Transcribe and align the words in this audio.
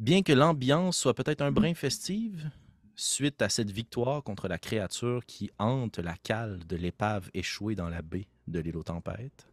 Bien 0.00 0.22
que 0.22 0.32
l'ambiance 0.32 0.96
soit 0.96 1.12
peut-être 1.12 1.42
un 1.42 1.52
brin 1.52 1.74
festive, 1.74 2.50
suite 2.96 3.42
à 3.42 3.50
cette 3.50 3.70
victoire 3.70 4.22
contre 4.22 4.48
la 4.48 4.56
créature 4.56 5.26
qui 5.26 5.50
hante 5.58 5.98
la 5.98 6.16
cale 6.16 6.66
de 6.66 6.74
l'épave 6.74 7.28
échouée 7.34 7.74
dans 7.74 7.90
la 7.90 8.00
baie 8.00 8.26
de 8.48 8.60
l'île 8.60 8.78
aux 8.78 8.82
tempêtes, 8.82 9.46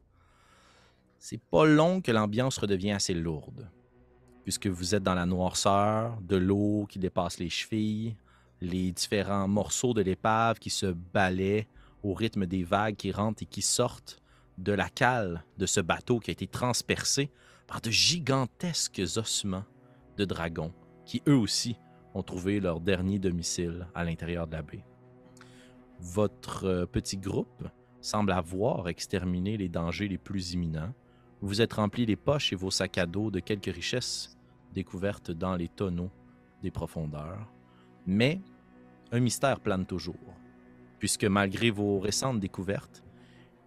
c'est 1.19 1.41
pas 1.41 1.65
long 1.65 1.99
que 1.99 2.13
l'ambiance 2.13 2.59
redevient 2.59 2.93
assez 2.93 3.13
lourde, 3.13 3.69
puisque 4.45 4.68
vous 4.68 4.95
êtes 4.95 5.04
dans 5.04 5.15
la 5.15 5.25
noirceur, 5.25 6.18
de 6.21 6.37
l'eau 6.37 6.86
qui 6.87 7.00
dépasse 7.00 7.39
les 7.39 7.50
chevilles, 7.50 8.15
les 8.61 8.93
différents 8.93 9.50
morceaux 9.50 9.93
de 9.93 10.01
l'épave 10.01 10.59
qui 10.59 10.69
se 10.69 10.86
balaient 10.86 11.68
au 12.04 12.14
rythme 12.14 12.45
des 12.45 12.64
vagues 12.64 12.95
qui 12.95 13.11
rentrent 13.11 13.43
et 13.43 13.47
qui 13.47 13.61
sortent 13.61 14.21
de 14.57 14.71
la 14.71 14.87
cale 14.87 15.43
de 15.57 15.65
ce 15.65 15.82
bateau 15.82 16.21
qui 16.21 16.32
a 16.32 16.32
été 16.32 16.47
transpercé 16.47 17.32
par 17.68 17.82
de 17.82 17.91
gigantesques 17.91 19.01
ossements 19.18 19.65
de 20.17 20.25
dragons 20.25 20.73
qui 21.05 21.21
eux 21.27 21.35
aussi 21.35 21.77
ont 22.13 22.23
trouvé 22.23 22.59
leur 22.59 22.79
dernier 22.79 23.19
domicile 23.19 23.87
à 23.95 24.03
l'intérieur 24.03 24.47
de 24.47 24.53
la 24.53 24.61
baie. 24.61 24.83
Votre 25.99 26.65
euh, 26.65 26.85
petit 26.85 27.17
groupe 27.17 27.67
semble 28.01 28.31
avoir 28.31 28.87
exterminé 28.89 29.57
les 29.57 29.69
dangers 29.69 30.07
les 30.07 30.17
plus 30.17 30.53
imminents. 30.53 30.93
Vous 31.41 31.61
êtes 31.61 31.73
rempli 31.73 32.05
les 32.05 32.16
poches 32.16 32.53
et 32.53 32.55
vos 32.55 32.71
sacs 32.71 32.97
à 32.97 33.05
dos 33.05 33.31
de 33.31 33.39
quelques 33.39 33.73
richesses 33.73 34.38
découvertes 34.73 35.31
dans 35.31 35.55
les 35.55 35.69
tonneaux 35.69 36.11
des 36.61 36.71
profondeurs. 36.71 37.52
Mais 38.05 38.41
un 39.11 39.19
mystère 39.19 39.59
plane 39.59 39.85
toujours, 39.85 40.15
puisque 40.99 41.25
malgré 41.25 41.69
vos 41.69 41.99
récentes 41.99 42.39
découvertes, 42.39 43.03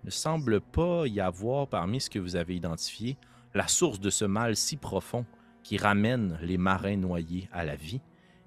il 0.02 0.06
ne 0.06 0.10
semble 0.10 0.60
pas 0.60 1.06
y 1.06 1.20
avoir 1.20 1.68
parmi 1.68 2.00
ce 2.00 2.10
que 2.10 2.18
vous 2.18 2.36
avez 2.36 2.56
identifié 2.56 3.16
la 3.54 3.68
source 3.68 4.00
de 4.00 4.10
ce 4.10 4.24
mal 4.24 4.56
si 4.56 4.76
profond 4.76 5.26
qui 5.62 5.76
ramène 5.76 6.38
les 6.42 6.58
marins 6.58 6.96
noyés 6.96 7.48
à 7.52 7.64
la 7.64 7.76
vie 7.76 8.00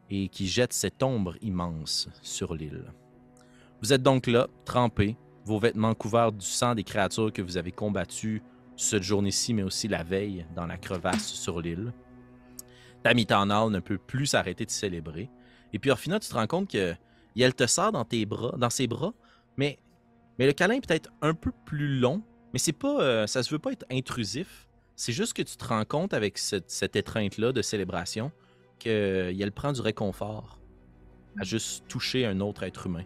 et 0.09 0.29
qui 0.29 0.47
jette 0.47 0.73
cette 0.73 1.01
ombre 1.01 1.35
immense 1.41 2.09
sur 2.21 2.53
l'île. 2.53 2.85
Vous 3.81 3.93
êtes 3.93 4.03
donc 4.03 4.27
là, 4.27 4.47
trempés, 4.65 5.17
vos 5.45 5.59
vêtements 5.59 5.93
couverts 5.93 6.31
du 6.31 6.45
sang 6.45 6.75
des 6.75 6.83
créatures 6.83 7.33
que 7.33 7.41
vous 7.41 7.57
avez 7.57 7.71
combattues 7.71 8.41
cette 8.75 9.03
journée-ci, 9.03 9.53
mais 9.53 9.63
aussi 9.63 9.87
la 9.87 10.03
veille 10.03 10.45
dans 10.55 10.65
la 10.65 10.77
crevasse 10.77 11.27
sur 11.27 11.61
l'île. 11.61 11.93
Tamitanal 13.03 13.69
ne 13.69 13.79
peut 13.79 13.97
plus 13.97 14.27
s'arrêter 14.27 14.65
de 14.65 14.71
célébrer. 14.71 15.29
Et 15.73 15.79
puis 15.79 15.91
Orphina, 15.91 16.19
tu 16.19 16.29
te 16.29 16.33
rends 16.33 16.47
compte 16.47 16.69
que 16.69 16.95
elle 17.41 17.55
te 17.55 17.65
sort 17.65 17.91
dans 17.91 18.05
tes 18.05 18.25
bras, 18.25 18.55
dans 18.57 18.69
ses 18.69 18.87
bras, 18.87 19.13
mais, 19.57 19.79
mais 20.37 20.45
le 20.45 20.53
câlin 20.53 20.75
est 20.75 20.87
peut-être 20.87 21.11
un 21.21 21.33
peu 21.33 21.51
plus 21.65 21.99
long, 21.99 22.21
mais 22.53 22.59
c'est 22.59 22.73
pas, 22.73 23.01
euh, 23.01 23.27
ça 23.27 23.43
se 23.43 23.49
veut 23.49 23.59
pas 23.59 23.71
être 23.71 23.85
intrusif. 23.91 24.67
C'est 24.95 25.13
juste 25.13 25.33
que 25.33 25.41
tu 25.41 25.57
te 25.57 25.65
rends 25.65 25.85
compte 25.85 26.13
avec 26.13 26.37
cette, 26.37 26.69
cette 26.69 26.95
étreinte-là 26.95 27.51
de 27.51 27.61
célébration 27.61 28.31
qu'elle 28.79 29.51
prend 29.51 29.71
du 29.71 29.81
réconfort 29.81 30.59
à 31.39 31.43
juste 31.43 31.87
toucher 31.87 32.25
un 32.25 32.39
autre 32.41 32.63
être 32.63 32.85
humain. 32.85 33.05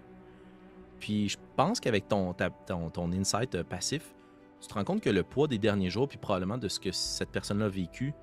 Puis 1.00 1.30
je 1.30 1.38
pense 1.56 1.80
qu'avec 1.80 2.08
ton, 2.08 2.34
ton, 2.66 2.90
ton 2.90 3.12
insight 3.12 3.56
euh, 3.56 3.64
passif, 3.64 4.14
tu 4.60 4.68
te 4.68 4.74
rends 4.74 4.84
compte 4.84 5.02
que 5.02 5.10
le 5.10 5.24
poids 5.24 5.48
des 5.48 5.60
derniers 5.60 5.90
jours, 5.90 6.08
puis 6.08 6.18
probablement 6.18 6.58
de 6.58 6.68
ce 6.68 6.80
que 6.80 6.92
cette 6.92 7.30
personne-là 7.30 7.66
a 7.66 7.70
vécu, 7.70 8.14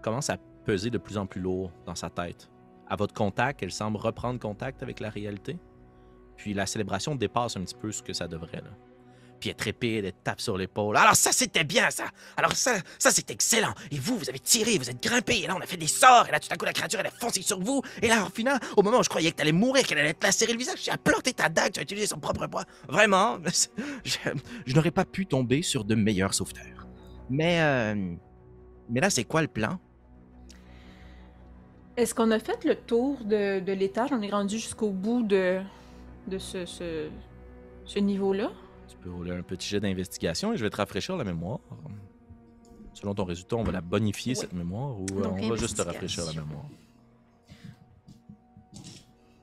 commence 0.00 0.30
à 0.30 0.38
peser 0.64 0.90
de 0.90 0.98
plus 0.98 1.18
en 1.18 1.26
plus 1.26 1.40
lourd 1.40 1.70
dans 1.84 1.94
sa 1.94 2.10
tête. 2.10 2.50
À 2.88 2.96
votre 2.96 3.14
contact, 3.14 3.62
elle 3.62 3.70
semble 3.70 3.98
reprendre 3.98 4.40
contact 4.40 4.82
avec 4.82 4.98
la 4.98 5.10
réalité. 5.10 5.58
Puis 6.36 6.54
la 6.54 6.66
célébration 6.66 7.14
dépasse 7.14 7.56
un 7.56 7.60
petit 7.60 7.74
peu 7.74 7.92
ce 7.92 8.02
que 8.02 8.12
ça 8.12 8.26
devrait. 8.26 8.62
Là 8.62 8.70
puis 9.42 9.50
elle 9.50 9.56
trépide, 9.56 10.04
elle 10.04 10.12
tape 10.12 10.40
sur 10.40 10.56
l'épaule. 10.56 10.96
Alors 10.96 11.16
ça, 11.16 11.32
c'était 11.32 11.64
bien, 11.64 11.90
ça. 11.90 12.04
Alors 12.36 12.52
ça, 12.52 12.76
ça, 12.96 13.10
c'est 13.10 13.28
excellent. 13.28 13.74
Et 13.90 13.98
vous, 13.98 14.16
vous 14.16 14.28
avez 14.28 14.38
tiré, 14.38 14.78
vous 14.78 14.88
êtes 14.88 15.02
grimpé, 15.02 15.40
et 15.42 15.48
là, 15.48 15.56
on 15.58 15.60
a 15.60 15.66
fait 15.66 15.76
des 15.76 15.88
sorts, 15.88 16.28
et 16.28 16.30
là, 16.30 16.38
tout 16.38 16.46
à 16.48 16.56
coup, 16.56 16.64
la 16.64 16.72
créature, 16.72 17.00
elle 17.00 17.08
a 17.08 17.10
foncé 17.10 17.42
sur 17.42 17.58
vous, 17.58 17.82
et 18.00 18.06
là, 18.06 18.24
au 18.24 18.30
final, 18.30 18.60
au 18.76 18.82
moment 18.84 19.00
où 19.00 19.02
je 19.02 19.08
croyais 19.08 19.32
que 19.32 19.36
t'allais 19.36 19.50
mourir, 19.50 19.84
qu'elle 19.84 19.98
allait 19.98 20.14
te 20.14 20.24
lacérer 20.24 20.52
le 20.52 20.58
visage, 20.58 20.80
tu 20.80 20.90
as 20.90 20.96
planté 20.96 21.32
ta 21.32 21.48
dague, 21.48 21.72
tu 21.72 21.80
as 21.80 21.82
utilisé 21.82 22.06
son 22.06 22.20
propre 22.20 22.46
poids. 22.46 22.64
Vraiment, 22.88 23.38
je, 24.04 24.72
n'aurais 24.72 24.92
pas 24.92 25.04
pu 25.04 25.26
tomber 25.26 25.62
sur 25.62 25.84
de 25.84 25.96
meilleurs 25.96 26.34
sauveteurs. 26.34 26.86
Mais, 27.28 27.60
euh, 27.62 28.14
mais 28.90 29.00
là, 29.00 29.10
c'est 29.10 29.24
quoi 29.24 29.42
le 29.42 29.48
plan? 29.48 29.80
Est-ce 31.96 32.14
qu'on 32.14 32.30
a 32.30 32.38
fait 32.38 32.64
le 32.64 32.76
tour 32.76 33.18
de, 33.24 33.72
l'étage? 33.72 34.10
On 34.12 34.22
est 34.22 34.30
rendu 34.30 34.56
jusqu'au 34.56 34.90
bout 34.90 35.24
de, 35.24 35.60
ce 36.30 37.98
niveau-là? 37.98 38.52
Peux 39.02 39.10
rouler 39.10 39.32
un 39.32 39.42
petit 39.42 39.68
jet 39.68 39.80
d'investigation 39.80 40.52
et 40.52 40.56
je 40.56 40.62
vais 40.62 40.70
te 40.70 40.76
rafraîchir 40.76 41.16
la 41.16 41.24
mémoire. 41.24 41.58
Selon 42.94 43.14
ton 43.14 43.24
résultat, 43.24 43.56
on 43.56 43.64
va 43.64 43.72
la 43.72 43.80
bonifier, 43.80 44.34
cette 44.34 44.52
mémoire, 44.52 45.00
ou 45.00 45.06
euh, 45.16 45.24
on 45.26 45.48
va 45.48 45.56
juste 45.56 45.76
te 45.76 45.82
rafraîchir 45.82 46.24
la 46.24 46.32
mémoire. 46.32 46.66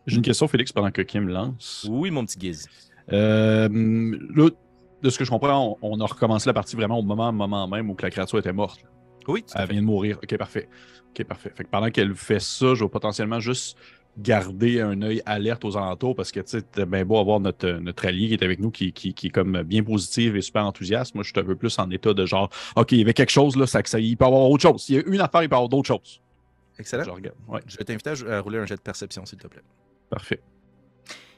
J'ai 0.08 0.16
une 0.16 0.22
question, 0.22 0.48
Félix, 0.48 0.72
pendant 0.72 0.92
que 0.92 1.02
Kim 1.02 1.28
lance. 1.28 1.86
Oui, 1.90 2.10
mon 2.10 2.26
petit 2.26 2.40
Giz. 2.40 2.68
Euh, 3.12 3.68
de 3.68 5.10
ce 5.10 5.18
que 5.18 5.26
je 5.26 5.30
comprends, 5.30 5.78
on, 5.82 6.00
a 6.00 6.06
recommencé 6.06 6.48
la 6.48 6.54
partie 6.54 6.76
vraiment 6.76 7.00
au 7.00 7.04
moment, 7.04 7.32
moment 7.34 7.68
même 7.68 7.90
où 7.90 7.98
la 8.02 8.10
créature 8.10 8.40
était 8.40 8.54
morte. 8.54 8.86
Oui, 9.28 9.44
Elle 9.56 9.70
vient 9.70 9.82
de 9.82 9.86
mourir. 9.86 10.20
Ok, 10.24 10.38
parfait. 10.38 10.70
Ok, 11.10 11.26
parfait. 11.26 11.52
Fait 11.54 11.64
que 11.64 11.70
pendant 11.70 11.90
qu'elle 11.90 12.16
fait 12.16 12.40
ça, 12.40 12.76
je 12.76 12.84
vais 12.84 12.90
potentiellement 12.90 13.40
juste 13.40 13.78
garder 14.18 14.82
un 14.82 15.02
œil 15.02 15.22
alerte 15.26 15.64
aux 15.64 15.78
alentours 15.78 16.16
parce 16.16 16.32
que 16.32 16.40
tu 16.42 16.60
sais, 16.60 16.86
bien 16.86 17.06
beau 17.06 17.18
avoir 17.20 17.40
notre, 17.40 17.70
notre 17.70 18.06
allié 18.06 18.28
qui 18.28 18.34
est 18.34 18.44
avec 18.44 18.60
nous 18.60 18.72
qui, 18.72 18.92
qui, 18.92 19.14
qui, 19.14 19.28
est 19.28 19.30
comme 19.30 19.62
bien 19.64 19.84
positif 19.84 20.36
et 20.36 20.42
super 20.42 20.66
enthousiaste. 20.66 21.16
Moi, 21.16 21.24
je 21.24 21.30
suis 21.30 21.40
un 21.40 21.44
peu 21.44 21.56
plus 21.56 21.78
en 21.80 21.90
état 21.92 22.14
de 22.14 22.26
genre, 22.26 22.50
OK, 22.76 22.92
il 22.92 23.00
y 23.00 23.02
avait 23.02 23.14
quelque 23.14 23.32
chose 23.32 23.56
là, 23.56 23.66
ça, 23.66 23.82
ça, 23.86 24.00
il 24.00 24.18
peut 24.18 24.26
y 24.26 24.28
avoir 24.28 24.50
autre 24.50 24.62
chose. 24.62 24.84
S'il 24.84 24.96
y 24.96 25.00
a 25.00 25.04
une 25.06 25.22
affaire, 25.22 25.44
il 25.44 25.50
peut 25.50 25.56
y 25.56 25.58
avoir 25.58 25.70
d'autres 25.70 25.88
choses. 25.88 26.22
Excellent. 26.78 27.04
Je, 27.04 27.10
regarde. 27.12 27.36
Ouais. 27.48 27.62
je 27.68 27.78
vais 27.78 27.84
t'inviter 27.84 28.10
à 28.30 28.40
rouler 28.42 28.60
un 28.60 28.66
jet 28.66 28.76
de 28.76 28.82
perception, 28.82 29.26
s'il 29.26 29.38
te 29.38 29.48
plaît. 29.48 29.62
Parfait. 30.10 30.42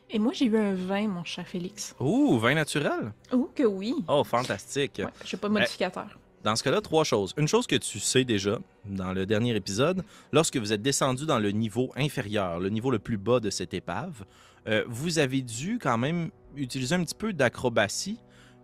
Et 0.10 0.20
moi, 0.20 0.34
j'ai 0.34 0.46
eu 0.46 0.58
un 0.58 0.74
vin, 0.74 1.08
mon 1.08 1.24
cher 1.24 1.48
Félix. 1.48 1.96
Ouh, 2.00 2.38
vin 2.38 2.54
naturel? 2.54 3.14
Oh, 3.32 3.50
que 3.56 3.64
oui. 3.64 3.96
Oh, 4.08 4.24
fantastique. 4.24 5.00
Ouais, 5.00 5.12
je 5.26 5.36
n'ai 5.36 5.40
pas 5.40 5.48
de 5.48 5.54
modificateur. 5.54 6.20
Dans 6.44 6.56
ce 6.56 6.64
cas-là, 6.64 6.82
trois 6.82 7.04
choses. 7.04 7.34
Une 7.38 7.48
chose 7.48 7.68
que 7.68 7.76
tu 7.76 8.00
sais 8.00 8.24
déjà 8.24 8.60
dans 8.86 9.14
le 9.14 9.26
dernier 9.26 9.56
épisode, 9.56 10.04
lorsque 10.32 10.58
vous 10.58 10.74
êtes 10.74 10.82
descendu 10.82 11.26
dans 11.26 11.40
le 11.40 11.52
niveau 11.52 11.92
inférieur, 11.96 12.60
le 12.60 12.70
niveau 12.70 12.90
le 12.90 13.00
plus 13.00 13.18
bas 13.18 13.40
de 13.40 13.50
cette 13.50 13.74
épave, 13.74 14.26
euh, 14.68 14.84
vous 14.88 15.20
avez 15.20 15.42
dû 15.42 15.78
quand 15.80 15.98
même 15.98 16.32
utiliser 16.56 16.96
un 16.96 17.04
petit 17.04 17.16
peu 17.16 17.34
d'acrobatie 17.34 18.20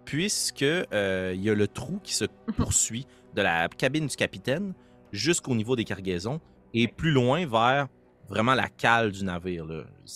puisque 0.05 0.63
euh, 0.63 1.33
il 1.35 1.43
y 1.43 1.49
a 1.49 1.53
le 1.53 1.67
trou 1.67 1.99
qui 2.03 2.13
se 2.13 2.25
poursuit 2.55 3.05
de 3.35 3.41
la 3.41 3.67
cabine 3.67 4.07
du 4.07 4.15
capitaine 4.15 4.73
jusqu'au 5.11 5.53
niveau 5.53 5.75
des 5.75 5.83
cargaisons 5.83 6.39
et 6.73 6.87
plus 6.87 7.11
loin 7.11 7.45
vers 7.45 7.87
vraiment 8.27 8.55
la 8.55 8.69
cale 8.69 9.11
du 9.11 9.23
navire. 9.23 9.65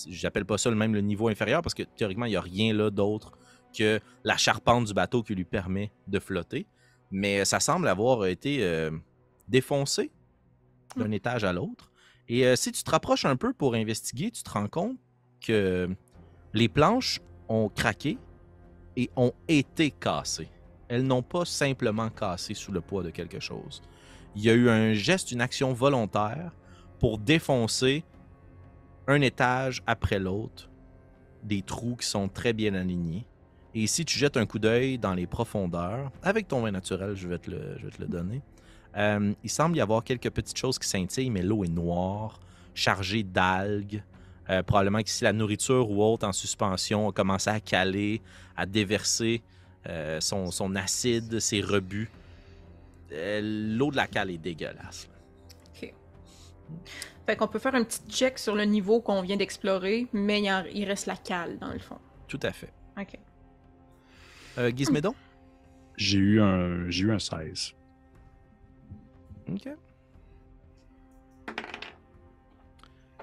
J'appelle 0.09 0.45
pas 0.45 0.57
ça 0.57 0.69
le 0.69 0.75
même 0.75 0.94
le 0.94 1.01
niveau 1.01 1.27
inférieur 1.27 1.61
parce 1.61 1.73
que 1.73 1.83
théoriquement, 1.83 2.25
il 2.25 2.31
n'y 2.31 2.35
a 2.35 2.41
rien 2.41 2.73
là 2.73 2.89
d'autre 2.89 3.33
que 3.77 4.00
la 4.23 4.38
charpente 4.38 4.85
du 4.85 4.94
bateau 4.94 5.23
qui 5.23 5.35
lui 5.35 5.45
permet 5.45 5.91
de 6.07 6.19
flotter 6.19 6.66
mais 7.11 7.45
ça 7.45 7.59
semble 7.59 7.88
avoir 7.88 8.25
été 8.25 8.63
euh, 8.63 8.91
défoncé 9.47 10.11
d'un 10.95 11.09
mmh. 11.09 11.13
étage 11.13 11.44
à 11.44 11.53
l'autre. 11.53 11.91
Et 12.27 12.45
euh, 12.45 12.55
si 12.55 12.72
tu 12.72 12.83
te 12.83 12.91
rapproches 12.91 13.25
un 13.25 13.35
peu 13.35 13.53
pour 13.53 13.75
investiguer, 13.75 14.31
tu 14.31 14.44
te 14.44 14.49
rends 14.49 14.67
compte 14.67 14.97
que 15.45 15.89
les 16.53 16.69
planches 16.69 17.19
ont 17.50 17.69
craqué 17.69 18.17
et 18.95 19.09
ont 19.16 19.33
été 19.47 19.91
cassées. 19.91 20.50
Elles 20.88 21.03
n'ont 21.03 21.23
pas 21.23 21.45
simplement 21.45 22.09
cassé 22.09 22.53
sous 22.53 22.71
le 22.71 22.81
poids 22.81 23.03
de 23.03 23.09
quelque 23.09 23.39
chose. 23.39 23.81
Il 24.35 24.44
y 24.44 24.50
a 24.50 24.53
eu 24.53 24.69
un 24.69 24.94
geste, 24.94 25.31
une 25.31 25.41
action 25.41 25.73
volontaire 25.73 26.51
pour 27.00 27.17
défoncer 27.17 28.03
un 29.07 29.21
étage 29.21 29.81
après 29.88 30.19
l'autre, 30.19 30.69
des 31.44 31.61
trous 31.61 31.95
qui 31.95 32.07
sont 32.07 32.29
très 32.29 32.53
bien 32.53 32.73
alignés. 32.73 33.25
Et 33.73 33.87
si 33.87 34.03
tu 34.03 34.19
jettes 34.19 34.38
un 34.38 34.45
coup 34.45 34.59
d'œil 34.59 34.97
dans 34.97 35.13
les 35.13 35.27
profondeurs, 35.27 36.12
avec 36.23 36.47
ton 36.47 36.62
vin 36.62 36.71
naturel, 36.71 37.15
je 37.15 37.27
vais 37.27 37.38
te 37.38 37.50
le, 37.50 37.77
je 37.77 37.85
vais 37.85 37.91
te 37.91 38.01
le 38.01 38.07
donner, 38.07 38.41
euh, 38.97 39.33
il 39.44 39.50
semble 39.50 39.77
y 39.77 39.81
avoir 39.81 40.03
quelques 40.03 40.29
petites 40.29 40.57
choses 40.57 40.77
qui 40.77 40.88
scintillent, 40.88 41.29
mais 41.29 41.41
l'eau 41.41 41.63
est 41.63 41.69
noire, 41.69 42.39
chargée 42.73 43.23
d'algues. 43.23 44.03
Euh, 44.50 44.63
probablement 44.63 45.01
que 45.01 45.09
si 45.09 45.23
la 45.23 45.31
nourriture 45.31 45.89
ou 45.89 46.03
autre 46.03 46.27
en 46.27 46.33
suspension 46.33 47.07
a 47.07 47.12
commencé 47.13 47.50
à 47.50 47.59
caler, 47.59 48.21
à 48.57 48.65
déverser 48.65 49.41
euh, 49.88 50.19
son, 50.19 50.51
son, 50.51 50.75
acide, 50.75 51.39
ses 51.39 51.62
rebuts, 51.62 52.09
l'eau 53.12 53.91
de 53.91 53.95
la 53.95 54.07
cale 54.07 54.31
est 54.31 54.38
dégueulasse. 54.38 55.07
OK. 55.69 55.94
Fait 57.25 57.35
qu'on 57.38 57.47
peut 57.47 57.59
faire 57.59 57.75
un 57.75 57.83
petit 57.83 58.01
check 58.09 58.38
sur 58.38 58.56
le 58.56 58.65
niveau 58.65 59.00
qu'on 59.00 59.21
vient 59.21 59.38
d'explorer, 59.38 60.07
mais 60.12 60.41
il, 60.41 60.65
il 60.74 60.85
reste 60.85 61.06
la 61.06 61.15
cale 61.15 61.57
dans 61.59 61.71
le 61.71 61.79
fond. 61.79 61.97
Tout 62.27 62.39
à 62.44 62.51
fait. 62.51 62.74
OK. 63.00 63.17
Euh, 64.57 64.71
Gizmédon? 64.75 65.13
J'ai 65.98 66.18
eu 66.18 66.42
un. 66.42 66.89
J'ai 66.89 67.06
eu 67.06 67.12
un 67.12 67.19
16. 67.19 67.74
Ok. 69.50 69.69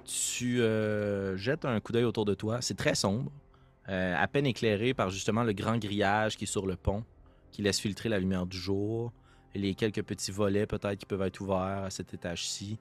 Tu 0.04 0.60
euh, 0.60 1.36
jettes 1.36 1.64
un 1.64 1.80
coup 1.80 1.92
d'œil 1.92 2.04
autour 2.04 2.25
de 2.25 2.34
toi. 2.34 2.60
C'est 2.60 2.76
très 2.76 2.94
sombre. 2.94 3.30
Euh, 3.88 4.14
à 4.16 4.28
peine 4.28 4.46
éclairé 4.46 4.94
par 4.94 5.10
justement 5.10 5.42
le 5.42 5.52
grand 5.52 5.78
grillage 5.78 6.36
qui 6.36 6.44
est 6.44 6.46
sur 6.46 6.66
le 6.66 6.76
pont, 6.76 7.04
qui 7.50 7.62
laisse 7.62 7.80
filtrer 7.80 8.08
la 8.08 8.19
lumière 8.19 8.46
du 8.46 8.56
jour. 8.56 9.12
Et 9.54 9.58
les 9.58 9.75
quelques 9.75 10.02
petits 10.02 10.30
volets 10.30 10.66
peut-être 10.66 10.98
qui 10.98 11.06
peuvent 11.06 11.22
être 11.22 11.40
ouverts 11.40 11.84
à 11.84 11.90
cet 11.90 12.12
étage-ci. 12.14 12.78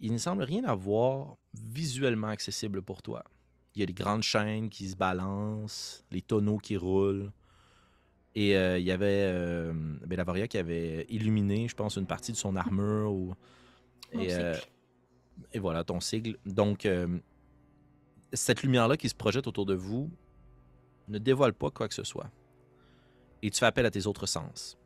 il 0.00 0.12
ne 0.12 0.18
semble 0.18 0.42
rien 0.44 0.64
avoir 0.64 1.36
visuellement 1.54 2.28
accessible 2.28 2.82
pour 2.82 3.02
toi. 3.02 3.24
Il 3.78 3.82
y 3.82 3.84
a 3.84 3.86
les 3.86 3.94
grandes 3.94 4.24
chaînes 4.24 4.70
qui 4.70 4.88
se 4.88 4.96
balancent, 4.96 6.04
les 6.10 6.20
tonneaux 6.20 6.58
qui 6.58 6.76
roulent. 6.76 7.30
Et 8.34 8.56
euh, 8.56 8.76
il 8.76 8.84
y 8.84 8.90
avait 8.90 9.22
euh, 9.32 9.72
Bellavoria 10.04 10.48
qui 10.48 10.58
avait 10.58 11.06
illuminé, 11.08 11.68
je 11.68 11.76
pense, 11.76 11.94
une 11.94 12.06
partie 12.06 12.32
de 12.32 12.36
son 12.36 12.56
armure. 12.56 13.12
Ou... 13.12 13.34
Et, 14.10 14.34
euh, 14.34 14.56
et 15.52 15.60
voilà, 15.60 15.84
ton 15.84 16.00
sigle. 16.00 16.38
Donc, 16.44 16.86
euh, 16.86 17.20
cette 18.32 18.64
lumière-là 18.64 18.96
qui 18.96 19.08
se 19.08 19.14
projette 19.14 19.46
autour 19.46 19.64
de 19.64 19.74
vous 19.74 20.10
ne 21.06 21.18
dévoile 21.18 21.54
pas 21.54 21.70
quoi 21.70 21.86
que 21.86 21.94
ce 21.94 22.02
soit. 22.02 22.32
Et 23.42 23.50
tu 23.52 23.60
fais 23.60 23.66
appel 23.66 23.86
à 23.86 23.92
tes 23.92 24.08
autres 24.08 24.26
sens. 24.26 24.76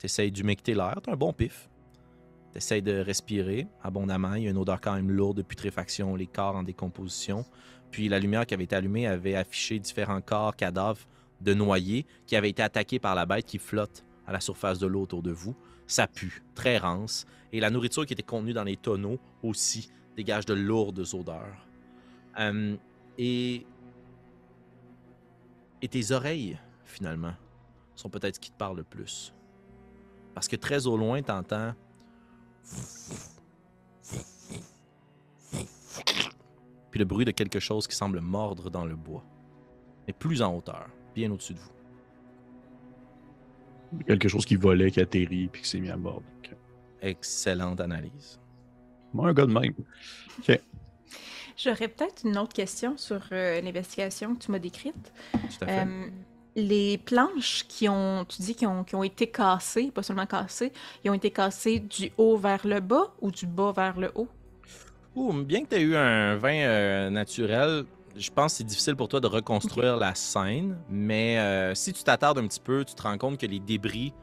Tu 0.00 0.06
essayes 0.06 0.32
d'humecter 0.32 0.72
l'air, 0.72 1.02
tu 1.04 1.10
un 1.10 1.16
bon 1.16 1.34
pif. 1.34 1.68
Tu 2.56 2.58
essayes 2.60 2.80
de 2.80 3.00
respirer 3.00 3.68
abondamment. 3.82 4.32
Il 4.32 4.44
y 4.44 4.46
a 4.46 4.50
une 4.50 4.56
odeur 4.56 4.80
quand 4.80 4.94
même 4.94 5.10
lourde 5.10 5.36
de 5.36 5.42
putréfaction, 5.42 6.16
les 6.16 6.26
corps 6.26 6.56
en 6.56 6.62
décomposition. 6.62 7.44
Puis 7.90 8.08
la 8.08 8.18
lumière 8.18 8.46
qui 8.46 8.54
avait 8.54 8.64
été 8.64 8.74
allumée 8.74 9.06
avait 9.06 9.34
affiché 9.34 9.78
différents 9.78 10.22
corps, 10.22 10.56
cadavres 10.56 11.06
de 11.42 11.52
noyés 11.52 12.06
qui 12.24 12.34
avaient 12.34 12.48
été 12.48 12.62
attaqués 12.62 12.98
par 12.98 13.14
la 13.14 13.26
bête 13.26 13.44
qui 13.44 13.58
flotte 13.58 14.06
à 14.26 14.32
la 14.32 14.40
surface 14.40 14.78
de 14.78 14.86
l'eau 14.86 15.02
autour 15.02 15.22
de 15.22 15.32
vous. 15.32 15.54
Ça 15.86 16.06
pue, 16.06 16.42
très 16.54 16.78
rance. 16.78 17.26
Et 17.52 17.60
la 17.60 17.68
nourriture 17.68 18.06
qui 18.06 18.14
était 18.14 18.22
contenue 18.22 18.54
dans 18.54 18.64
les 18.64 18.78
tonneaux 18.78 19.18
aussi 19.42 19.90
dégage 20.16 20.46
de 20.46 20.54
lourdes 20.54 21.04
odeurs. 21.12 21.68
Euh, 22.38 22.74
et... 23.18 23.66
et 25.82 25.88
tes 25.88 26.10
oreilles, 26.10 26.58
finalement, 26.86 27.34
sont 27.94 28.08
peut-être 28.08 28.38
qui 28.38 28.50
te 28.50 28.56
parle 28.56 28.78
le 28.78 28.82
plus. 28.82 29.34
Parce 30.32 30.48
que 30.48 30.56
très 30.56 30.86
au 30.86 30.96
loin, 30.96 31.20
t'entends... 31.20 31.74
Puis 36.90 36.98
le 36.98 37.04
bruit 37.04 37.24
de 37.24 37.30
quelque 37.30 37.60
chose 37.60 37.86
qui 37.86 37.94
semble 37.94 38.20
mordre 38.20 38.70
dans 38.70 38.84
le 38.84 38.96
bois. 38.96 39.24
Mais 40.06 40.12
plus 40.12 40.42
en 40.42 40.54
hauteur, 40.54 40.88
bien 41.14 41.30
au-dessus 41.30 41.54
de 41.54 41.58
vous. 41.58 41.72
Quelque 44.06 44.28
chose 44.28 44.44
qui 44.44 44.56
volait, 44.56 44.90
qui 44.90 45.00
atterrit, 45.00 45.48
puis 45.48 45.62
qui 45.62 45.68
s'est 45.68 45.80
mis 45.80 45.90
à 45.90 45.96
bord. 45.96 46.22
Excellente 47.02 47.80
analyse. 47.80 48.40
Moi, 49.12 49.28
un 49.28 49.32
gars 49.34 49.46
de 49.46 49.52
même. 49.52 49.74
J'aurais 51.56 51.88
peut-être 51.88 52.24
une 52.24 52.36
autre 52.36 52.52
question 52.52 52.96
sur 52.98 53.20
euh, 53.32 53.60
l'investigation 53.60 54.34
que 54.34 54.44
tu 54.44 54.50
m'as 54.50 54.58
décrite. 54.58 55.12
Tout 55.32 55.38
à 55.62 55.66
fait. 55.66 55.86
Euh, 55.86 56.08
les 56.56 56.96
planches 56.96 57.64
qui 57.68 57.88
ont, 57.88 58.24
tu 58.24 58.40
dis, 58.42 58.54
qui 58.54 58.66
ont, 58.66 58.82
qui 58.82 58.94
ont 58.96 59.04
été 59.04 59.26
cassées, 59.26 59.90
pas 59.90 60.02
seulement 60.02 60.26
cassées, 60.26 60.72
ils 61.04 61.10
ont 61.10 61.14
été 61.14 61.30
cassées 61.30 61.78
du 61.78 62.10
haut 62.16 62.38
vers 62.38 62.66
le 62.66 62.80
bas 62.80 63.12
ou 63.20 63.30
du 63.30 63.46
bas 63.46 63.72
vers 63.76 64.00
le 64.00 64.10
haut? 64.14 64.28
Ouh, 65.14 65.32
bien 65.32 65.62
que 65.62 65.68
tu 65.68 65.76
aies 65.76 65.82
eu 65.82 65.96
un 65.96 66.36
vin 66.36 66.54
euh, 66.54 67.10
naturel, 67.10 67.84
je 68.16 68.30
pense 68.30 68.52
que 68.52 68.58
c'est 68.58 68.64
difficile 68.64 68.96
pour 68.96 69.08
toi 69.08 69.20
de 69.20 69.26
reconstruire 69.26 69.96
la 69.96 70.14
scène, 70.14 70.78
mais 70.88 71.38
euh, 71.38 71.74
si 71.74 71.92
tu 71.92 72.02
t'attardes 72.02 72.38
un 72.38 72.46
petit 72.46 72.60
peu, 72.60 72.84
tu 72.84 72.94
te 72.94 73.02
rends 73.02 73.18
compte 73.18 73.38
que 73.38 73.46
les 73.46 73.60
débris 73.60 74.14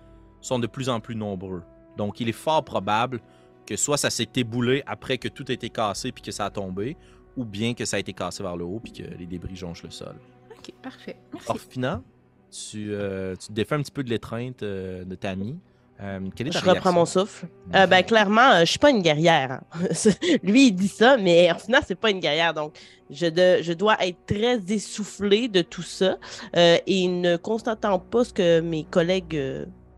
sont 0.41 0.59
de 0.59 0.67
plus 0.67 0.89
en 0.89 0.99
plus 0.99 1.15
nombreux. 1.15 1.61
Donc, 1.97 2.19
il 2.19 2.29
est 2.29 2.31
fort 2.31 2.63
probable 2.63 3.21
que 3.67 3.75
soit 3.75 3.97
ça 3.97 4.09
s'est 4.09 4.29
éboulé 4.35 4.83
après 4.87 5.19
que 5.19 5.27
tout 5.27 5.45
a 5.47 5.51
été 5.51 5.69
cassé 5.69 6.11
puis 6.11 6.23
que 6.23 6.31
ça 6.31 6.45
a 6.45 6.49
tombé, 6.49 6.97
ou 7.37 7.45
bien 7.45 7.75
que 7.75 7.85
ça 7.85 7.97
a 7.97 7.99
été 7.99 8.13
cassé 8.13 8.41
vers 8.41 8.57
le 8.57 8.65
haut 8.65 8.79
puis 8.79 8.91
que 8.91 9.03
les 9.03 9.27
débris 9.27 9.55
jonchent 9.55 9.83
le 9.83 9.91
sol. 9.91 10.15
Ok, 10.51 10.73
parfait. 10.81 11.17
Merci. 11.31 12.12
Tu, 12.53 12.93
euh, 12.93 13.35
tu 13.35 13.47
te 13.47 13.53
défais 13.53 13.75
un 13.75 13.81
petit 13.81 13.91
peu 13.91 14.03
de 14.03 14.09
l'étreinte 14.09 14.63
euh, 14.63 15.03
de 15.03 15.15
Tammy. 15.15 15.57
Euh, 16.01 16.19
quelle 16.35 16.47
est 16.47 16.51
ta 16.51 16.59
Je 16.59 16.65
reprends 16.69 16.91
mon 16.91 17.05
souffle. 17.05 17.47
Euh, 17.75 17.85
ben, 17.87 18.03
clairement, 18.03 18.59
je 18.61 18.65
suis 18.65 18.79
pas 18.79 18.89
une 18.89 19.01
guerrière. 19.01 19.61
hein. 19.73 19.87
Lui, 20.43 20.67
il 20.67 20.71
dit 20.73 20.87
ça, 20.87 21.17
mais 21.17 21.51
en 21.51 21.57
final, 21.57 21.81
c'est 21.87 21.95
pas 21.99 22.09
une 22.09 22.19
guerrière. 22.19 22.53
Donc, 22.53 22.75
je, 23.09 23.27
de- 23.27 23.61
je 23.61 23.73
dois 23.73 23.95
être 24.05 24.17
très 24.25 24.59
essoufflée 24.69 25.47
de 25.47 25.61
tout 25.61 25.81
ça 25.83 26.17
euh, 26.57 26.77
et 26.87 27.07
ne 27.07 27.37
constatant 27.37 27.99
pas 27.99 28.23
ce 28.25 28.33
que 28.33 28.59
mes 28.59 28.83
collègues 28.85 29.39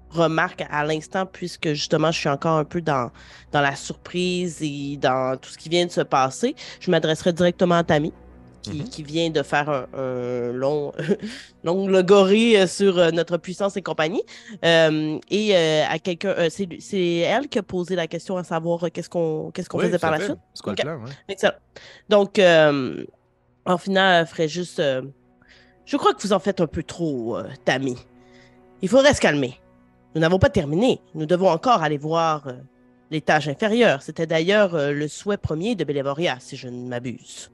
remarquent 0.09 0.65
à 0.69 0.85
l'instant, 0.85 1.25
puisque 1.25 1.69
justement, 1.69 2.11
je 2.11 2.19
suis 2.19 2.29
encore 2.29 2.57
un 2.57 2.63
peu 2.65 2.81
dans, 2.81 3.09
dans 3.51 3.61
la 3.61 3.75
surprise 3.75 4.59
et 4.61 4.97
dans 4.97 5.37
tout 5.37 5.49
ce 5.49 5.57
qui 5.57 5.69
vient 5.69 5.85
de 5.85 5.91
se 5.91 6.01
passer, 6.01 6.55
je 6.79 6.91
m'adresserai 6.91 7.33
directement 7.33 7.75
à 7.75 7.83
Tammy. 7.83 8.13
Qui, 8.71 8.79
Mhm. 8.79 8.89
qui 8.89 9.03
vient 9.03 9.29
de 9.29 9.43
faire 9.43 9.69
un, 9.69 9.85
un 9.93 10.51
long, 10.51 10.91
long 11.63 11.87
logoré 11.87 12.59
euh, 12.61 12.67
sur 12.67 12.97
euh, 12.97 13.11
notre 13.11 13.37
puissance 13.37 13.77
et 13.77 13.81
compagnie. 13.81 14.23
Euh, 14.63 15.19
et 15.29 15.55
à 15.55 15.99
quelqu'un, 15.99 16.35
c'est 16.49 17.17
elle 17.19 17.47
qui 17.47 17.59
a 17.59 17.63
posé 17.63 17.95
la 17.95 18.07
question 18.07 18.37
à 18.37 18.43
savoir 18.43 18.85
qu'est-ce 18.91 19.09
qu'on 19.09 19.51
qu'est-ce 19.51 19.69
qu'on 19.69 19.79
Oui, 19.79 19.85
faisait 19.85 19.99
par 19.99 20.11
la 20.11 20.19
suite. 20.21 20.37
Quoi 20.63 20.73
plan? 20.73 20.95
ouais? 21.03 21.11
Excellent. 21.29 21.53
Donc, 22.09 22.39
en 22.39 23.77
final, 23.77 24.21
elle 24.21 24.27
ferait 24.27 24.47
juste. 24.47 24.81
je 25.85 25.97
crois 25.97 26.13
que 26.13 26.21
vous 26.21 26.33
en 26.33 26.39
faites 26.39 26.61
un 26.61 26.67
peu 26.67 26.83
trop, 26.83 27.37
Tammy. 27.65 27.95
Il 28.81 28.89
faudrait 28.89 29.13
se 29.13 29.21
calmer. 29.21 29.59
Nous 30.13 30.21
n'avons 30.21 30.39
pas 30.39 30.49
terminé. 30.49 31.01
Nous 31.13 31.25
devons 31.25 31.49
encore 31.49 31.83
aller 31.83 31.97
voir 31.97 32.47
euh, 32.47 32.53
l'étage 33.11 33.49
inférieur. 33.49 34.01
C'était 34.01 34.25
d'ailleurs 34.27 34.73
euh, 34.75 34.91
le 34.91 35.07
souhait 35.09 35.37
premier 35.37 35.75
de 35.75 35.83
Bélévoria, 35.83 36.37
si 36.39 36.55
je 36.55 36.67
ne 36.69 36.87
m'abuse. 36.87 37.51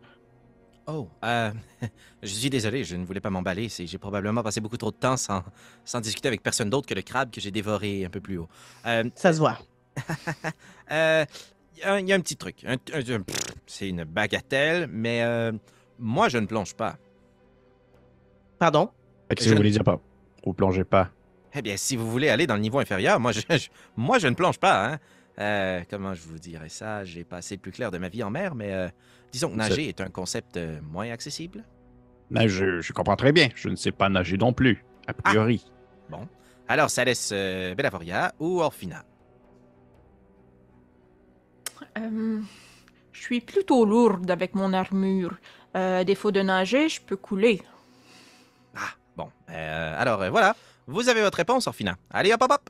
Oh, 0.87 1.07
euh, 1.23 1.51
je 2.23 2.27
suis 2.27 2.49
désolé, 2.49 2.83
je 2.83 2.95
ne 2.95 3.05
voulais 3.05 3.19
pas 3.21 3.29
m'emballer. 3.29 3.69
c'est- 3.69 3.85
J'ai 3.87 3.97
probablement 3.97 4.43
passé 4.43 4.59
beaucoup 4.61 4.77
trop 4.77 4.91
de 4.91 4.95
temps 4.95 5.17
sans, 5.17 5.43
sans 5.85 5.99
discuter 6.01 6.27
avec 6.27 6.41
personne 6.43 6.69
d'autre 6.69 6.87
que 6.87 6.93
le 6.93 7.01
crabe 7.01 7.29
que 7.31 7.39
j'ai 7.39 7.51
dévoré 7.51 8.05
un 8.05 8.09
peu 8.09 8.19
plus 8.19 8.37
haut. 8.37 8.49
Euh, 8.85 9.03
Ça 9.15 9.31
se 9.33 9.39
voit. 9.39 9.59
euh, 10.91 11.25
Il 11.77 11.79
y, 11.79 11.83
a 11.83 11.93
un- 11.93 11.99
il 11.99 12.07
y 12.09 12.13
a 12.13 12.15
un 12.15 12.19
petit 12.19 12.35
truc. 12.35 12.63
Un- 12.65 12.73
un- 12.93 12.99
un- 13.15 13.21
pff, 13.21 13.37
C'est 13.65 13.89
une 13.89 14.03
bagatelle, 14.03 14.87
mais 14.91 15.23
euh, 15.23 15.51
moi, 15.99 16.29
je 16.29 16.37
ne 16.37 16.45
plonge 16.45 16.73
pas. 16.75 16.97
Pardon? 18.59 18.89
Fait 19.29 19.35
que 19.35 19.43
Je 19.43 19.49
vous 19.49 19.55
voulez 19.55 19.71
dire 19.71 19.83
pas, 19.83 19.99
vous 20.45 20.53
plongez 20.53 20.83
pas. 20.83 21.09
Eh 21.53 21.61
bien, 21.61 21.75
si 21.77 21.95
vous 21.95 22.09
voulez 22.09 22.29
aller 22.29 22.47
dans 22.47 22.55
le 22.55 22.61
niveau 22.61 22.79
inférieur, 22.79 23.19
moi, 23.19 23.31
je, 23.31 23.41
je- 23.49 23.69
moi, 23.95 24.19
je 24.19 24.27
ne 24.27 24.35
plonge 24.35 24.59
pas. 24.59 24.93
Hein? 24.93 24.99
Euh, 25.41 25.81
comment 25.89 26.13
je 26.13 26.21
vous 26.21 26.37
dirais 26.37 26.69
ça? 26.69 27.03
J'ai 27.03 27.23
pas 27.23 27.37
assez 27.37 27.55
le 27.55 27.61
plus 27.61 27.71
clair 27.71 27.89
de 27.89 27.97
ma 27.97 28.09
vie 28.09 28.21
en 28.21 28.29
mer, 28.29 28.53
mais 28.53 28.73
euh, 28.73 28.87
disons 29.31 29.49
que 29.49 29.55
nager 29.55 29.89
est 29.89 29.99
un 29.99 30.09
concept 30.09 30.55
euh, 30.55 30.79
moins 30.83 31.09
accessible. 31.09 31.63
Mais 32.29 32.47
je, 32.47 32.79
je 32.79 32.93
comprends 32.93 33.15
très 33.15 33.31
bien. 33.31 33.49
Je 33.55 33.69
ne 33.69 33.75
sais 33.75 33.91
pas 33.91 34.07
nager 34.07 34.37
non 34.37 34.53
plus, 34.53 34.85
a 35.07 35.13
priori. 35.13 35.65
Bon. 36.09 36.27
Alors, 36.67 36.91
ça 36.91 37.03
laisse 37.03 37.31
euh, 37.33 37.73
Bellavoria 37.73 38.33
ou 38.39 38.61
Orfina. 38.61 39.03
Euh, 41.97 42.39
je 43.11 43.21
suis 43.21 43.41
plutôt 43.41 43.83
lourde 43.83 44.29
avec 44.29 44.53
mon 44.53 44.73
armure. 44.73 45.35
Euh, 45.75 46.01
à 46.01 46.03
défaut 46.03 46.31
de 46.31 46.41
nager, 46.41 46.87
je 46.87 47.01
peux 47.01 47.17
couler. 47.17 47.61
Ah, 48.75 48.91
bon. 49.17 49.31
Euh, 49.49 49.95
alors, 49.97 50.21
euh, 50.21 50.29
voilà. 50.29 50.55
Vous 50.85 51.09
avez 51.09 51.21
votre 51.21 51.37
réponse, 51.37 51.65
Orfina. 51.67 51.97
Allez, 52.11 52.31
hop, 52.31 52.43
hop, 52.43 52.51
hop. 52.51 52.69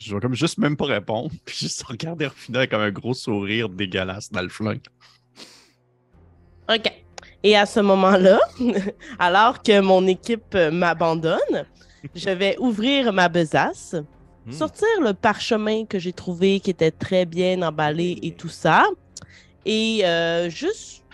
Je 0.00 0.14
vais 0.14 0.20
comme 0.20 0.34
juste 0.34 0.58
même 0.58 0.76
pas 0.76 0.86
répondre, 0.86 1.30
puis 1.44 1.56
juste 1.56 1.82
regarder 1.84 2.28
final 2.34 2.68
comme 2.68 2.80
un 2.80 2.90
gros 2.90 3.14
sourire 3.14 3.68
dégueulasse 3.68 4.32
dans 4.32 4.42
le 4.42 4.48
flanc. 4.48 4.74
OK. 6.68 6.92
Et 7.42 7.56
à 7.56 7.66
ce 7.66 7.80
moment-là, 7.80 8.40
alors 9.18 9.62
que 9.62 9.80
mon 9.80 10.06
équipe 10.06 10.54
euh, 10.54 10.70
m'abandonne, 10.70 11.66
je 12.14 12.30
vais 12.30 12.56
ouvrir 12.58 13.12
ma 13.12 13.28
besace, 13.28 13.94
Hmm. 14.46 14.52
sortir 14.52 14.88
le 15.02 15.12
parchemin 15.12 15.84
que 15.84 15.98
j'ai 15.98 16.14
trouvé 16.14 16.60
qui 16.60 16.70
était 16.70 16.90
très 16.90 17.26
bien 17.26 17.60
emballé 17.60 18.18
et 18.22 18.32
tout 18.32 18.48
ça, 18.48 18.86
et 19.66 20.00
euh, 20.04 20.48
juste 20.48 21.04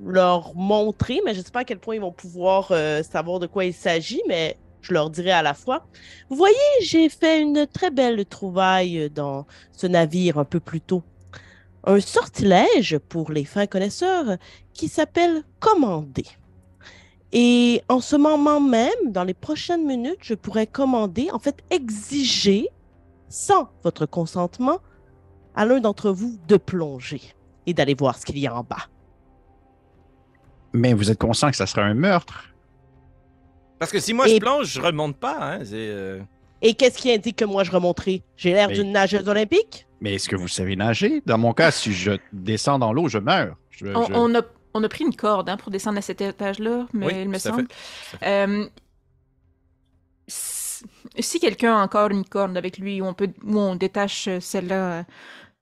leur 0.00 0.54
montrer, 0.54 1.20
mais 1.24 1.34
je 1.34 1.40
ne 1.40 1.44
sais 1.44 1.50
pas 1.50 1.60
à 1.60 1.64
quel 1.64 1.80
point 1.80 1.96
ils 1.96 2.00
vont 2.00 2.12
pouvoir 2.12 2.68
euh, 2.70 3.02
savoir 3.02 3.40
de 3.40 3.48
quoi 3.48 3.64
il 3.64 3.74
s'agit, 3.74 4.22
mais 4.28 4.56
je 4.82 4.92
leur 4.92 5.10
dirai 5.10 5.32
à 5.32 5.42
la 5.42 5.54
fois. 5.54 5.86
Vous 6.28 6.36
voyez, 6.36 6.56
j'ai 6.82 7.08
fait 7.08 7.40
une 7.40 7.66
très 7.66 7.90
belle 7.90 8.24
trouvaille 8.26 9.10
dans 9.10 9.46
ce 9.72 9.86
navire 9.86 10.38
un 10.38 10.44
peu 10.44 10.60
plus 10.60 10.80
tôt. 10.80 11.02
Un 11.84 12.00
sortilège 12.00 12.98
pour 12.98 13.30
les 13.32 13.44
fins 13.44 13.66
connaisseurs 13.66 14.36
qui 14.72 14.88
s'appelle 14.88 15.42
Commander. 15.58 16.26
Et 17.32 17.82
en 17.88 18.00
ce 18.00 18.16
moment 18.16 18.60
même, 18.60 18.90
dans 19.06 19.24
les 19.24 19.34
prochaines 19.34 19.86
minutes, 19.86 20.18
je 20.20 20.34
pourrais 20.34 20.66
commander, 20.66 21.30
en 21.30 21.38
fait 21.38 21.62
exiger, 21.70 22.68
sans 23.28 23.70
votre 23.84 24.04
consentement, 24.04 24.78
à 25.54 25.64
l'un 25.64 25.80
d'entre 25.80 26.10
vous 26.10 26.38
de 26.48 26.56
plonger 26.56 27.22
et 27.66 27.74
d'aller 27.74 27.94
voir 27.94 28.18
ce 28.18 28.26
qu'il 28.26 28.38
y 28.38 28.46
a 28.46 28.54
en 28.54 28.64
bas. 28.64 28.88
Mais 30.72 30.92
vous 30.92 31.10
êtes 31.10 31.18
conscient 31.18 31.50
que 31.50 31.56
ça 31.56 31.66
serait 31.66 31.82
un 31.82 31.94
meurtre? 31.94 32.49
Parce 33.80 33.90
que 33.90 33.98
si 33.98 34.12
moi 34.14 34.28
Et- 34.28 34.34
je 34.34 34.38
plonge, 34.38 34.66
je 34.68 34.80
remonte 34.80 35.16
pas. 35.16 35.36
Hein, 35.40 35.60
euh, 35.72 36.20
Et 36.62 36.74
qu'est-ce 36.74 36.98
qui 36.98 37.10
indique 37.12 37.36
que 37.36 37.44
moi 37.44 37.64
je 37.64 37.72
remonterai? 37.72 38.22
J'ai 38.36 38.52
l'air 38.52 38.68
Mais- 38.68 38.74
d'une 38.74 38.92
nageuse 38.92 39.26
olympique? 39.28 39.86
Mais 40.00 40.14
est-ce 40.14 40.28
que 40.28 40.36
vous 40.36 40.48
savez 40.48 40.76
nager? 40.76 41.22
Dans 41.26 41.38
mon 41.38 41.52
cas, 41.52 41.70
si 41.72 41.92
je 41.92 42.12
descends 42.32 42.78
dans 42.78 42.92
l'eau, 42.92 43.08
je 43.08 43.18
meurs. 43.18 43.56
Je- 43.70 43.86
On, 43.86 44.04
je- 44.06 44.12
on 44.12 44.34
a, 44.34 44.42
on 44.74 44.84
a 44.84 44.88
pris 44.88 45.04
une 45.04 45.16
corde 45.16 45.48
hein, 45.48 45.56
pour 45.56 45.70
descendre 45.72 45.98
à 45.98 46.02
cet 46.02 46.20
étage-là, 46.20 46.86
mais 46.92 47.06
Oui, 47.06 47.12
il 47.22 47.28
me 47.28 47.38
semble. 47.38 47.66
fait. 48.20 48.26
Euh, 48.46 48.66
si 50.28 51.40
quelqu'un 51.40 51.76
a 51.76 51.82
encore 51.82 52.10
une 52.10 52.24
corde 52.24 52.56
avec 52.56 52.78
lui, 52.78 53.00
où 53.00 53.06
on, 53.06 53.14
peut, 53.14 53.30
où 53.44 53.58
on 53.58 53.74
détache 53.76 54.28
celle-là, 54.40 55.04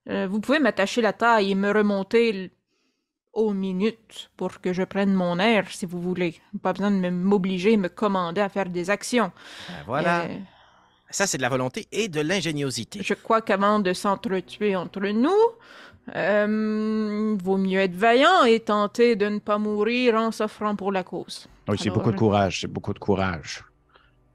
Euh, 0.09 0.27
vous 0.27 0.39
pouvez 0.39 0.57
m'attacher 0.59 1.01
la 1.01 1.13
taille 1.13 1.51
et 1.51 1.55
me 1.55 1.71
remonter 1.71 2.51
aux 3.33 3.53
minutes 3.53 4.31
pour 4.37 4.59
que 4.61 4.73
je 4.73 4.83
prenne 4.83 5.13
mon 5.13 5.39
air, 5.39 5.67
si 5.71 5.85
vous 5.85 6.01
voulez. 6.01 6.39
Pas 6.61 6.73
besoin 6.73 6.91
de 6.91 6.97
me- 6.97 7.11
m'obliger, 7.11 7.77
me 7.77 7.87
commander 7.89 8.41
à 8.41 8.49
faire 8.49 8.69
des 8.69 8.89
actions. 8.89 9.31
Ben 9.67 9.73
voilà. 9.85 10.21
Euh, 10.23 10.37
Ça, 11.11 11.25
c'est 11.27 11.37
de 11.37 11.41
la 11.43 11.49
volonté 11.49 11.87
et 11.91 12.07
de 12.07 12.21
l'ingéniosité. 12.21 13.01
je 13.03 13.13
crois 13.15 13.41
qu'avant 13.41 13.79
de 13.79 13.93
s'entretuer 13.93 14.75
entre 14.75 15.01
nous, 15.07 15.31
euh, 16.15 17.37
vaut 17.43 17.57
mieux 17.57 17.79
être 17.79 17.95
vaillant 17.95 18.43
et 18.45 18.59
tenter 18.59 19.15
de 19.15 19.27
ne 19.27 19.39
pas 19.39 19.57
mourir 19.57 20.15
en 20.15 20.31
s'offrant 20.31 20.75
pour 20.75 20.91
la 20.91 21.03
cause. 21.03 21.47
Oui, 21.67 21.77
c'est 21.77 21.85
Alors, 21.85 21.97
beaucoup 21.97 22.11
de 22.11 22.17
courage. 22.17 22.61
C'est 22.61 22.67
beaucoup 22.67 22.93
de 22.93 22.99
courage. 22.99 23.63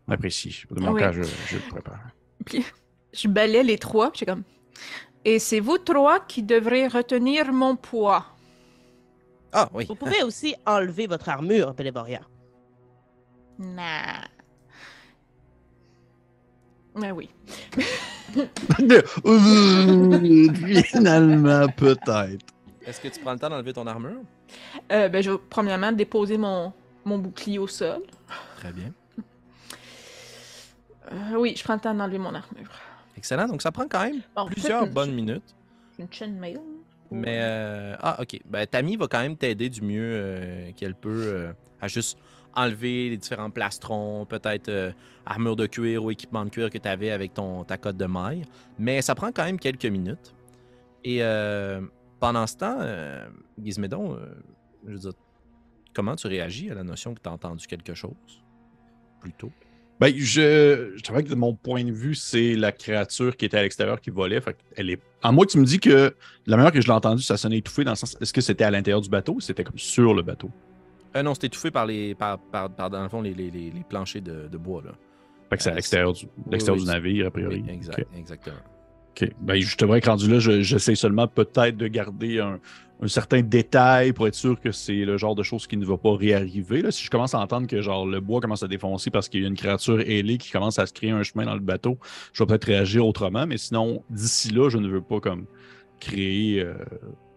On 0.06 0.12
apprécie. 0.12 0.64
De 0.70 0.80
mon 0.80 0.92
Oui. 0.92 1.00
cas, 1.00 1.12
je, 1.12 1.22
je 1.22 1.56
le 1.56 1.62
prépare. 1.70 1.98
Puis 2.44 2.64
je 3.12 3.26
balais 3.28 3.62
les 3.62 3.78
trois, 3.78 4.12
j'ai 4.14 4.26
comme. 4.26 4.42
Et 5.24 5.38
c'est 5.38 5.60
vous 5.60 5.78
trois 5.78 6.20
qui 6.20 6.42
devrez 6.42 6.86
retenir 6.86 7.52
mon 7.52 7.76
poids. 7.76 8.26
Ah 9.54 9.68
oui. 9.72 9.86
Vous 9.86 9.94
pouvez 9.94 10.22
aussi 10.22 10.54
enlever 10.66 11.06
votre 11.06 11.28
armure, 11.28 11.72
Bélévoria. 11.74 12.20
Nah. 13.58 14.24
Ah 17.02 17.12
oui. 17.14 17.30
Finalement, 20.84 21.66
peut-être. 21.76 22.44
Est-ce 22.86 23.00
que 23.00 23.08
tu 23.08 23.20
prends 23.20 23.32
le 23.32 23.38
temps 23.38 23.48
d'enlever 23.48 23.72
ton 23.72 23.86
armure? 23.86 24.20
Euh, 24.92 25.08
ben, 25.08 25.22
je 25.22 25.30
vais 25.30 25.38
premièrement 25.48 25.92
déposer 25.92 26.36
mon, 26.36 26.72
mon 27.04 27.18
bouclier 27.18 27.58
au 27.58 27.66
sol. 27.66 28.02
Très 28.56 28.72
bien. 28.72 28.92
Euh, 31.12 31.36
oui, 31.38 31.54
je 31.56 31.64
prends 31.64 31.74
le 31.74 31.80
temps 31.80 31.94
d'enlever 31.94 32.18
mon 32.18 32.34
armure. 32.34 32.70
Excellent. 33.16 33.46
Donc, 33.46 33.62
ça 33.62 33.72
prend 33.72 33.86
quand 33.88 34.04
même 34.04 34.20
Bon, 34.36 34.46
plusieurs 34.46 34.84
une- 34.84 34.92
bonnes 34.92 35.14
minutes. 35.14 35.54
Une 35.98 36.12
chainmail. 36.12 36.60
Mais, 37.14 37.38
euh, 37.40 37.96
ah, 38.00 38.16
ok. 38.20 38.40
Ben, 38.44 38.66
Tammy 38.66 38.96
va 38.96 39.06
quand 39.06 39.20
même 39.20 39.36
t'aider 39.36 39.68
du 39.70 39.82
mieux 39.82 40.02
euh, 40.02 40.72
qu'elle 40.72 40.94
peut 40.94 41.22
euh, 41.26 41.52
à 41.80 41.86
juste 41.86 42.18
enlever 42.54 43.10
les 43.10 43.16
différents 43.16 43.50
plastrons, 43.50 44.26
peut-être 44.26 44.68
euh, 44.68 44.92
armure 45.24 45.56
de 45.56 45.66
cuir 45.66 46.04
ou 46.04 46.10
équipement 46.10 46.44
de 46.44 46.50
cuir 46.50 46.70
que 46.70 46.78
tu 46.78 46.88
avais 46.88 47.10
avec 47.10 47.34
ton, 47.34 47.64
ta 47.64 47.76
cote 47.76 47.96
de 47.96 48.06
maille. 48.06 48.42
Mais 48.78 49.00
ça 49.00 49.14
prend 49.14 49.30
quand 49.32 49.44
même 49.44 49.58
quelques 49.58 49.86
minutes. 49.86 50.34
Et 51.04 51.22
euh, 51.22 51.80
pendant 52.18 52.46
ce 52.46 52.56
temps, 52.56 52.78
euh, 52.80 53.28
Gizmédon, 53.62 54.18
je 54.86 54.92
veux 54.92 54.98
dire, 54.98 55.12
comment 55.94 56.16
tu 56.16 56.26
réagis 56.26 56.70
à 56.70 56.74
la 56.74 56.84
notion 56.84 57.14
que 57.14 57.20
tu 57.20 57.28
as 57.28 57.32
entendu 57.32 57.66
quelque 57.66 57.94
chose? 57.94 58.42
Plus 59.20 59.32
tôt? 59.32 59.52
Ben, 60.00 60.12
je, 60.16 60.92
je 60.96 61.02
trouvais 61.02 61.22
que 61.22 61.28
de 61.28 61.34
mon 61.36 61.54
point 61.54 61.84
de 61.84 61.92
vue, 61.92 62.14
c'est 62.16 62.54
la 62.54 62.72
créature 62.72 63.36
qui 63.36 63.44
était 63.44 63.58
à 63.58 63.62
l'extérieur 63.62 64.00
qui 64.00 64.10
volait. 64.10 64.40
Fait 64.40 64.56
elle 64.76 64.90
est... 64.90 65.00
En 65.22 65.32
moi, 65.32 65.46
tu 65.46 65.58
me 65.58 65.64
dis 65.64 65.78
que 65.78 66.14
la 66.46 66.56
manière 66.56 66.72
que 66.72 66.80
je 66.80 66.86
l'ai 66.86 66.92
entendu, 66.92 67.22
ça 67.22 67.36
sonnait 67.36 67.58
étouffé 67.58 67.84
dans 67.84 67.92
le 67.92 67.96
sens. 67.96 68.16
Est-ce 68.20 68.32
que 68.32 68.40
c'était 68.40 68.64
à 68.64 68.70
l'intérieur 68.72 69.00
du 69.00 69.08
bateau 69.08 69.34
ou 69.34 69.40
c'était 69.40 69.62
comme 69.62 69.78
sur 69.78 70.12
le 70.12 70.22
bateau? 70.22 70.50
Euh, 71.16 71.22
non, 71.22 71.32
c'était 71.34 71.46
étouffé 71.46 71.70
par 71.70 71.86
les, 71.86 72.14
par, 72.16 72.38
par, 72.38 72.70
par, 72.70 72.90
dans 72.90 73.02
le 73.04 73.08
fond, 73.08 73.22
les, 73.22 73.34
les, 73.34 73.50
les, 73.50 73.72
planchers 73.88 74.20
de, 74.20 74.48
de 74.48 74.58
bois. 74.58 74.82
Là. 74.84 74.90
Fait 75.48 75.56
que 75.58 75.62
c'est 75.62 75.68
à 75.70 75.72
Euh, 75.72 75.76
l'extérieur 75.76 76.12
du, 76.12 76.26
oui, 76.46 76.58
du 76.58 76.84
navire, 76.86 77.26
a 77.28 77.30
priori. 77.30 77.62
Oui, 77.64 77.72
exact, 77.72 78.08
exactement. 78.18 78.56
OK. 79.20 79.30
Ben, 79.40 79.62
que 80.00 80.06
rendu 80.08 80.28
là, 80.30 80.38
je- 80.40 80.62
j'essaie 80.62 80.94
seulement 80.94 81.28
peut-être 81.28 81.76
de 81.76 81.86
garder 81.86 82.40
un, 82.40 82.58
certain 83.06 83.42
détail 83.42 84.12
pour 84.14 84.26
être 84.26 84.34
sûr 84.34 84.58
que 84.58 84.72
c'est 84.72 85.04
le 85.04 85.18
genre 85.18 85.34
de 85.34 85.42
choses 85.42 85.66
qui 85.66 85.76
ne 85.76 85.84
va 85.84 85.98
pas 85.98 86.16
réarriver. 86.16 86.80
Là, 86.80 86.90
si 86.90 87.04
je 87.04 87.10
commence 87.10 87.34
à 87.34 87.38
entendre 87.38 87.66
que 87.66 87.82
genre 87.82 88.06
le 88.06 88.18
bois 88.20 88.40
commence 88.40 88.62
à 88.62 88.68
défoncer 88.68 89.10
parce 89.10 89.28
qu'il 89.28 89.42
y 89.42 89.44
a 89.44 89.48
une 89.48 89.56
créature 89.56 90.00
ailée 90.00 90.38
qui 90.38 90.50
commence 90.50 90.78
à 90.78 90.86
se 90.86 90.92
créer 90.94 91.10
un 91.10 91.22
chemin 91.22 91.44
dans 91.44 91.54
le 91.54 91.60
bateau, 91.60 91.98
je 92.32 92.42
vais 92.42 92.46
peut-être 92.46 92.64
réagir 92.64 93.06
autrement. 93.06 93.46
Mais 93.46 93.58
sinon, 93.58 94.02
d'ici 94.08 94.50
là, 94.52 94.70
je 94.70 94.78
ne 94.78 94.88
veux 94.88 95.02
pas 95.02 95.20
comme 95.20 95.44
créer 96.00 96.60
euh, 96.60 96.74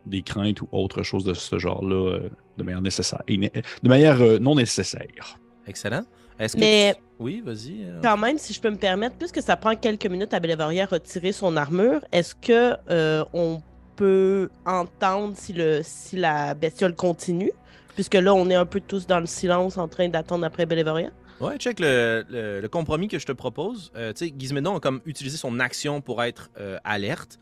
des 0.05 0.21
craintes 0.21 0.61
ou 0.61 0.69
autre 0.71 1.03
chose 1.03 1.25
de 1.25 1.33
ce 1.33 1.59
genre-là 1.59 2.11
euh, 2.13 2.29
de 2.57 2.63
manière 2.63 2.81
nécessaire. 2.81 3.21
De 3.27 3.89
manière 3.89 4.21
euh, 4.21 4.39
non 4.39 4.55
nécessaire. 4.55 5.37
Excellent. 5.67 6.03
Est-ce 6.39 6.55
que 6.55 6.59
Mais- 6.61 6.93
tu- 6.95 7.01
Oui, 7.19 7.41
vas-y. 7.43 7.83
euh, 7.83 7.99
Quand 8.03 8.17
même, 8.17 8.37
si 8.37 8.53
je 8.53 8.61
peux 8.61 8.69
me 8.69 8.77
permettre, 8.77 9.15
puisque 9.15 9.41
ça 9.41 9.55
prend 9.57 9.75
quelques 9.75 10.05
minutes 10.05 10.33
à 10.35 10.39
Bélévoria 10.39 10.85
retirer 10.85 11.31
son 11.31 11.57
armure, 11.57 12.01
est-ce 12.11 12.35
que 12.35 12.75
euh, 12.91 13.25
on 13.33 13.61
peut 13.95 14.49
entendre 14.65 15.33
si, 15.35 15.53
le, 15.53 15.81
si 15.83 16.15
la 16.15 16.53
bestiole 16.53 16.93
continue? 16.95 17.51
Puisque 17.95 18.13
là, 18.13 18.33
on 18.35 18.47
est 18.51 18.55
un 18.55 18.67
peu 18.67 18.79
tous 18.79 19.07
dans 19.07 19.19
le 19.19 19.25
silence 19.25 19.77
en 19.79 19.87
train 19.87 20.07
d'attendre 20.09 20.45
après 20.45 20.67
Bélévoria. 20.67 21.09
Ouais, 21.39 21.57
check 21.57 21.79
le, 21.79 22.23
le- 22.29 22.61
le 22.61 22.67
compromis 22.67 23.07
que 23.07 23.17
je 23.17 23.25
te 23.25 23.31
propose. 23.31 23.91
Euh, 23.95 24.13
tu 24.13 24.27
sais, 24.27 24.33
Gizmédon 24.37 24.75
a 24.75 24.79
comme 24.79 25.01
utilisé 25.05 25.37
son 25.37 25.59
action 25.59 26.01
pour 26.01 26.21
être 26.23 26.51
euh, 26.59 26.77
alerte. 26.83 27.39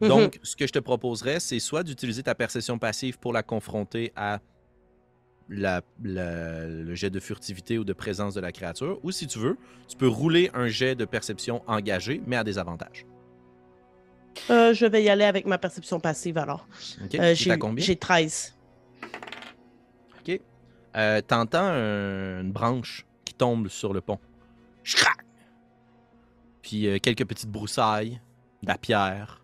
Mhm. 0.00 0.08
Donc, 0.08 0.40
ce 0.42 0.56
que 0.56 0.66
je 0.66 0.72
te 0.72 0.78
proposerais, 0.78 1.40
c'est 1.40 1.58
soit 1.58 1.82
d'utiliser 1.82 2.22
ta 2.22 2.34
perception 2.34 2.78
passive 2.78 3.18
pour 3.18 3.34
la 3.34 3.42
confronter 3.42 4.12
à 4.16 4.38
la- 5.48 5.82
la- 6.02 6.66
le 6.66 6.94
jet 6.94 7.10
de 7.10 7.20
furtivité 7.20 7.78
ou 7.78 7.84
de 7.84 7.92
présence 7.92 8.34
de 8.34 8.40
la 8.40 8.52
créature, 8.52 8.98
ou 9.02 9.10
si 9.10 9.26
tu 9.26 9.38
veux, 9.38 9.56
tu 9.88 9.96
peux 9.96 10.08
rouler 10.08 10.50
un 10.54 10.68
jet 10.68 10.94
de 10.94 11.04
perception 11.04 11.62
engagé, 11.66 12.20
mais 12.26 12.36
à 12.36 12.44
des 12.44 12.58
avantages. 12.58 13.06
Euh, 14.50 14.72
je 14.72 14.86
vais 14.86 15.02
y 15.02 15.08
aller 15.08 15.24
avec 15.24 15.46
ma 15.46 15.58
perception 15.58 15.98
passive 16.00 16.38
alors. 16.38 16.68
Euh, 17.18 17.34
j'ai, 17.34 17.58
combien? 17.58 17.84
j'ai 17.84 17.96
13. 17.96 18.54
OK. 20.20 20.40
Euh, 20.96 21.20
T'entends 21.22 21.64
un- 21.64 22.40
une 22.42 22.52
branche 22.52 23.04
qui 23.24 23.34
tombe 23.34 23.68
sur 23.68 23.92
le 23.92 24.00
pont. 24.00 24.18
Schrac! 24.84 25.16
Puis 26.62 26.86
euh, 26.86 26.98
quelques 26.98 27.24
petites 27.26 27.50
broussailles, 27.50 28.20
de 28.62 28.68
la 28.68 28.78
pierre. 28.78 29.42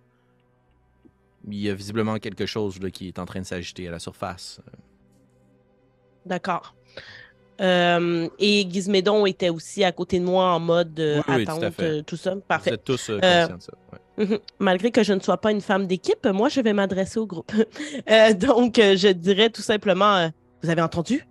Il 1.46 1.58
y 1.58 1.68
a 1.68 1.74
visiblement 1.74 2.18
quelque 2.18 2.46
chose 2.46 2.80
là, 2.80 2.90
qui 2.90 3.08
est 3.08 3.18
en 3.18 3.26
train 3.26 3.40
de 3.40 3.46
s'agiter 3.46 3.88
à 3.88 3.90
la 3.90 3.98
surface. 3.98 4.60
D'accord. 6.26 6.74
Euh, 7.60 8.28
et 8.40 8.66
Gizmédon 8.68 9.26
était 9.26 9.48
aussi 9.48 9.84
à 9.84 9.92
côté 9.92 10.18
de 10.18 10.24
moi 10.24 10.54
en 10.54 10.58
mode 10.60 10.98
euh, 10.98 11.22
Oui, 11.28 11.34
oui, 11.36 11.44
tout 11.44 11.50
à 11.52 11.54
attente, 11.54 11.80
euh, 11.80 12.02
tout 12.02 12.16
ça. 12.16 12.34
Vous 12.34 12.40
Parfait. 12.40 12.72
êtes 12.74 12.82
tous 12.84 13.10
euh, 13.10 13.20
Euh, 13.22 13.42
conscients 13.46 13.56
de 13.58 13.62
ça. 13.62 13.72
ouais. 13.92 14.26
Mhm. 14.26 14.38
Malgré 14.58 14.90
que 14.90 15.02
je 15.04 15.12
ne 15.12 15.20
sois 15.20 15.36
pas 15.40 15.52
une 15.52 15.60
femme 15.60 15.86
d'équipe, 15.86 16.26
moi, 16.26 16.48
je 16.48 16.60
vais 16.60 16.72
m'adresser 16.72 17.18
au 17.20 17.26
groupe. 17.26 17.52
Euh, 18.10 18.34
donc, 18.34 18.78
euh, 18.78 18.96
je 18.96 19.08
dirais 19.08 19.50
tout 19.50 19.62
simplement, 19.62 20.16
euh, 20.16 20.28
vous 20.62 20.70
avez 20.70 20.82
entendu? 20.82 21.26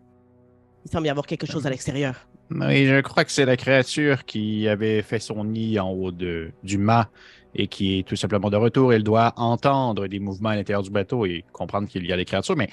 Il 0.85 0.91
semble 0.91 1.07
y 1.07 1.09
avoir 1.09 1.25
quelque 1.25 1.45
chose 1.45 1.65
à 1.67 1.69
l'extérieur. 1.69 2.15
Oui, 2.51 2.85
je 2.85 3.01
crois 3.01 3.25
que 3.25 3.31
c'est 3.31 3.45
la 3.45 3.57
créature 3.57 4.25
qui 4.25 4.67
avait 4.67 5.01
fait 5.01 5.19
son 5.19 5.43
nid 5.43 5.79
en 5.79 5.89
haut 5.91 6.11
de, 6.11 6.51
du 6.63 6.77
mât 6.77 7.09
et 7.55 7.67
qui 7.67 7.99
est 7.99 8.07
tout 8.07 8.15
simplement 8.15 8.49
de 8.49 8.57
retour. 8.57 8.93
Elle 8.93 9.03
doit 9.03 9.33
entendre 9.37 10.07
des 10.07 10.19
mouvements 10.19 10.49
à 10.49 10.55
l'intérieur 10.55 10.83
du 10.83 10.89
bateau 10.89 11.25
et 11.25 11.43
comprendre 11.51 11.87
qu'il 11.87 12.05
y 12.05 12.11
a 12.13 12.17
des 12.17 12.25
créatures, 12.25 12.55
mais 12.57 12.69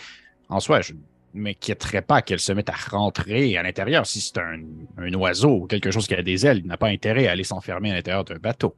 en 0.49 0.59
soi, 0.61 0.81
je 0.81 0.93
ne 0.93 0.99
m'inquiéterais 1.35 2.03
pas 2.03 2.23
qu'elle 2.23 2.41
se 2.41 2.53
mette 2.53 2.69
à 2.69 2.75
rentrer 2.91 3.57
à 3.57 3.63
l'intérieur. 3.63 4.07
Si 4.07 4.21
c'est 4.21 4.39
un, 4.39 4.61
un 4.99 5.15
oiseau 5.15 5.51
ou 5.63 5.67
quelque 5.67 5.91
chose 5.91 6.07
qui 6.07 6.15
a 6.15 6.23
des 6.23 6.47
ailes, 6.47 6.59
il 6.59 6.67
n'a 6.67 6.77
pas 6.77 6.89
intérêt 6.89 7.27
à 7.29 7.33
aller 7.33 7.45
s'enfermer 7.45 7.91
à 7.93 7.95
l'intérieur 7.95 8.25
d'un 8.25 8.37
bateau. 8.37 8.75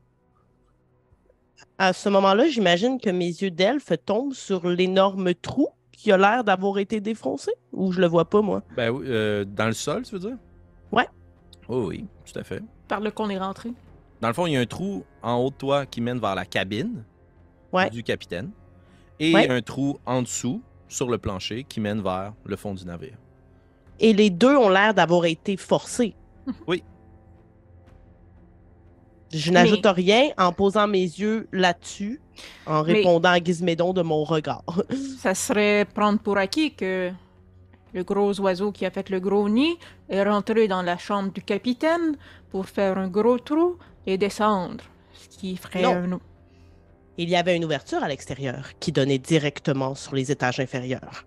À 1.78 1.92
ce 1.92 2.08
moment-là, 2.08 2.46
j'imagine 2.48 3.00
que 3.00 3.10
mes 3.10 3.26
yeux 3.28 3.50
d'elfe 3.50 3.92
tombent 4.04 4.34
sur 4.34 4.68
l'énorme 4.68 5.34
trou 5.34 5.68
qui 5.90 6.12
a 6.12 6.16
l'air 6.16 6.44
d'avoir 6.44 6.78
été 6.78 7.00
défoncé. 7.00 7.52
Ou 7.72 7.92
je 7.92 8.00
le 8.00 8.06
vois 8.06 8.24
pas, 8.28 8.42
moi. 8.42 8.62
Ben 8.76 8.90
oui, 8.90 9.06
euh, 9.08 9.44
dans 9.44 9.66
le 9.66 9.72
sol, 9.72 10.02
tu 10.02 10.12
veux 10.14 10.20
dire? 10.20 10.36
Ouais. 10.90 11.06
Oh 11.68 11.86
oui, 11.88 12.06
tout 12.30 12.38
à 12.38 12.44
fait. 12.44 12.62
Par 12.88 13.00
le 13.00 13.10
qu'on 13.10 13.30
est 13.30 13.38
rentré. 13.38 13.70
Dans 14.20 14.28
le 14.28 14.34
fond, 14.34 14.46
il 14.46 14.52
y 14.52 14.56
a 14.56 14.60
un 14.60 14.66
trou 14.66 15.04
en 15.22 15.36
haut 15.36 15.50
de 15.50 15.54
toi 15.56 15.86
qui 15.86 16.00
mène 16.00 16.18
vers 16.18 16.34
la 16.34 16.44
cabine 16.44 17.04
Ouais. 17.72 17.88
du 17.90 18.02
capitaine. 18.02 18.50
Et 19.18 19.32
Ouais. 19.34 19.48
un 19.48 19.62
trou 19.62 19.98
en 20.06 20.22
dessous, 20.22 20.62
sur 20.92 21.08
le 21.08 21.18
plancher, 21.18 21.64
qui 21.64 21.80
mène 21.80 22.00
vers 22.02 22.32
le 22.44 22.56
fond 22.56 22.74
du 22.74 22.84
navire. 22.84 23.16
Et 23.98 24.12
les 24.12 24.30
deux 24.30 24.56
ont 24.56 24.68
l'air 24.68 24.94
d'avoir 24.94 25.24
été 25.24 25.56
forcés. 25.56 26.14
Oui. 26.66 26.82
Je 29.32 29.50
n'ajoute 29.50 29.86
rien 29.86 30.28
en 30.36 30.52
posant 30.52 30.86
mes 30.86 31.00
yeux 31.04 31.48
là-dessus, 31.52 32.20
en 32.66 32.82
Mais- 32.84 32.92
répondant 32.92 33.30
à 33.30 33.38
Gizmédon 33.42 33.94
de 33.94 34.02
mon 34.02 34.24
regard. 34.24 34.62
Ça 35.18 35.34
serait 35.34 35.86
prendre 35.94 36.18
pour 36.18 36.36
acquis 36.36 36.74
que 36.74 37.10
le 37.94 38.04
gros 38.04 38.38
oiseau 38.40 38.72
qui 38.72 38.84
a 38.84 38.90
fait 38.90 39.08
le 39.08 39.20
gros 39.20 39.48
nid 39.48 39.74
est 40.10 40.22
rentré 40.22 40.68
dans 40.68 40.82
la 40.82 40.98
chambre 40.98 41.32
du 41.32 41.40
capitaine 41.42 42.16
pour 42.50 42.66
faire 42.66 42.98
un 42.98 43.08
gros 43.08 43.38
trou 43.38 43.78
et 44.06 44.18
descendre. 44.18 44.84
Ce 45.14 45.28
qui 45.38 45.56
ferait 45.56 45.82
Non. 45.82 46.16
un... 46.16 46.20
Il 47.18 47.28
y 47.28 47.36
avait 47.36 47.56
une 47.56 47.64
ouverture 47.64 48.02
à 48.02 48.08
l'extérieur 48.08 48.70
qui 48.80 48.90
donnait 48.92 49.18
directement 49.18 49.94
sur 49.94 50.14
les 50.14 50.30
étages 50.32 50.60
inférieurs. 50.60 51.24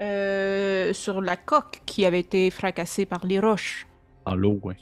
Euh, 0.00 0.92
sur 0.92 1.20
la 1.22 1.36
coque 1.36 1.80
qui 1.86 2.04
avait 2.04 2.20
été 2.20 2.50
fracassée 2.50 3.06
par 3.06 3.24
les 3.24 3.40
roches. 3.40 3.86
En 4.26 4.34
l'eau, 4.34 4.58
oui. 4.62 4.74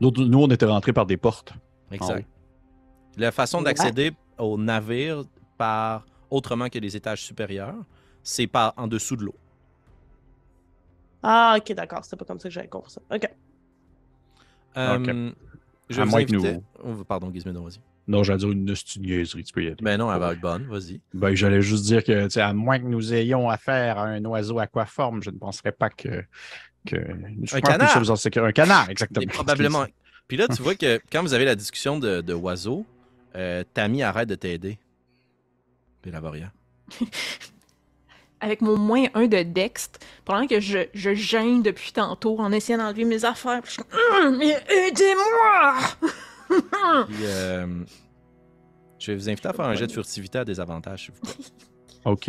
Nous, 0.00 0.10
nous, 0.10 0.38
on 0.42 0.48
était 0.48 0.66
rentrés 0.66 0.92
par 0.92 1.06
des 1.06 1.16
portes. 1.16 1.52
Exact. 1.92 2.26
La 3.16 3.30
façon 3.30 3.58
Ouais. 3.58 3.64
d'accéder 3.64 4.12
au 4.38 4.56
navire 4.58 5.22
par 5.58 6.06
autrement 6.30 6.68
que 6.68 6.78
les 6.78 6.96
étages 6.96 7.22
supérieurs, 7.22 7.76
c'est 8.22 8.46
par 8.46 8.72
en 8.76 8.88
dessous 8.88 9.16
de 9.16 9.24
l'eau. 9.26 9.34
Ah, 11.22 11.56
ok, 11.58 11.72
d'accord. 11.74 12.04
C'était 12.04 12.16
pas 12.16 12.24
comme 12.24 12.40
ça 12.40 12.48
que 12.48 12.54
j'avais 12.54 12.68
compris 12.68 12.90
ça. 12.90 13.00
Ok. 13.14 13.28
Euh, 14.76 14.98
Ok. 14.98 15.36
Je 15.92 16.00
À 16.00 16.04
moins 16.04 16.24
que 16.24 16.32
nous- 16.32 16.64
Oh, 16.84 17.04
Pardon, 17.04 17.30
Gizmedo, 17.32 17.62
vas-y. 17.62 17.78
Non, 18.08 18.24
j'allais 18.24 18.38
dire 18.40 18.50
une 18.50 18.64
niaiserie, 18.98 19.44
tu 19.44 19.52
peux 19.52 19.62
y 19.62 19.66
aller. 19.68 19.76
Ben 19.80 19.96
non, 19.96 20.12
elle 20.12 20.18
va 20.18 20.32
être 20.32 20.40
bonne, 20.40 20.66
vas-y. 20.66 21.00
Ben, 21.14 21.34
j'allais 21.34 21.62
juste 21.62 21.84
dire 21.84 22.02
que, 22.02 22.24
tu 22.24 22.30
sais, 22.30 22.40
à 22.40 22.52
moins 22.52 22.78
que 22.80 22.84
nous 22.86 23.14
ayons 23.14 23.48
affaire 23.48 23.98
à 23.98 24.06
un 24.06 24.24
oiseau 24.24 24.58
aquaforme, 24.58 25.22
je 25.22 25.30
ne 25.30 25.38
penserais 25.38 25.72
pas 25.72 25.88
que. 25.90 26.24
que 26.84 26.96
je 26.96 27.38
pense 27.38 27.50
que 27.52 27.60
canard! 27.60 28.10
en. 28.10 28.44
Un 28.46 28.52
canard, 28.52 28.88
Et 28.88 28.92
exactement. 28.92 29.26
probablement. 29.32 29.86
Puis 30.26 30.36
là, 30.36 30.48
tu 30.48 30.60
vois 30.62 30.74
que 30.74 31.00
quand 31.12 31.22
vous 31.22 31.32
avez 31.34 31.44
la 31.44 31.54
discussion 31.54 31.98
de, 32.00 32.20
de 32.22 32.34
oiseaux, 32.34 32.84
euh, 33.36 33.62
Tammy 33.72 34.02
arrête 34.02 34.28
de 34.28 34.34
t'aider. 34.34 34.78
Puis 36.00 36.10
elle 36.12 36.20
va 36.20 36.30
rien. 36.30 36.50
Avec 38.42 38.60
mon 38.60 38.76
moins 38.76 39.06
1 39.14 39.28
de 39.28 39.42
Dext, 39.44 40.04
pendant 40.24 40.48
que 40.48 40.58
je, 40.58 40.80
je 40.94 41.14
gêne 41.14 41.62
depuis 41.62 41.92
tantôt 41.92 42.38
en 42.40 42.50
essayant 42.50 42.78
d'enlever 42.78 43.04
mes 43.04 43.24
affaires, 43.24 43.62
puis 43.62 43.76
je 43.76 44.26
Hum, 44.26 44.36
mais 44.36 44.60
aidez-moi! 44.68 45.74
Puis 47.06 47.16
euh, 47.22 47.84
je 48.98 49.12
vais 49.12 49.16
vous 49.16 49.30
inviter 49.30 49.48
à 49.48 49.52
faire 49.52 49.66
un 49.66 49.74
jet 49.74 49.86
de 49.86 49.92
furtivité 49.92 50.38
à 50.38 50.44
désavantage, 50.44 51.04
s'il 51.04 51.14
vous 51.14 51.20
plaît. 51.20 51.44
OK. 52.04 52.28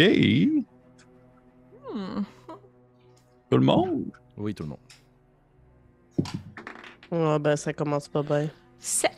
Hmm. 1.94 2.22
Tout 3.50 3.58
le 3.58 3.66
monde? 3.66 4.06
Oui, 4.38 4.54
tout 4.54 4.64
le 4.64 4.70
monde. 4.70 4.80
Ah, 7.12 7.40
ben, 7.40 7.56
ça 7.56 7.74
commence 7.74 8.08
pas 8.08 8.24
bien. 8.24 8.50
7. 8.80 9.12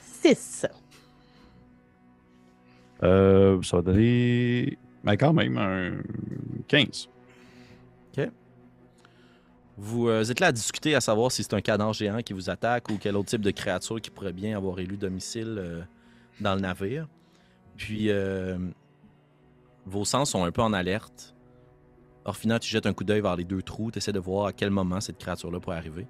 6. 0.00 0.66
Euh, 3.02 3.60
ça 3.62 3.76
va 3.76 3.82
donner. 3.82 4.78
Ben, 5.08 5.16
quand 5.16 5.32
même, 5.32 5.56
un 5.56 5.92
15. 6.68 7.08
Vous 9.80 10.08
euh, 10.08 10.24
êtes 10.24 10.40
là 10.40 10.48
à 10.48 10.52
discuter 10.52 10.96
à 10.96 11.00
savoir 11.00 11.30
si 11.30 11.44
c'est 11.44 11.54
un 11.54 11.60
cadavre 11.60 11.94
géant 11.94 12.20
qui 12.20 12.32
vous 12.32 12.50
attaque 12.50 12.90
ou 12.90 12.98
quel 13.00 13.16
autre 13.16 13.28
type 13.28 13.40
de 13.40 13.52
créature 13.52 14.00
qui 14.00 14.10
pourrait 14.10 14.32
bien 14.32 14.56
avoir 14.56 14.80
élu 14.80 14.96
domicile 14.96 15.54
euh, 15.56 15.82
dans 16.40 16.56
le 16.56 16.60
navire. 16.60 17.06
Puis, 17.76 18.10
euh, 18.10 18.58
vos 19.86 20.04
sens 20.04 20.32
sont 20.32 20.44
un 20.44 20.50
peu 20.50 20.60
en 20.60 20.72
alerte. 20.72 21.34
Orphina, 22.24 22.58
tu 22.58 22.68
jettes 22.68 22.86
un 22.86 22.92
coup 22.92 23.04
d'œil 23.04 23.22
vers 23.22 23.36
les 23.36 23.44
deux 23.44 23.62
trous, 23.62 23.92
tu 23.92 23.98
essaies 23.98 24.12
de 24.12 24.18
voir 24.18 24.46
à 24.46 24.52
quel 24.52 24.70
moment 24.70 25.00
cette 25.00 25.16
créature-là 25.16 25.60
pourrait 25.60 25.78
arriver. 25.78 26.06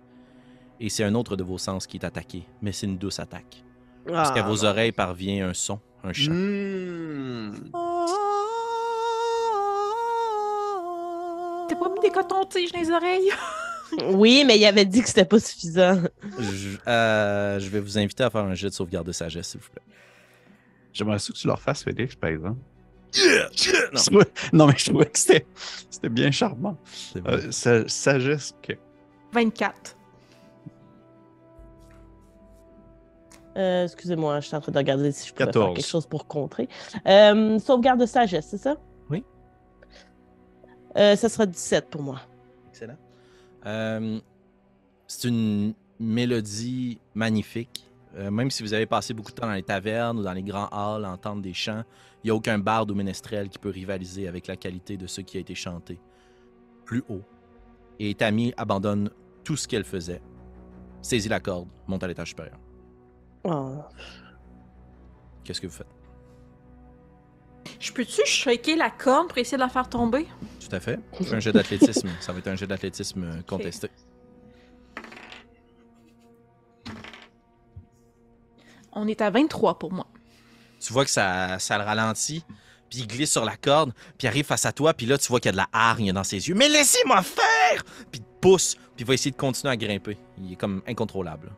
Et 0.81 0.89
c'est 0.89 1.05
un 1.05 1.15
autre 1.15 1.37
de 1.37 1.45
vos 1.45 1.59
sens 1.59 1.87
qui 1.87 1.99
est 1.99 2.05
attaqué, 2.05 2.45
mais 2.63 2.73
c'est 2.73 2.87
une 2.87 2.99
douce 2.99 3.21
attaque. 3.21 3.63
Parce 4.07 4.33
qu'à 4.33 4.43
vos 4.43 4.65
oreilles 4.65 4.93
parvient 4.93 5.51
un 5.51 5.55
son, 5.55 5.79
un 6.03 6.13
chant. 6.15 6.33
Hmm. 6.33 7.53
T'as 11.69 11.77
pas 11.77 11.89
mis 11.89 12.01
des 12.01 12.11
cotons-tiges 12.11 12.73
dans 12.73 12.81
les 12.81 12.91
oreilles? 12.91 13.31
Oui, 14.11 14.45
mais 14.47 14.59
il 14.59 14.67
avait 14.67 14.85
dit 14.85 15.01
que 15.01 15.09
c'était 15.09 15.25
pas 15.25 15.41
suffisant. 15.41 16.03
Je, 16.39 16.77
euh, 16.87 17.59
je 17.59 17.71
vais 17.71 17.81
vous 17.81 17.97
inviter 17.97 18.23
à 18.23 18.29
faire 18.29 18.43
un 18.45 18.53
jet 18.55 18.69
de 18.69 18.75
sauvegarde 18.75 19.07
de 19.07 19.13
sagesse, 19.13 19.49
s'il 19.49 19.61
vous 19.61 19.71
plaît. 19.71 19.81
J'aimerais 20.93 21.19
ça 21.19 21.33
que 21.33 21.39
tu 21.39 21.47
leur 21.47 21.59
fasses, 21.59 21.85
Félix, 21.85 22.15
par 22.15 22.29
exemple. 22.29 22.59
Non. 23.17 24.01
Trouvais- 24.05 24.27
Non, 24.53 24.67
mais 24.67 24.75
je 24.77 24.91
trouvais 24.91 25.07
que 25.07 25.19
c'était 25.19 25.47
c'était 25.89 26.11
bien 26.11 26.31
charmant. 26.31 26.77
Euh, 27.27 27.51
sa- 27.51 27.89
sagesse, 27.89 28.53
ok. 28.63 28.77
24. 29.33 29.97
Euh, 33.57 33.85
Excusez-moi, 33.85 34.41
je 34.41 34.47
suis 34.49 34.57
en 34.57 34.61
train 34.61 34.73
de 34.73 34.79
regarder 34.79 35.11
si 35.13 35.29
je 35.29 35.33
peux 35.33 35.39
faire 35.45 35.47
14. 35.47 35.75
quelque 35.77 35.87
chose 35.87 36.07
pour 36.07 36.27
contrer. 36.27 36.69
Euh, 37.07 37.59
sauvegarde 37.59 38.01
de 38.01 38.07
sagesse, 38.07 38.49
c'est 38.51 38.59
ça? 38.59 38.77
Euh, 40.97 41.17
ça 41.17 41.29
sera 41.29 41.47
17 41.47 41.91
pour 41.91 42.03
moi. 42.03 42.21
Excellent. 42.71 42.97
Euh, 43.67 44.21
c'est 45.07 45.29
une 45.29 45.75
mélodie 45.99 47.01
magnifique. 47.15 47.85
Euh, 48.17 48.31
même 48.31 48.51
si 48.51 48.63
vous 48.63 48.73
avez 48.73 48.87
passé 48.87 49.13
beaucoup 49.13 49.31
de 49.31 49.37
temps 49.37 49.47
dans 49.47 49.53
les 49.53 49.63
tavernes 49.63 50.19
ou 50.19 50.23
dans 50.23 50.33
les 50.33 50.43
grands 50.43 50.69
halls 50.69 51.05
à 51.05 51.11
entendre 51.11 51.43
des 51.43 51.53
chants, 51.53 51.85
il 52.23 52.29
n'y 52.29 52.31
a 52.31 52.35
aucun 52.35 52.59
barde 52.59 52.91
ou 52.91 52.95
ménestrel 52.95 53.49
qui 53.49 53.59
peut 53.59 53.69
rivaliser 53.69 54.27
avec 54.29 54.47
la 54.47 54.57
qualité 54.57 54.97
de 54.97 55.07
ce 55.07 55.21
qui 55.21 55.37
a 55.37 55.41
été 55.41 55.55
chanté 55.55 56.01
plus 56.85 57.05
haut. 57.09 57.23
Et 57.99 58.15
Tammy 58.15 58.55
abandonne 58.57 59.11
tout 59.45 59.57
ce 59.57 59.69
qu'elle 59.69 59.85
faisait, 59.85 60.23
saisit 61.03 61.29
la 61.29 61.41
corde, 61.41 61.69
monte 61.87 62.03
à 62.03 62.09
l'étage 62.09 62.29
supérieur. 62.29 62.59
Oh. 63.45 63.83
Qu'est-ce 65.45 65.61
que 65.61 65.67
vous 65.67 65.73
faites? 65.73 65.98
Je 67.81 67.93
peux-tu 67.93 68.21
shaker 68.27 68.77
la 68.77 68.91
corde 68.91 69.29
pour 69.29 69.39
essayer 69.39 69.57
de 69.57 69.63
la 69.63 69.69
faire 69.69 69.89
tomber? 69.89 70.27
Tout 70.61 70.75
à 70.75 70.81
fait. 70.81 70.99
Fais 71.23 71.35
un 71.35 71.41
jet 71.41 71.53
d'athlétisme. 71.53 72.09
Ça 72.21 72.33
va 72.33 72.39
être 72.39 72.49
un 72.49 72.57
jet 72.57 72.67
d'athlétisme 72.67 73.25
euh, 73.25 73.43
contesté. 73.47 73.89
On 78.93 79.07
est 79.07 79.21
à 79.21 79.31
23 79.31 79.79
pour 79.79 79.93
moi. 79.93 80.07
tu 80.81 80.93
vois 80.93 81.05
que 81.05 81.11
ça, 81.11 81.59
ça 81.59 81.79
le 81.79 81.85
ralentit, 81.85 82.45
puis 82.91 83.01
il 83.01 83.07
glisse 83.07 83.33
sur 83.33 83.45
la 83.45 83.57
corde, 83.57 83.93
puis 84.17 84.25
il 84.25 84.27
arrive 84.29 84.45
face 84.47 84.65
à 84.67 84.73
toi, 84.73 84.95
puis 84.95 85.07
là, 85.07 85.19
tu 85.19 85.29
vois 85.29 85.41
qu'il 85.41 85.49
y 85.49 85.51
a 85.51 85.53
de 85.53 85.57
la 85.59 85.69
hargne 85.73 86.13
dans 86.13 86.25
ses 86.25 86.49
yeux. 86.49 86.55
Mais 86.55 86.69
laissez-moi 86.69 87.23
faire! 87.23 87.85
Puis 88.11 88.21
il 88.21 88.21
te 88.21 88.41
pousse, 88.41 88.75
puis 88.75 89.01
il 89.01 89.05
va 89.07 89.15
essayer 89.15 89.31
de 89.31 89.37
continuer 89.37 89.73
à 89.73 89.77
grimper. 89.77 90.17
Il 90.39 90.53
est 90.53 90.57
comme 90.57 90.83
incontrôlable. 90.87 91.53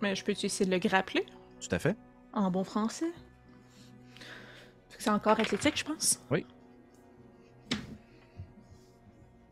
Mais 0.00 0.16
je 0.16 0.24
peux-tu 0.24 0.46
essayer 0.46 0.66
de 0.66 0.70
le 0.70 0.78
grappler? 0.78 1.24
Tout 1.60 1.74
à 1.74 1.78
fait. 1.78 1.96
en 2.32 2.50
bon 2.50 2.64
français? 2.64 3.12
C'est 5.02 5.10
encore 5.10 5.40
athlétique, 5.40 5.76
je 5.76 5.84
pense. 5.84 6.20
Oui. 6.30 6.46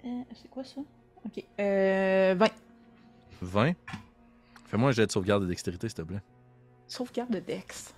Euh, 0.04 0.22
c'est 0.40 0.48
quoi 0.48 0.62
ça? 0.62 0.80
Ok. 1.26 1.44
Euh, 1.58 2.36
20. 2.38 2.46
20. 3.42 3.72
Fais-moi 4.66 4.90
un 4.90 4.92
jet 4.92 5.06
de 5.06 5.10
sauvegarde 5.10 5.42
de 5.42 5.48
dextérité, 5.48 5.88
s'il 5.88 5.96
te 5.96 6.02
plaît. 6.02 6.22
Sauvegarde 6.86 7.30
de 7.32 7.40
Dex. 7.40 7.92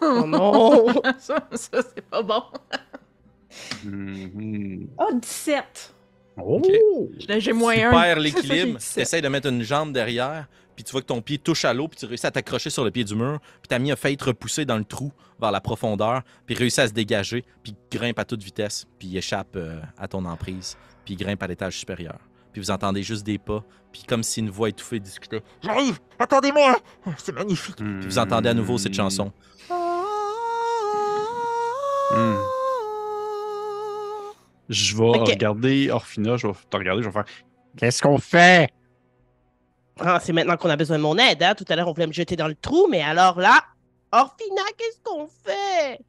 Oh 0.00 0.24
non! 0.26 0.86
ça, 1.18 1.46
ça 1.52 1.82
c'est 1.82 2.00
pas 2.08 2.22
bon. 2.22 2.42
Mhm. 3.84 4.88
Oh, 4.98 5.10
17. 5.12 5.93
Oh! 6.36 6.60
Là, 7.28 7.38
j'ai 7.38 7.52
moins 7.52 7.74
tu 7.74 7.90
perds 7.90 8.18
l'équilibre, 8.18 8.78
tu 8.78 9.00
essaies 9.00 9.20
de 9.22 9.28
mettre 9.28 9.48
une 9.48 9.62
jambe 9.62 9.92
derrière, 9.92 10.46
puis 10.74 10.84
tu 10.84 10.92
vois 10.92 11.00
que 11.00 11.06
ton 11.06 11.20
pied 11.22 11.38
touche 11.38 11.64
à 11.64 11.72
l'eau, 11.72 11.88
puis 11.88 11.98
tu 11.98 12.06
réussis 12.06 12.26
à 12.26 12.30
t'accrocher 12.30 12.70
sur 12.70 12.84
le 12.84 12.90
pied 12.90 13.04
du 13.04 13.14
mur, 13.14 13.38
puis 13.40 13.68
Tammy 13.68 13.92
a 13.92 13.96
failli 13.96 14.16
te 14.16 14.24
repousser 14.24 14.64
dans 14.64 14.76
le 14.78 14.84
trou 14.84 15.12
vers 15.40 15.52
la 15.52 15.60
profondeur, 15.60 16.22
puis 16.46 16.54
réussit 16.54 16.80
à 16.80 16.88
se 16.88 16.92
dégager, 16.92 17.44
puis 17.62 17.74
il 17.92 17.98
grimpe 17.98 18.18
à 18.18 18.24
toute 18.24 18.42
vitesse, 18.42 18.86
puis 18.98 19.08
il 19.08 19.16
échappe 19.16 19.56
euh, 19.56 19.80
à 19.96 20.08
ton 20.08 20.24
emprise, 20.24 20.76
puis 21.04 21.14
il 21.14 21.16
grimpe 21.16 21.42
à 21.42 21.46
l'étage 21.46 21.78
supérieur. 21.78 22.18
Puis 22.52 22.60
vous 22.60 22.70
entendez 22.70 23.02
juste 23.02 23.24
des 23.24 23.38
pas, 23.38 23.64
puis 23.92 24.02
comme 24.04 24.22
si 24.22 24.40
une 24.40 24.50
voix 24.50 24.68
étouffée 24.68 25.00
discutait. 25.00 25.42
J'arrive, 25.62 25.98
attendez-moi, 26.18 26.78
c'est 27.16 27.34
magnifique. 27.34 27.76
Puis 27.76 28.06
vous 28.06 28.18
entendez 28.18 28.48
à 28.48 28.54
nouveau 28.54 28.78
cette 28.78 28.94
chanson. 28.94 29.32
Hmm. 32.10 32.36
Je 34.68 34.96
vais 34.96 35.18
regarder 35.18 35.90
Orphina, 35.90 36.36
je 36.36 36.46
vais 36.46 36.54
te 36.70 36.76
regarder, 36.76 37.02
je 37.02 37.08
vais 37.08 37.12
faire 37.12 37.24
Qu'est-ce 37.76 38.00
qu'on 38.00 38.18
fait? 38.18 38.68
Ah, 40.00 40.18
c'est 40.20 40.32
maintenant 40.32 40.56
qu'on 40.56 40.70
a 40.70 40.76
besoin 40.76 40.96
de 40.96 41.02
mon 41.02 41.16
aide. 41.18 41.42
Hein? 41.42 41.54
Tout 41.54 41.64
à 41.68 41.76
l'heure, 41.76 41.88
on 41.88 41.92
voulait 41.92 42.06
me 42.06 42.12
jeter 42.12 42.36
dans 42.36 42.48
le 42.48 42.54
trou, 42.54 42.86
mais 42.88 43.02
alors 43.02 43.38
là, 43.38 43.62
Orphina, 44.12 44.62
qu'est-ce 44.76 45.00
qu'on 45.02 45.26
fait? 45.26 46.00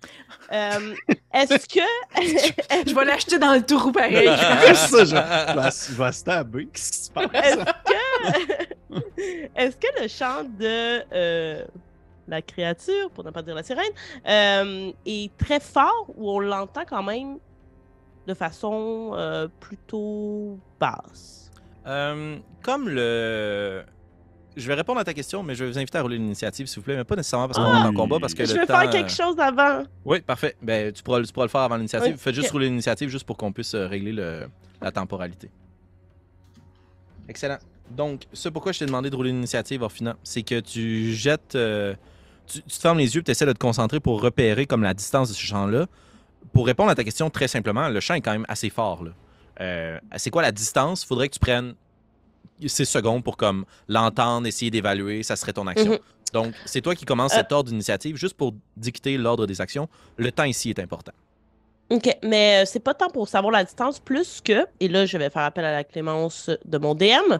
Euh, 0.51 0.93
Est-ce 1.33 1.67
que. 1.67 2.87
Je 2.87 2.93
vais 2.93 3.05
l'acheter 3.05 3.39
dans 3.39 3.53
le 3.53 3.65
trou 3.65 3.91
pareil. 3.91 4.27
ça, 4.75 5.05
je, 5.05 5.15
je 5.15 6.01
vais, 6.01 6.11
stabber. 6.11 6.67
Qu'est-ce 6.67 6.91
qui 6.91 6.97
se 7.05 7.11
passe? 7.11 7.31
Est-ce 7.33 7.55
que. 7.57 9.01
Est-ce 9.55 9.77
que 9.77 10.01
le 10.01 10.07
chant 10.07 10.43
de 10.43 11.03
euh, 11.13 11.65
la 12.27 12.41
créature, 12.41 13.09
pour 13.11 13.23
ne 13.23 13.31
pas 13.31 13.41
dire 13.41 13.55
la 13.55 13.63
sirène, 13.63 13.83
euh, 14.27 14.91
est 15.05 15.35
très 15.37 15.59
fort 15.59 16.05
ou 16.15 16.29
on 16.29 16.39
l'entend 16.39 16.83
quand 16.87 17.03
même 17.03 17.39
de 18.27 18.33
façon 18.33 19.11
euh, 19.15 19.47
plutôt 19.59 20.59
basse? 20.79 21.51
Euh, 21.87 22.37
comme 22.63 22.89
le. 22.89 23.83
Je 24.57 24.67
vais 24.67 24.73
répondre 24.73 24.99
à 25.01 25.03
ta 25.03 25.13
question, 25.13 25.43
mais 25.43 25.53
je 25.53 25.65
vais 25.65 25.71
vous 25.71 25.77
inviter 25.77 25.97
à 25.97 26.01
rouler 26.01 26.17
l'initiative, 26.17 26.65
s'il 26.67 26.77
vous 26.79 26.85
plaît, 26.85 26.95
mais 26.95 27.03
pas 27.03 27.17
nécessairement 27.17 27.47
parce 27.49 27.57
qu'on 27.59 27.65
Ah. 27.73 27.83
est 27.83 27.87
en 27.89 27.93
combat, 27.93 28.19
parce 28.21 28.33
que 28.33 28.45
Je 28.45 28.53
le 28.53 28.61
vais 28.61 28.65
temps, 28.65 28.79
faire 28.79 28.89
quelque 28.89 29.11
euh, 29.11 29.25
chose 29.25 29.37
avant. 29.37 29.83
Oui, 30.05 30.21
parfait. 30.21 30.55
Ben, 30.61 30.93
tu, 30.93 31.03
pourras, 31.03 31.21
tu 31.21 31.33
pourras 31.33 31.45
le 31.45 31.49
faire 31.51 31.61
avant 31.61 31.75
l'initiative. 31.75 32.13
Oui, 32.13 32.17
Faites 32.17 32.35
juste 32.35 32.51
rouler 32.51 32.67
l'initiative 32.69 33.09
juste 33.09 33.25
pour 33.25 33.35
qu'on 33.35 33.51
puisse 33.51 33.75
régler 33.75 34.13
le- 34.13 34.47
la 34.81 34.91
temporalité. 34.93 35.49
Excellent. 37.27 37.57
Donc, 37.91 38.23
ce 38.33 38.49
pourquoi 38.49 38.71
je 38.71 38.79
t'ai 38.79 38.85
demandé 38.85 39.09
de 39.09 39.15
rouler 39.15 39.31
l'initiative, 39.31 39.81
Orphina, 39.81 40.15
c'est 40.23 40.43
que 40.43 40.59
tu 40.59 41.13
jettes. 41.13 41.55
euh, 41.55 41.93
tu, 42.47 42.61
tu 42.61 42.77
te 42.77 42.81
fermes 42.81 42.97
les 42.99 43.13
yeux 43.15 43.21
et 43.21 43.23
tu 43.23 43.31
essaies 43.31 43.45
de 43.45 43.53
te 43.53 43.59
concentrer 43.59 43.99
pour 43.99 44.21
repérer 44.21 44.65
comme 44.65 44.83
la 44.83 44.93
distance 44.93 45.29
de 45.29 45.33
ce 45.33 45.41
champ-là. 45.41 45.87
Pour 46.55 46.65
répondre 46.65 46.89
à 46.89 46.95
ta 46.95 47.03
question 47.03 47.29
très 47.29 47.47
simplement, 47.49 47.89
le 47.89 47.99
champ 47.99 48.13
est 48.13 48.21
quand 48.21 48.31
même 48.31 48.45
assez 48.47 48.69
fort. 48.69 49.03
là. 49.03 49.11
Euh, 49.61 49.99
c'est 50.15 50.29
quoi 50.31 50.41
la 50.41 50.51
distance? 50.53 51.03
Il 51.03 51.07
faudrait 51.07 51.27
que 51.27 51.33
tu 51.33 51.39
prennes 51.39 51.75
6 52.65 52.85
secondes 52.85 53.23
pour 53.25 53.35
comme 53.35 53.65
l'entendre, 53.89 54.47
essayer 54.47 54.71
d'évaluer, 54.71 55.21
ça 55.21 55.35
serait 55.35 55.51
ton 55.53 55.67
action. 55.67 55.91
Mhm. 55.91 55.99
Donc, 56.33 56.53
c'est 56.65 56.79
toi 56.81 56.95
qui 56.95 57.03
commences 57.05 57.33
Euh. 57.33 57.37
cet 57.39 57.51
ordre 57.51 57.69
d'initiative 57.69 58.15
juste 58.15 58.35
pour 58.35 58.53
dicter 58.77 59.17
l'ordre 59.17 59.45
des 59.45 59.59
actions. 59.59 59.89
Le 60.17 60.31
temps 60.31 60.45
ici 60.45 60.69
est 60.69 60.79
important. 60.79 61.11
OK, 61.89 62.09
mais 62.23 62.63
euh, 62.63 62.65
c'est 62.65 62.79
pas 62.79 62.93
tant 62.93 63.09
pour 63.09 63.27
savoir 63.27 63.51
la 63.51 63.63
distance, 63.65 63.99
plus 63.99 64.41
que, 64.41 64.65
et 64.79 64.87
là, 64.87 65.05
je 65.05 65.17
vais 65.17 65.29
faire 65.29 65.43
appel 65.43 65.65
à 65.65 65.71
la 65.73 65.83
clémence 65.83 66.49
de 66.63 66.77
mon 66.77 66.95
DM, 66.95 67.37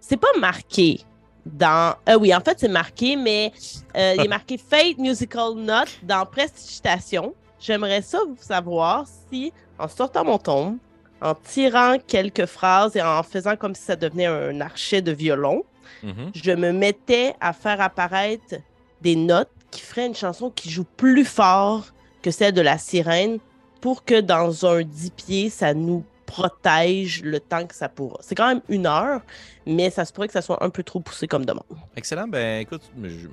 c'est 0.00 0.16
pas 0.18 0.28
marqué 0.38 1.00
dans. 1.44 1.96
Euh, 2.08 2.18
oui, 2.20 2.34
en 2.34 2.40
fait, 2.40 2.60
c'est 2.60 2.68
marqué, 2.68 3.16
mais 3.16 3.52
euh, 3.96 4.14
il 4.18 4.24
est 4.24 4.28
marqué 4.36 4.58
Fate 4.58 4.98
Musical 4.98 5.54
Note 5.54 5.98
dans 6.02 6.24
Prestigitation. 6.26 7.34
J'aimerais 7.60 8.02
ça 8.02 8.18
vous 8.26 8.36
savoir 8.40 9.04
si, 9.30 9.52
en 9.78 9.88
sortant 9.88 10.24
mon 10.24 10.38
tombe, 10.38 10.76
en 11.20 11.34
tirant 11.34 11.96
quelques 12.06 12.46
phrases 12.46 12.94
et 12.96 13.02
en 13.02 13.22
faisant 13.22 13.56
comme 13.56 13.74
si 13.74 13.82
ça 13.82 13.96
devenait 13.96 14.26
un 14.26 14.60
archet 14.60 15.02
de 15.02 15.12
violon, 15.12 15.64
Mhm. 16.02 16.30
je 16.34 16.52
me 16.52 16.70
mettais 16.72 17.34
à 17.40 17.52
faire 17.52 17.80
apparaître 17.80 18.54
des 19.00 19.16
notes 19.16 19.50
qui 19.70 19.80
feraient 19.80 20.06
une 20.06 20.14
chanson 20.14 20.50
qui 20.50 20.70
joue 20.70 20.84
plus 20.96 21.24
fort 21.24 21.86
que 22.22 22.30
celle 22.30 22.52
de 22.52 22.60
la 22.60 22.78
sirène 22.78 23.38
pour 23.80 24.04
que 24.04 24.20
dans 24.20 24.66
un 24.66 24.82
10 24.82 25.10
pieds, 25.10 25.50
ça 25.50 25.72
nous 25.74 26.04
protège 26.28 27.22
le 27.22 27.40
temps 27.40 27.66
que 27.66 27.74
ça 27.74 27.88
pourra. 27.88 28.18
C'est 28.20 28.34
quand 28.34 28.46
même 28.46 28.60
une 28.68 28.86
heure, 28.86 29.22
mais 29.64 29.88
ça 29.88 30.04
se 30.04 30.12
pourrait 30.12 30.26
que 30.26 30.34
ça 30.34 30.42
soit 30.42 30.62
un 30.62 30.68
peu 30.68 30.82
trop 30.82 31.00
poussé 31.00 31.26
comme 31.26 31.46
demande. 31.46 31.64
Excellent. 31.96 32.28
Ben 32.28 32.60
écoute, 32.60 32.82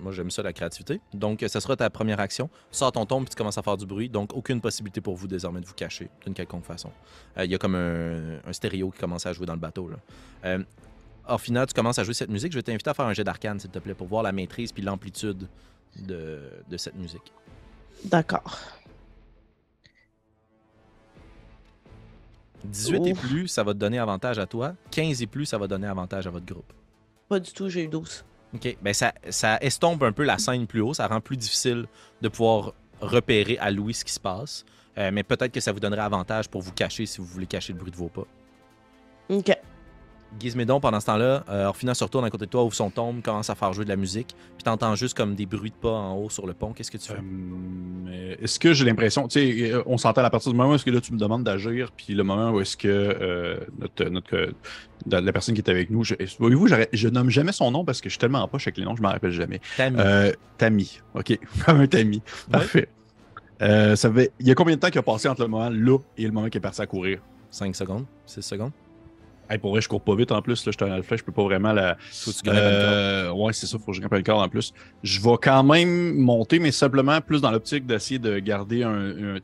moi 0.02 0.14
j'aime 0.14 0.32
ça 0.32 0.42
la 0.42 0.54
créativité. 0.54 1.02
Donc 1.14 1.44
ça 1.46 1.60
sera 1.60 1.76
ta 1.76 1.90
première 1.90 2.22
action. 2.22 2.48
Tu 2.72 2.78
sors 2.78 2.94
ton 2.94 3.06
tombe 3.06 3.26
puis 3.26 3.32
tu 3.32 3.36
commences 3.36 3.58
à 3.58 3.62
faire 3.62 3.76
du 3.76 3.86
bruit. 3.86 4.08
Donc 4.08 4.34
aucune 4.34 4.62
possibilité 4.62 5.02
pour 5.02 5.16
vous 5.16 5.28
désormais 5.28 5.60
de 5.60 5.66
vous 5.66 5.74
cacher 5.74 6.10
d'une 6.24 6.34
quelconque 6.34 6.64
façon. 6.64 6.90
Euh, 7.38 7.44
Il 7.44 7.52
y 7.52 7.56
a 7.56 7.58
comme 7.58 7.76
un, 7.76 8.40
un 8.48 8.54
stéréo 8.54 8.92
qui 8.92 9.00
commence 9.00 9.26
à 9.26 9.34
jouer 9.34 9.46
dans 9.46 9.54
le 9.54 9.60
bateau. 9.60 9.90
Là. 9.90 9.98
Euh, 10.46 10.64
tu 11.38 11.74
commences 11.76 12.00
à 12.00 12.04
jouer 12.06 12.14
cette 12.14 12.30
musique. 12.30 12.54
Je 12.54 12.58
vais 12.58 12.64
t'inviter 12.64 12.90
à 12.90 12.94
faire 12.94 13.06
un 13.06 13.14
jet 13.14 13.26
d'arcane, 13.26 13.60
s'il 13.60 13.72
te 13.72 13.80
plaît, 13.80 13.94
pour 13.94 14.08
voir 14.08 14.24
la 14.24 14.32
maîtrise 14.32 14.72
puis 14.72 14.84
l'amplitude 14.84 15.50
de, 15.98 16.40
de 16.70 16.78
cette 16.78 16.96
musique. 16.96 17.34
D'accord. 18.06 18.58
18 22.66 23.08
et 23.08 23.14
Ouf. 23.14 23.20
plus, 23.20 23.48
ça 23.48 23.64
va 23.64 23.74
te 23.74 23.80
donner 23.80 24.00
avantage 24.00 24.40
à 24.40 24.46
toi. 24.46 24.76
15 24.92 25.22
et 25.22 25.28
plus, 25.28 25.46
ça 25.46 25.58
va 25.58 25.68
donner 25.68 25.88
avantage 25.88 26.28
à 26.28 26.30
votre 26.30 26.46
groupe. 26.46 26.72
Pas 27.30 27.40
du 27.40 27.52
tout, 27.52 27.70
j'ai 27.70 27.84
eu 27.84 27.88
12. 27.88 28.26
OK. 28.54 28.78
Ben 28.82 28.94
ça, 28.94 29.14
ça 29.30 29.58
estompe 29.62 30.04
un 30.04 30.12
peu 30.12 30.24
la 30.24 30.38
scène 30.38 30.68
plus 30.68 30.82
haut. 30.82 30.94
Ça 30.94 31.08
rend 31.08 31.22
plus 31.22 31.38
difficile 31.38 31.86
de 32.22 32.30
pouvoir 32.30 32.74
repérer 33.02 33.58
à 33.60 33.72
Louis 33.72 33.94
ce 33.94 34.06
qui 34.06 34.14
se 34.14 34.20
passe. 34.20 34.66
Euh, 34.98 35.12
mais 35.12 35.24
peut-être 35.24 35.52
que 35.52 35.60
ça 35.60 35.72
vous 35.72 35.80
donnerait 35.80 36.02
avantage 36.02 36.48
pour 36.48 36.62
vous 36.62 36.72
cacher 36.72 37.06
si 37.06 37.20
vous 37.20 37.26
voulez 37.26 37.48
cacher 37.48 37.74
le 37.74 37.80
bruit 37.80 37.92
de 37.92 37.98
vos 37.98 38.08
pas. 38.08 38.26
OK. 39.30 39.58
Gizmédon, 40.40 40.80
pendant 40.80 41.00
ce 41.00 41.06
temps-là, 41.08 41.44
euh, 41.50 41.66
Orphina 41.66 41.94
se 41.94 42.04
retourne 42.04 42.26
à 42.26 42.30
côté 42.30 42.46
de 42.46 42.52
toi, 42.52 42.64
ouvre 42.64 42.74
son 42.74 42.90
tombe, 42.90 43.22
commence 43.22 43.50
à 43.50 43.56
faire 43.56 43.74
jouer 43.74 43.86
de 43.86 43.90
la 43.90 43.96
musique. 43.96 44.36
Puis 44.56 44.64
t'entends 44.64 44.96
juste 44.96 45.16
comme 45.16 45.36
des 45.36 45.46
bruits 45.46 45.72
de 45.72 45.76
pas 45.76 45.92
en 45.92 46.16
haut 46.16 46.30
sur 46.30 46.48
le 46.48 46.54
pont. 46.54 46.74
Qu'est-ce 46.74 46.92
que 46.92 46.98
tu 46.98 47.08
fais? 47.08 47.20
Euh, 48.16 48.36
est-ce 48.42 48.60
que 48.60 48.74
j'ai 48.74 48.86
l'impression, 48.86 49.28
tu 49.28 49.40
sais, 49.40 49.72
euh, 49.72 49.84
on 49.86 49.98
s'entend 49.98 50.24
à 50.24 50.30
partir 50.30 50.52
du 50.52 50.58
moment 50.58 50.72
où 50.72 50.76
est-ce 50.76 50.86
que 50.86 50.92
là 50.92 51.02
tu 51.02 51.14
me 51.14 51.20
demandes 51.20 51.44
d'agir, 51.44 51.92
puis 51.96 52.14
le 52.14 52.24
moment 52.24 52.52
où 52.52 52.62
est-ce 52.62 52.78
que 52.78 52.88
euh, 52.88 53.58
notre, 53.80 54.06
notre, 54.06 54.54
la 55.10 55.34
personne 55.34 55.56
qui 55.56 55.62
est 55.62 55.70
avec 55.70 55.90
nous, 55.90 56.04
je, 56.04 56.16
voyez-vous, 56.40 56.68
je 56.92 57.08
nomme 57.08 57.30
jamais 57.30 57.52
son 57.52 57.72
nom 57.72 57.86
parce 57.86 58.02
que 58.02 58.10
je 58.10 58.14
suis 58.14 58.20
tellement 58.20 58.42
en 58.42 58.48
poche 58.48 58.68
avec 58.68 58.78
les 58.78 58.86
noms, 58.86 58.96
je 58.96 59.02
m'en 59.02 59.10
rappelle 59.10 59.32
jamais. 59.32 59.62
Tammy. 59.78 60.00
Tammy, 60.58 61.00
ok, 61.14 61.40
un 61.68 61.88
Tammy, 61.88 62.22
parfait. 62.52 62.90
Ça 63.60 64.12
fait, 64.12 64.32
il 64.40 64.48
y 64.48 64.52
a 64.52 64.56
combien 64.56 64.76
de 64.76 64.82
temps 64.82 64.90
qui 64.90 64.98
a 64.98 65.04
passé 65.04 65.28
entre 65.28 65.42
le 65.42 65.48
moment 65.48 65.70
là 65.70 65.98
et 66.18 66.24
le 66.24 66.32
moment 66.32 66.48
qu'il 66.48 66.58
est 66.58 66.62
parti 66.62 66.82
à 66.82 66.88
courir? 66.88 67.20
5 67.52 67.76
secondes? 67.76 68.06
6 68.26 68.42
secondes? 68.42 68.72
Hey, 69.50 69.58
pour 69.58 69.72
vrai, 69.72 69.82
je 69.82 69.90
cours 69.90 70.02
pas 70.02 70.16
vite 70.16 70.32
en 70.32 70.42
plus, 70.42 70.66
là, 70.66 70.72
je 70.72 70.84
suis 70.84 70.92
un 70.92 70.94
alpha, 70.94 71.16
je 71.16 71.24
peux 71.24 71.32
pas 71.32 71.44
vraiment 71.44 71.74
la. 71.74 71.98
Faut 72.12 72.32
que 72.32 72.38
tu. 72.38 72.50
Euh, 72.50 73.32
ouais, 73.32 73.54
c'est 73.54 73.68
ça, 73.68 73.78
faut 73.78 73.92
que 73.92 73.94
je 73.94 74.02
grimpe 74.02 74.14
le 74.14 74.24
corps 74.24 74.42
en 74.42 74.50
plus. 74.50 74.74
Je 75.04 75.22
vais 75.22 75.38
quand 75.42 75.64
même 75.64 76.16
monter, 76.16 76.60
mais 76.60 76.72
simplement 76.72 77.22
plus 77.22 77.42
dans 77.42 77.52
l'optique 77.52 77.86
d'essayer 77.86 78.20
de 78.20 78.40
garder 78.40 78.84
un. 78.84 79.36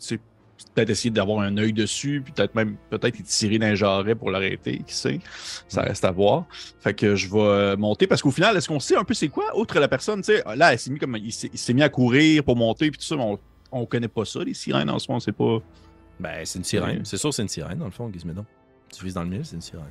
peut-être 0.74 0.90
essayer 0.90 1.12
d'avoir 1.12 1.42
un 1.42 1.56
œil 1.58 1.74
dessus, 1.74 2.22
puis 2.24 2.34
peut-être 2.34 2.56
même 2.56 2.78
peut-être 2.90 3.20
y 3.20 3.24
tirer 3.24 3.60
d'un 3.60 3.76
jarret 3.76 4.16
pour 4.16 4.32
l'arrêter, 4.32 4.82
qui 4.86 4.94
sait? 4.94 5.20
Ça 5.68 5.82
reste 5.82 6.06
à 6.06 6.12
voir. 6.12 6.46
Fait 6.80 6.94
que 6.94 7.16
je 7.16 7.30
vais 7.30 7.78
monter 7.78 8.08
parce 8.08 8.22
qu'au 8.22 8.32
final, 8.32 8.58
est-ce 8.58 8.68
qu'on 8.68 8.80
sait 8.80 8.96
un 8.96 9.04
peu 9.04 9.14
c'est 9.14 9.30
quoi, 9.30 9.58
outre 9.58 9.80
la 9.80 9.88
personne, 9.88 10.22
tu 10.22 10.34
sais, 10.34 10.44
là, 10.56 10.74
elle 10.74 10.80
s'est 10.80 10.92
mis 10.92 11.00
comme 11.00 11.16
il 11.18 11.32
s'est 11.32 11.74
mis 11.74 11.84
à 11.84 11.90
courir 11.90 12.44
pour 12.44 12.56
monter, 12.56 12.90
puis 12.90 13.00
tout 13.00 13.06
ça, 13.06 13.16
mais 13.16 13.24
on, 13.24 13.40
on 13.72 13.86
connaît 13.86 14.08
pas 14.08 14.26
ça, 14.26 14.44
les 14.44 14.54
sirènes 14.54 14.90
en 14.90 15.00
soi, 15.00 15.16
on 15.16 15.20
sait 15.20 15.32
pas. 15.32 15.60
Ben, 16.20 16.42
c'est 16.44 16.60
une 16.60 16.66
sirène. 16.66 17.04
C'est 17.04 17.18
sûr, 17.18 17.34
c'est 17.34 17.42
une 17.42 17.50
sirène, 17.50 17.80
dans 17.80 17.86
le 17.86 17.92
fond, 17.92 18.12
Gizmédon. 18.12 18.46
Tu 18.94 19.06
vises 19.06 19.14
dans 19.14 19.24
le 19.24 19.30
mille, 19.30 19.46
c'est 19.46 19.56
une 19.56 19.62
sirène. 19.62 19.86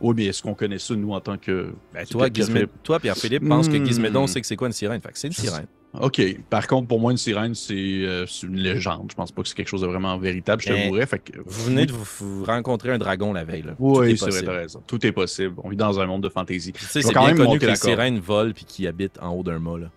Oui, 0.00 0.14
mais 0.16 0.24
est-ce 0.26 0.42
qu'on 0.42 0.54
connaît 0.54 0.78
ça, 0.78 0.94
nous, 0.96 1.12
en 1.12 1.20
tant 1.20 1.38
que. 1.38 1.72
Ben, 1.94 2.04
toi, 2.06 2.28
Gizmé- 2.28 2.66
toi, 2.82 2.98
Pierre-Philippe, 2.98 3.46
pense 3.48 3.68
que 3.68 3.76
Hmm. 3.78 3.86
Gizmédon 3.86 4.26
sait 4.26 4.40
que 4.40 4.46
c'est 4.46 4.56
quoi 4.56 4.66
une 4.66 4.72
sirène. 4.72 5.00
Fait 5.00 5.12
que 5.12 5.18
c'est 5.18 5.28
une 5.28 5.32
sirène. 5.32 5.66
OK. 6.00 6.20
Par 6.50 6.66
contre, 6.66 6.88
pour 6.88 6.98
moi, 6.98 7.12
une 7.12 7.18
sirène, 7.18 7.54
c'est 7.54 7.74
euh, 7.76 8.26
c'est 8.26 8.46
une 8.46 8.56
légende. 8.56 9.08
Je 9.10 9.14
pense 9.14 9.30
pas 9.30 9.42
que 9.42 9.48
c'est 9.48 9.54
quelque 9.54 9.68
chose 9.68 9.82
de 9.82 9.86
vraiment 9.86 10.16
véritable, 10.18 10.60
je 10.62 10.72
Eh, 10.72 10.82
t'avouerais. 10.84 11.06
Fait 11.06 11.18
que. 11.18 11.38
Vous 11.44 11.64
venez 11.66 11.86
de 11.86 11.92
vous, 11.92 12.04
vous 12.18 12.44
rencontrer 12.44 12.90
un 12.92 12.98
dragon 12.98 13.32
la 13.32 13.44
veille. 13.44 13.62
Là. 13.62 13.74
Oui, 13.78 14.10
est 14.12 14.16
c'est 14.16 14.30
vrai, 14.30 14.42
t'as 14.42 14.52
raison. 14.52 14.82
Tout 14.86 15.06
est 15.06 15.12
possible. 15.12 15.54
On 15.62 15.68
vit 15.68 15.76
dans 15.76 16.00
un 16.00 16.06
monde 16.06 16.22
de 16.22 16.28
fantaisie. 16.30 16.72
Tu 16.72 16.84
sais, 16.84 17.02
c'est 17.02 17.12
quand 17.12 17.20
bien 17.26 17.34
même 17.34 17.46
connu 17.46 17.58
que 17.58 17.66
les 17.66 17.76
sirènes 17.76 18.18
volent 18.18 18.52
puis 18.54 18.64
qui 18.64 18.86
habitent 18.88 19.18
en 19.20 19.30
haut 19.34 19.42
d'un 19.42 19.58
mât. 19.60 19.78
Là. 19.78 19.90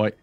Ouais. 0.00 0.14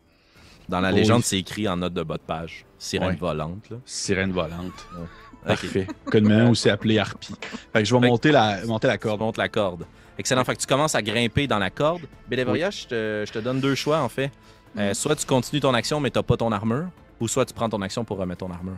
Dans 0.69 0.79
la 0.79 0.89
Oui. 0.91 0.95
légende, 0.99 1.23
c'est 1.23 1.39
écrit 1.39 1.67
en 1.67 1.77
note 1.77 1.93
de 1.93 2.03
bas 2.03 2.15
de 2.17 2.21
page. 2.25 2.65
Sirène 2.77 3.17
volante. 3.17 3.69
Là. 3.69 3.77
Sirène 3.85 4.31
volante. 4.31 4.87
Ouais. 4.97 5.05
Parfait. 5.45 5.87
Connement 6.11 6.49
aussi 6.49 6.69
appelé 6.69 6.97
harpie. 6.99 7.35
Fait 7.73 7.79
que 7.79 7.85
je 7.85 7.93
vais 7.93 7.99
Fait 7.99 8.05
que- 8.05 8.11
monter 8.11 8.31
la, 8.31 8.65
monter 8.65 8.87
la 8.87 8.97
corde. 8.97 9.19
montes 9.19 9.37
la 9.37 9.49
corde. 9.49 9.85
Excellent. 10.17 10.43
Fait 10.43 10.55
que 10.55 10.61
tu 10.61 10.67
commences 10.67 10.95
à 10.95 11.01
grimper 11.01 11.45
dans 11.47 11.59
la 11.59 11.69
corde. 11.69 12.01
Bélévoria, 12.27 12.69
je, 12.71 12.85
te, 12.87 13.23
je 13.27 13.31
te 13.31 13.39
donne 13.39 13.59
deux 13.59 13.75
choix 13.75 13.99
en 14.01 14.09
fait. 14.09 14.31
Euh, 14.77 14.93
soit 14.93 15.15
tu 15.15 15.25
continues 15.25 15.61
ton 15.61 15.73
action 15.73 15.99
mais 15.99 16.09
t'as 16.09 16.23
pas 16.23 16.35
ton 16.37 16.51
armure, 16.51 16.87
ou 17.19 17.27
soit 17.27 17.45
tu 17.45 17.53
prends 17.53 17.69
ton 17.69 17.81
action 17.81 18.03
pour 18.03 18.17
remettre 18.17 18.45
ton 18.45 18.51
armure. 18.51 18.77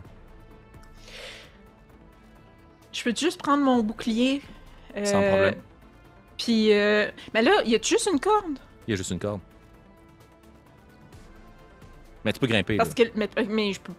Je 2.92 3.02
peux 3.04 3.14
juste 3.14 3.40
prendre 3.40 3.62
mon 3.64 3.82
bouclier. 3.82 4.42
Sans 5.04 5.22
euh, 5.22 5.28
problème. 5.28 5.54
Puis, 6.36 6.72
euh, 6.72 7.08
mais 7.34 7.42
là, 7.42 7.52
il 7.64 7.70
y 7.70 7.74
a 7.76 7.78
juste 7.82 8.08
une 8.12 8.18
corde? 8.20 8.58
Il 8.86 8.92
y 8.92 8.94
a 8.94 8.96
juste 8.96 9.10
une 9.10 9.18
corde. 9.18 9.40
Mais 12.24 12.32
tu 12.32 12.40
peux 12.40 12.46
grimper. 12.46 12.76
là. 12.76 12.84
Parce 12.84 12.94
que, 12.94 13.02
mais, 13.14 13.28
mais 13.48 13.72
je 13.72 13.80
peux, 13.80 13.92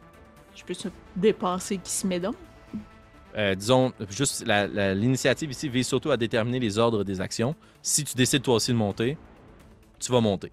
je 0.56 0.64
peux 0.64 0.74
se 0.74 0.88
dépasser 1.16 1.78
qui 1.78 1.92
se 1.92 2.06
met 2.08 2.20
donc. 2.20 2.36
Euh, 3.38 3.56
disons, 3.56 3.94
juste 4.10 4.44
l'initiative 4.46 5.52
ici 5.52 5.70
vise 5.70 5.88
surtout 5.88 6.12
à 6.12 6.18
déterminer 6.18 6.60
les 6.60 6.78
ordres 6.78 7.04
des 7.04 7.22
actions. 7.22 7.56
Si 7.82 8.04
tu 8.04 8.16
décides 8.16 8.42
toi 8.42 8.56
aussi 8.56 8.72
de 8.72 8.78
monter, 8.78 9.18
tu 10.00 10.12
vas 10.12 10.20
monter. 10.22 10.52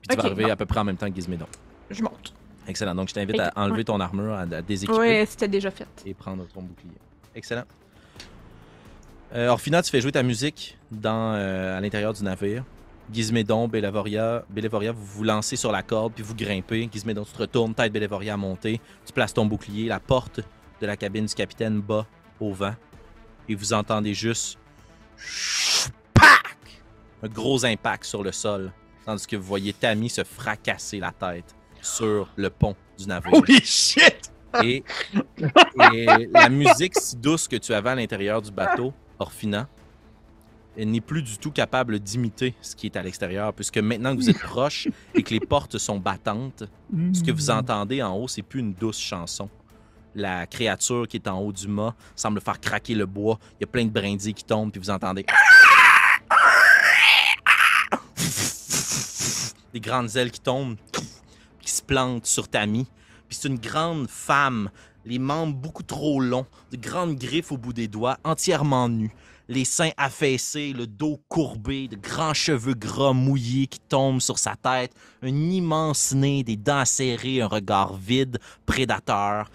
Puis 0.00 0.08
tu 0.08 0.16
vas 0.16 0.24
arriver 0.26 0.50
à 0.50 0.56
peu 0.56 0.66
près 0.66 0.80
en 0.80 0.84
même 0.84 0.96
temps 0.96 1.08
que 1.10 1.14
Gizmédon. 1.14 1.46
Je 1.90 2.02
monte. 2.02 2.32
Excellent. 2.68 2.94
Donc 2.94 3.08
je 3.08 3.14
t'invite 3.14 3.38
à 3.38 3.52
enlever 3.56 3.78
ouais. 3.78 3.84
ton 3.84 4.00
armure, 4.00 4.32
à, 4.34 4.40
à 4.40 4.62
déséquiper 4.62 4.98
Ouais, 4.98 5.26
c'était 5.28 5.48
déjà 5.48 5.70
fait. 5.70 5.86
et 6.04 6.14
prendre 6.14 6.46
ton 6.48 6.62
bouclier. 6.62 6.90
Excellent. 7.34 7.64
Euh, 9.34 9.48
Orphina, 9.48 9.82
tu 9.82 9.90
fais 9.90 10.00
jouer 10.00 10.12
ta 10.12 10.22
musique 10.22 10.78
dans, 10.90 11.34
euh, 11.34 11.76
à 11.76 11.80
l'intérieur 11.80 12.12
du 12.12 12.22
navire. 12.22 12.64
Gizmédon, 13.12 13.68
Bélévoria, 13.68 14.44
Bélévoria, 14.50 14.90
vous 14.90 15.04
vous 15.04 15.22
lancez 15.24 15.54
sur 15.54 15.70
la 15.70 15.82
corde 15.82 16.12
puis 16.14 16.24
vous 16.24 16.34
grimpez. 16.34 16.88
Gizmédon, 16.92 17.24
tu 17.24 17.32
te 17.32 17.38
retournes, 17.38 17.74
tête 17.74 17.92
Bélévoria 17.92 18.34
à 18.34 18.36
monter. 18.36 18.80
Tu 19.04 19.12
places 19.12 19.34
ton 19.34 19.46
bouclier, 19.46 19.86
la 19.86 20.00
porte 20.00 20.40
de 20.80 20.86
la 20.86 20.96
cabine 20.96 21.26
du 21.26 21.34
capitaine 21.34 21.80
bat 21.80 22.06
au 22.40 22.52
vent. 22.52 22.74
Et 23.48 23.54
vous 23.54 23.72
entendez 23.72 24.14
juste. 24.14 24.58
Pac! 26.14 26.56
Un 27.22 27.28
gros 27.28 27.64
impact 27.64 28.04
sur 28.04 28.22
le 28.22 28.32
sol. 28.32 28.72
Tandis 29.04 29.26
que 29.26 29.36
vous 29.36 29.46
voyez 29.46 29.72
Tammy 29.72 30.08
se 30.08 30.24
fracasser 30.24 30.98
la 30.98 31.12
tête 31.12 31.54
sur 31.80 32.28
le 32.36 32.50
pont 32.50 32.74
du 32.98 33.06
navire. 33.06 33.32
Holy 33.32 33.60
shit! 33.64 34.32
Et, 34.62 34.82
et 35.92 36.06
la 36.32 36.48
musique 36.48 36.98
si 36.98 37.16
douce 37.16 37.46
que 37.46 37.56
tu 37.56 37.74
avais 37.74 37.90
à 37.90 37.94
l'intérieur 37.94 38.40
du 38.40 38.50
bateau, 38.50 38.92
elle 40.78 40.90
n'est 40.90 41.00
plus 41.00 41.22
du 41.22 41.38
tout 41.38 41.50
capable 41.50 41.98
d'imiter 41.98 42.54
ce 42.60 42.74
qui 42.74 42.86
est 42.86 42.96
à 42.96 43.02
l'extérieur, 43.02 43.52
puisque 43.52 43.78
maintenant 43.78 44.14
que 44.14 44.20
vous 44.20 44.30
êtes 44.30 44.38
proche 44.38 44.88
et 45.14 45.22
que 45.22 45.32
les 45.32 45.40
portes 45.40 45.78
sont 45.78 45.98
battantes, 45.98 46.64
ce 47.12 47.22
que 47.22 47.32
vous 47.32 47.50
entendez 47.50 48.02
en 48.02 48.14
haut, 48.16 48.28
c'est 48.28 48.42
plus 48.42 48.60
une 48.60 48.74
douce 48.74 48.98
chanson. 48.98 49.48
La 50.16 50.46
créature 50.46 51.06
qui 51.06 51.18
est 51.18 51.28
en 51.28 51.38
haut 51.40 51.52
du 51.52 51.68
mât 51.68 51.94
semble 52.14 52.40
faire 52.40 52.58
craquer 52.58 52.94
le 52.94 53.04
bois. 53.04 53.38
Il 53.52 53.56
y 53.60 53.64
a 53.64 53.66
plein 53.66 53.84
de 53.84 53.90
brindilles 53.90 54.32
qui 54.32 54.44
tombent, 54.44 54.72
puis 54.72 54.80
vous 54.80 54.88
entendez. 54.88 55.26
Des 59.74 59.80
grandes 59.80 60.16
ailes 60.16 60.30
qui 60.30 60.40
tombent, 60.40 60.76
qui 61.60 61.70
se 61.70 61.82
plantent 61.82 62.24
sur 62.24 62.48
Tammy. 62.48 62.86
Puis 63.28 63.36
c'est 63.38 63.48
une 63.48 63.58
grande 63.58 64.08
femme, 64.08 64.70
les 65.04 65.18
membres 65.18 65.54
beaucoup 65.54 65.82
trop 65.82 66.18
longs, 66.18 66.46
de 66.70 66.78
grandes 66.78 67.16
griffes 67.16 67.52
au 67.52 67.58
bout 67.58 67.74
des 67.74 67.86
doigts, 67.88 68.16
entièrement 68.24 68.88
nue, 68.88 69.14
les 69.48 69.66
seins 69.66 69.92
affaissés, 69.98 70.72
le 70.72 70.86
dos 70.86 71.20
courbé, 71.28 71.88
de 71.88 71.96
grands 71.96 72.34
cheveux 72.34 72.74
gras 72.74 73.12
mouillés 73.12 73.66
qui 73.66 73.80
tombent 73.80 74.20
sur 74.22 74.38
sa 74.38 74.56
tête, 74.56 74.92
un 75.22 75.28
immense 75.50 76.12
nez, 76.14 76.42
des 76.42 76.56
dents 76.56 76.86
serrées, 76.86 77.42
un 77.42 77.48
regard 77.48 77.94
vide, 77.96 78.38
prédateur, 78.64 79.50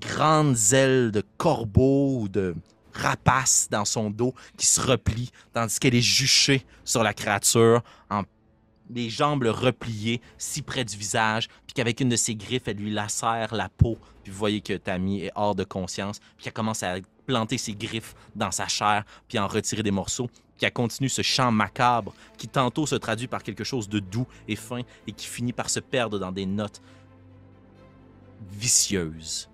grandes 0.00 0.72
ailes 0.72 1.10
de 1.10 1.22
corbeau 1.36 2.20
ou 2.20 2.28
de 2.28 2.54
rapace 2.92 3.68
dans 3.70 3.84
son 3.84 4.10
dos 4.10 4.34
qui 4.56 4.66
se 4.66 4.80
replie, 4.80 5.30
tandis 5.52 5.78
qu'elle 5.78 5.94
est 5.94 6.00
juchée 6.00 6.64
sur 6.84 7.02
la 7.02 7.12
créature 7.12 7.82
les 8.90 9.10
jambes 9.10 9.44
repliées 9.44 10.20
si 10.38 10.62
près 10.62 10.84
du 10.84 10.96
visage, 10.96 11.48
puis 11.66 11.74
qu'avec 11.74 12.00
une 12.00 12.08
de 12.08 12.16
ses 12.16 12.34
griffes, 12.34 12.68
elle 12.68 12.76
lui 12.76 12.90
lacère 12.90 13.54
la 13.54 13.68
peau. 13.68 13.98
Puis 14.22 14.32
vous 14.32 14.38
voyez 14.38 14.60
que 14.60 14.74
Tammy 14.74 15.24
est 15.24 15.32
hors 15.34 15.54
de 15.54 15.64
conscience, 15.64 16.20
puis 16.36 16.44
qu'elle 16.44 16.52
commence 16.52 16.82
à 16.82 16.96
planter 17.26 17.58
ses 17.58 17.74
griffes 17.74 18.14
dans 18.34 18.50
sa 18.50 18.68
chair, 18.68 19.04
puis 19.28 19.38
en 19.38 19.48
retirer 19.48 19.82
des 19.82 19.90
morceaux. 19.90 20.28
Puis 20.56 20.64
elle 20.64 20.72
continue 20.72 21.08
ce 21.08 21.22
chant 21.22 21.50
macabre 21.50 22.14
qui 22.38 22.48
tantôt 22.48 22.86
se 22.86 22.94
traduit 22.94 23.26
par 23.26 23.42
quelque 23.42 23.64
chose 23.64 23.88
de 23.88 23.98
doux 23.98 24.26
et 24.48 24.56
fin 24.56 24.82
et 25.06 25.12
qui 25.12 25.26
finit 25.26 25.52
par 25.52 25.68
se 25.68 25.80
perdre 25.80 26.18
dans 26.18 26.32
des 26.32 26.46
notes 26.46 26.80
vicieuses, 28.50 29.48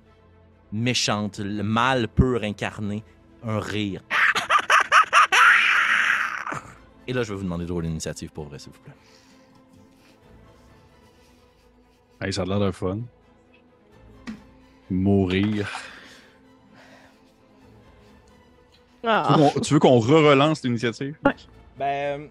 méchantes, 0.73 1.39
le 1.39 1.63
mal 1.63 2.09
pur 2.09 2.43
incarné, 2.43 3.05
un 3.45 3.61
rire. 3.61 4.03
Et 7.07 7.13
là, 7.13 7.23
je 7.23 7.31
vais 7.31 7.37
vous 7.37 7.43
demander 7.45 7.67
de 7.67 7.73
rouler 7.73 7.89
l'initiative 7.89 8.31
pour 8.31 8.45
vrai, 8.45 8.59
s'il 8.59 8.73
vous 8.73 8.79
plaît. 8.81 8.93
Hey, 12.21 12.33
ça 12.33 12.43
a 12.43 12.45
l'air 12.45 12.61
d'un 12.61 12.71
fun. 12.73 12.99
Mourir. 14.91 15.69
Ah. 19.05 19.37
Tu 19.63 19.75
veux 19.75 19.81
qu'on- 19.81 19.99
qu'on 20.01 20.07
re-relance 20.07 20.63
l'initiative? 20.63 21.17
Ben. 21.77 22.29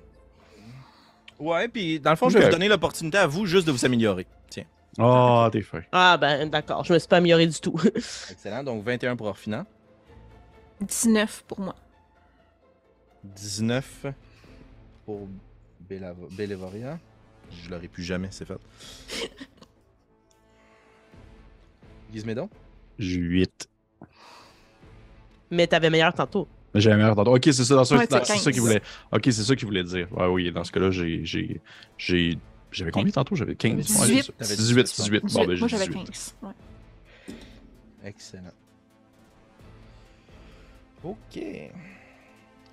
Ouais, 1.38 1.68
puis 1.68 2.00
dans 2.00 2.12
le 2.12 2.16
fond, 2.16 2.30
je 2.30 2.38
vais 2.38 2.46
vous 2.46 2.52
donner 2.52 2.70
l'opportunité 2.70 3.18
à 3.18 3.28
vous 3.28 3.46
juste 3.46 3.68
de 3.68 3.72
vous 3.74 3.84
améliorer. 3.84 4.26
Ah, 5.00 5.50
t'es 5.52 5.62
fin. 5.62 5.82
Ah, 5.92 6.18
ben 6.18 6.50
d'accord, 6.50 6.84
je 6.84 6.94
me 6.94 7.00
suis 7.00 7.08
pas 7.08 7.18
amélioré 7.18 7.48
du 7.48 7.60
tout. 7.60 7.76
Excellent. 7.96 8.64
Donc 8.64 8.84
21 8.84 9.16
pour 9.16 9.28
Orphinant, 9.28 9.66
19 10.82 11.44
pour 11.48 11.60
moi. 11.62 11.76
19 13.24 14.08
pour 15.06 15.28
Bélévoria. 15.90 17.00
Je 17.64 17.70
l'aurai 17.70 17.88
plus 17.88 18.04
jamais, 18.04 18.30
c'est 18.32 18.46
fait. 18.46 18.58
Gizmédon? 22.14 22.50
8. 23.00 23.68
Mais 25.50 25.68
t'avais 25.68 25.90
meilleur 25.90 26.14
tantôt. 26.14 26.48
Mais 26.74 26.82
j'avais 26.82 26.96
meilleur 26.98 27.16
tantôt. 27.16 27.36
Ok, 27.36 27.44
c'est 27.46 27.54
ça, 27.66 27.76
dans 27.76 27.84
ça, 27.86 27.96
Ouais, 27.98 28.08
dans- 28.08 28.18
c'est 28.20 28.26
c'est 28.26 28.38
ça 28.38 28.44
15. 28.46 28.54
qu'il 28.54 28.62
voulait. 28.62 28.82
Ok, 29.12 29.22
c'est 29.26 29.32
ça 29.44 29.56
qu'il 29.56 29.66
voulait 29.66 29.84
dire. 29.84 30.08
Ouais, 30.18 30.28
oui, 30.28 30.52
dans 30.52 30.64
ce 30.64 30.72
cas-là, 30.72 30.92
j'ai. 30.92 31.26
j'ai- 31.26 31.62
j'ai- 31.98 32.38
J'avais 32.72 32.92
combien 32.92 33.12
tantôt? 33.12 33.36
J'avais 33.36 33.56
15. 33.56 33.74
Ouais, 33.74 33.82
18. 34.08 34.32
c'est 34.40 34.46
ça. 34.46 34.56
18, 34.56 34.84
18. 34.84 35.22
Bon, 35.22 35.28
18. 35.28 35.48
ben, 35.48 35.54
j'ai 35.56 35.60
moi, 35.60 35.68
j'avais 35.68 35.88
18. 35.88 36.06
15. 36.06 36.36
Ouais. 36.42 36.50
Excellent. 38.04 38.52
OK. 41.04 41.40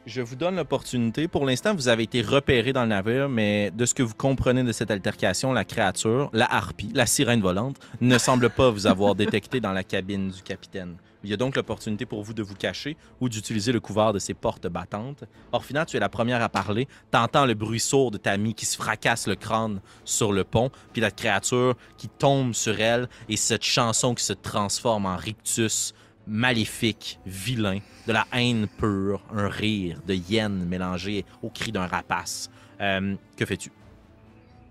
Je 0.06 0.22
vous 0.22 0.36
donne 0.36 0.56
l'opportunité. 0.56 1.28
Pour 1.28 1.44
l'instant, 1.44 1.74
vous 1.74 1.88
avez 1.88 2.04
été 2.04 2.22
repéré 2.22 2.72
dans 2.72 2.82
le 2.82 2.88
navire, 2.88 3.28
mais 3.28 3.70
de 3.70 3.84
ce 3.84 3.92
que 3.92 4.02
vous 4.02 4.14
comprenez 4.14 4.64
de 4.64 4.72
cette 4.72 4.90
altercation, 4.90 5.52
la 5.52 5.64
créature, 5.64 6.30
la 6.32 6.50
harpie, 6.50 6.90
la 6.94 7.04
sirène 7.04 7.42
volante, 7.42 7.76
ne 8.00 8.16
semble 8.16 8.48
pas 8.48 8.70
vous 8.70 8.86
avoir 8.86 9.14
détecté 9.16 9.60
dans 9.60 9.72
la 9.72 9.84
cabine 9.84 10.30
du 10.30 10.42
capitaine. 10.42 10.96
Il 11.24 11.30
y 11.30 11.32
a 11.32 11.36
donc 11.36 11.56
l'opportunité 11.56 12.06
pour 12.06 12.22
vous 12.22 12.32
de 12.32 12.42
vous 12.42 12.54
cacher 12.54 12.96
ou 13.20 13.28
d'utiliser 13.28 13.72
le 13.72 13.80
couvert 13.80 14.12
de 14.12 14.18
ces 14.18 14.34
portes 14.34 14.68
battantes. 14.68 15.24
Orphina, 15.52 15.84
tu 15.84 15.96
es 15.96 16.00
la 16.00 16.08
première 16.08 16.42
à 16.42 16.48
parler. 16.48 16.86
T'entends 17.10 17.44
le 17.44 17.54
bruit 17.54 17.80
sourd 17.80 18.10
de 18.10 18.18
Tammy 18.18 18.54
qui 18.54 18.66
se 18.66 18.76
fracasse 18.76 19.26
le 19.26 19.34
crâne 19.34 19.80
sur 20.04 20.32
le 20.32 20.44
pont, 20.44 20.70
puis 20.92 21.00
la 21.00 21.10
créature 21.10 21.74
qui 21.96 22.08
tombe 22.08 22.54
sur 22.54 22.80
elle 22.80 23.08
et 23.28 23.36
cette 23.36 23.64
chanson 23.64 24.14
qui 24.14 24.24
se 24.24 24.32
transforme 24.32 25.06
en 25.06 25.16
rictus 25.16 25.92
maléfique, 26.28 27.18
vilain, 27.26 27.78
de 28.06 28.12
la 28.12 28.26
haine 28.32 28.68
pure, 28.78 29.22
un 29.34 29.48
rire 29.48 30.00
de 30.06 30.14
hyène 30.14 30.66
mélangé 30.66 31.24
au 31.42 31.48
cri 31.48 31.72
d'un 31.72 31.86
rapace. 31.86 32.50
Euh, 32.80 33.16
que 33.36 33.44
fais-tu? 33.44 33.72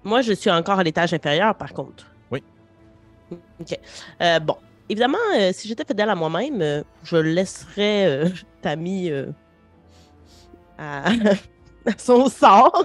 Moi, 0.03 0.21
je 0.21 0.33
suis 0.33 0.51
encore 0.51 0.79
à 0.79 0.83
l'étage 0.83 1.13
inférieur, 1.13 1.55
par 1.55 1.73
contre. 1.73 2.05
Oui. 2.31 2.41
OK. 3.31 3.77
Euh, 4.21 4.39
bon, 4.39 4.57
évidemment, 4.89 5.17
euh, 5.35 5.51
si 5.53 5.67
j'étais 5.67 5.85
fidèle 5.85 6.09
à 6.09 6.15
moi-même, 6.15 6.61
euh, 6.61 6.83
je 7.03 7.17
laisserais 7.17 8.05
euh, 8.07 8.29
Tammy 8.61 9.09
euh, 9.11 9.27
à... 10.77 11.09
à 11.85 11.91
son 11.97 12.27
sort. 12.27 12.83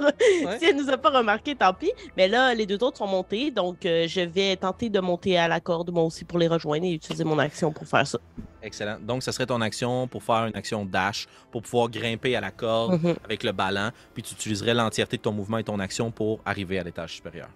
si 0.60 0.64
elle 0.64 0.76
nous 0.76 0.88
a 0.88 0.96
pas 0.96 1.10
remarqué, 1.10 1.56
tant 1.56 1.74
pis. 1.74 1.90
Mais 2.16 2.28
là, 2.28 2.54
les 2.54 2.66
deux 2.66 2.80
autres 2.84 2.98
sont 2.98 3.06
montés, 3.08 3.50
donc 3.50 3.78
je 3.82 4.20
vais 4.20 4.54
tenter 4.54 4.90
de 4.90 5.00
monter 5.00 5.36
à 5.36 5.48
la 5.48 5.58
corde, 5.58 5.90
moi 5.90 6.04
aussi, 6.04 6.24
pour 6.24 6.38
les 6.38 6.46
rejoindre 6.46 6.84
et 6.84 6.92
utiliser 6.92 7.24
mon 7.24 7.36
action 7.40 7.72
pour 7.72 7.84
faire 7.88 8.06
ça. 8.06 8.20
Excellent. 8.62 8.98
Donc, 9.00 9.24
ça 9.24 9.32
serait 9.32 9.46
ton 9.46 9.60
action 9.60 10.06
pour 10.06 10.22
faire 10.22 10.46
une 10.46 10.54
action 10.54 10.84
dash, 10.84 11.26
pour 11.50 11.62
pouvoir 11.62 11.90
grimper 11.90 12.36
à 12.36 12.40
la 12.40 12.52
corde 12.52 13.02
Mhm. 13.02 13.16
avec 13.24 13.42
le 13.42 13.50
ballon, 13.50 13.90
puis 14.14 14.22
tu 14.22 14.34
utiliserais 14.34 14.72
l'entièreté 14.72 15.16
de 15.16 15.22
ton 15.22 15.32
mouvement 15.32 15.58
et 15.58 15.64
ton 15.64 15.80
action 15.80 16.12
pour 16.12 16.38
arriver 16.44 16.78
à 16.78 16.84
l'étage 16.84 17.14
supérieur. 17.14 17.48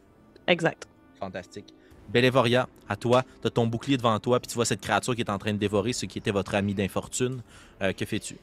Exact. 0.48 0.88
Fantastique. 1.20 1.72
Bélévoria, 2.08 2.68
à 2.88 2.96
toi, 2.96 3.24
tu 3.40 3.48
as 3.48 3.50
ton 3.50 3.66
bouclier 3.66 3.96
devant 3.96 4.18
toi, 4.18 4.40
puis 4.40 4.48
tu 4.48 4.54
vois 4.54 4.64
cette 4.64 4.80
créature 4.80 5.14
qui 5.14 5.22
est 5.22 5.30
en 5.30 5.38
train 5.38 5.52
de 5.52 5.58
dévorer 5.58 5.92
ce 5.92 6.06
qui 6.06 6.18
était 6.18 6.30
votre 6.30 6.54
ami 6.54 6.74
d'infortune. 6.74 7.42
Euh, 7.82 7.92
que 7.92 8.04
fais-tu? 8.04 8.36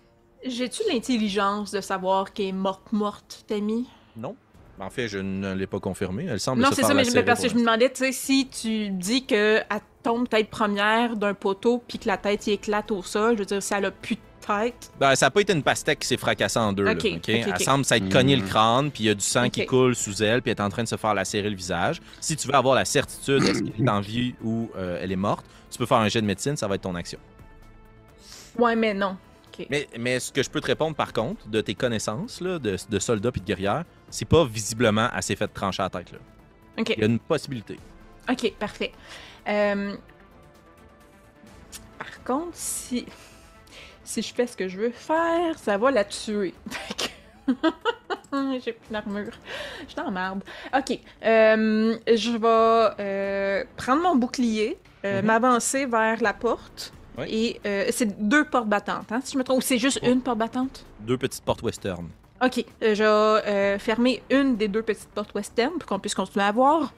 J'ai-tu 0.46 0.84
l'intelligence 0.92 1.72
de 1.72 1.82
savoir 1.82 2.34
qu'elle 2.34 2.48
est 2.48 2.52
morte-morte, 2.52 3.46
Tammy? 3.48 3.88
Non. 4.18 4.36
En 4.80 4.90
fait, 4.90 5.08
je 5.08 5.20
ne 5.20 5.54
l'ai 5.54 5.68
pas 5.68 5.80
confirmé. 5.80 6.26
Elle 6.26 6.40
semble 6.40 6.62
Non, 6.62 6.70
c'est 6.74 6.82
ça, 6.82 6.90
mais 6.90 7.04
lacérer 7.04 7.20
mais 7.20 7.26
parce 7.26 7.42
que 7.42 7.50
je 7.50 7.54
me 7.56 7.60
demandais, 7.60 7.90
tu 7.90 8.06
sais, 8.06 8.12
si 8.12 8.48
tu 8.48 8.90
dis 8.90 9.26
qu'elle 9.26 9.66
tombe 10.02 10.28
tête 10.28 10.50
première 10.50 11.16
d'un 11.16 11.34
poteau 11.34 11.82
puis 11.88 12.00
que 12.00 12.08
la 12.08 12.18
tête 12.18 12.48
y 12.48 12.52
éclate 12.52 12.92
au 12.92 13.04
sol, 13.04 13.36
je 13.36 13.40
veux 13.40 13.46
dire, 13.46 13.64
si 13.64 13.74
elle 13.74 13.86
a 13.86 13.92
plus 13.92 14.16
de 14.16 14.22
tête. 14.46 14.92
Ben, 15.00 15.16
ça 15.16 15.26
n'a 15.28 15.32
pas 15.32 15.42
été 15.42 15.54
une 15.54 15.64
pastèque 15.64 16.00
qui 16.00 16.08
s'est 16.08 16.18
fracassée 16.18 16.60
en 16.60 16.74
deux. 16.74 16.84
là, 16.84 16.92
Ok, 16.92 17.06
ok? 17.06 17.18
ok, 17.18 17.28
Elle 17.30 17.60
semble 17.60 17.86
s'être 17.86 18.10
cogné 18.10 18.36
le 18.36 18.42
Mhm. 18.44 18.48
crâne, 18.50 18.92
puis 18.92 19.04
il 19.04 19.08
y 19.08 19.10
a 19.10 19.14
du 19.14 19.22
sang 19.24 19.50
qui 19.50 19.66
coule 19.66 19.96
sous 19.96 20.22
elle, 20.22 20.42
puis 20.42 20.52
elle 20.52 20.58
est 20.58 20.62
en 20.62 20.70
train 20.70 20.84
de 20.84 20.88
se 20.88 20.96
faire 20.98 21.14
lacérer 21.14 21.50
le 21.50 21.56
visage. 21.56 22.02
Si 22.20 22.36
tu 22.36 22.48
veux 22.48 22.56
avoir 22.56 22.76
la 22.76 22.86
certitude 22.86 23.44
est-ce 23.44 23.64
qu'elle 23.64 23.86
est 23.86 23.90
en 23.90 24.02
vie 24.02 24.36
ou 24.44 24.70
euh, 24.76 25.00
elle 25.02 25.12
est 25.12 25.16
morte, 25.16 25.46
tu 25.72 25.78
peux 25.78 25.86
faire 25.86 25.98
un 25.98 26.08
jet 26.10 26.22
de 26.22 26.28
médecine, 26.28 26.56
ça 26.58 26.68
va 26.68 26.76
être 26.76 26.82
ton 26.82 26.96
action. 26.96 27.20
Ouais, 28.58 28.76
mais 28.76 28.94
non. 28.94 29.18
Mais, 29.70 29.88
mais 30.00 30.20
ce 30.20 30.32
que 30.32 30.42
je 30.42 30.50
peux 30.50 30.60
te 30.62 30.66
répondre, 30.66 30.96
par 30.96 31.14
contre, 31.14 31.48
de 31.48 31.62
tes 31.62 31.76
connaissances 31.76 32.42
là, 32.42 32.58
de, 32.58 32.76
de 32.90 33.00
soldats 33.00 33.32
puis 33.32 33.40
de 33.42 33.46
guerrières, 33.46 33.84
c'est 34.10 34.26
pas 34.28 34.44
visiblement 34.46 35.08
assez 35.14 35.36
fait 35.36 35.46
de 35.46 35.54
trancher 35.54 35.84
la 35.84 35.90
tête. 35.92 36.12
Là. 36.12 36.18
Ok, 36.80 36.94
Il 36.98 37.00
y 37.02 37.04
a 37.04 37.06
une 37.06 37.20
possibilité. 37.20 37.78
ok, 38.30 38.54
parfait. 38.58 38.92
Euh, 39.48 39.96
Par 42.00 42.24
contre, 42.24 42.50
si 42.54 43.06
si 44.04 44.22
je 44.22 44.34
fais 44.34 44.48
ce 44.48 44.56
que 44.58 44.68
je 44.68 44.78
veux 44.78 44.92
faire, 44.92 45.58
ça 45.60 45.78
va 45.78 45.92
la 45.92 46.04
tuer. 46.04 46.54
J'ai 48.64 48.74
plus 48.74 48.90
d'armure. 48.92 49.32
Je 49.82 49.88
suis 49.92 49.96
la 49.98 50.10
merde. 50.10 50.44
Ok. 50.76 50.98
euh, 51.26 51.98
je 52.08 52.38
vais 52.38 52.96
euh, 53.04 53.64
prendre 53.78 54.02
mon 54.02 54.16
bouclier, 54.16 54.78
euh, 55.06 55.20
Mhm. 55.22 55.28
m'avancer 55.28 55.86
vers 55.86 56.22
la 56.22 56.34
porte. 56.34 56.94
Ouais. 57.18 57.28
Et 57.32 57.60
c'est 57.92 58.28
deux 58.28 58.46
portes 58.46 58.68
battantes, 58.68 59.12
hein, 59.12 59.20
si 59.24 59.34
je 59.34 59.38
me 59.38 59.44
trompe. 59.44 59.58
Ou 59.60 59.62
c'est 59.62 59.78
juste 59.78 60.00
une 60.04 60.22
porte 60.22 60.38
battante? 60.40 60.86
Deux 61.02 61.18
petites 61.18 61.44
portes 61.44 61.62
western. 61.62 62.08
Ok. 62.44 62.66
je 62.82 63.04
vais 63.44 63.78
fermer 63.80 64.24
une 64.32 64.56
des 64.58 64.68
deux 64.68 64.82
petites 64.82 65.10
portes 65.10 65.34
western 65.36 65.74
pour 65.78 65.86
qu'on 65.88 66.00
puisse 66.00 66.16
continuer 66.16 66.46
à 66.46 66.52
voir. 66.52 66.92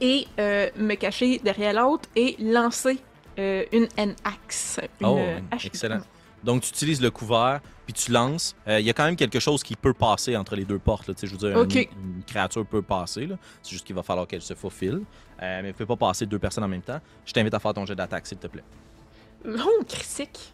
Et 0.00 0.26
me 0.38 0.94
cacher 0.94 1.38
derrière 1.44 1.72
l'autre 1.74 2.08
et 2.16 2.36
lancer 2.40 2.98
une 3.36 3.86
N-axe. 3.96 4.80
Oh, 5.04 5.20
excellent. 5.64 6.00
Donc, 6.44 6.62
tu 6.62 6.68
utilises 6.70 7.00
le 7.02 7.10
couvert, 7.10 7.60
puis 7.84 7.92
tu 7.94 8.12
lances. 8.12 8.54
Euh, 8.68 8.78
Il 8.80 8.86
y 8.86 8.90
a 8.90 8.92
quand 8.92 9.04
même 9.04 9.16
quelque 9.16 9.40
chose 9.40 9.62
qui 9.62 9.74
peut 9.76 9.92
passer 9.94 10.36
entre 10.36 10.54
les 10.56 10.64
deux 10.64 10.78
portes. 10.78 11.08
là. 11.08 11.14
Je 11.20 11.26
veux 11.26 11.36
dire, 11.36 11.56
Ok. 11.58 11.74
une, 11.74 12.16
une 12.18 12.22
créature 12.24 12.64
peut 12.66 12.82
passer. 12.82 13.26
là. 13.26 13.36
C'est 13.62 13.70
juste 13.72 13.86
qu'il 13.86 13.96
va 13.96 14.02
falloir 14.02 14.26
qu'elle 14.26 14.42
se 14.42 14.54
faufile. 14.54 14.94
Euh, 14.94 15.00
mais 15.40 15.46
elle 15.58 15.66
ne 15.66 15.72
peut 15.72 15.86
pas 15.86 15.96
passer 15.96 16.26
deux 16.26 16.38
personnes 16.38 16.64
en 16.64 16.68
même 16.68 16.82
temps. 16.82 17.00
Je 17.26 17.32
t'invite 17.32 17.54
à 17.54 17.58
faire 17.58 17.74
ton 17.74 17.84
jet 17.86 17.94
d'attaque, 17.96 18.26
s'il 18.26 18.38
te 18.38 18.46
plaît. 18.46 18.64
Oh, 19.46 19.82
critique. 19.86 20.52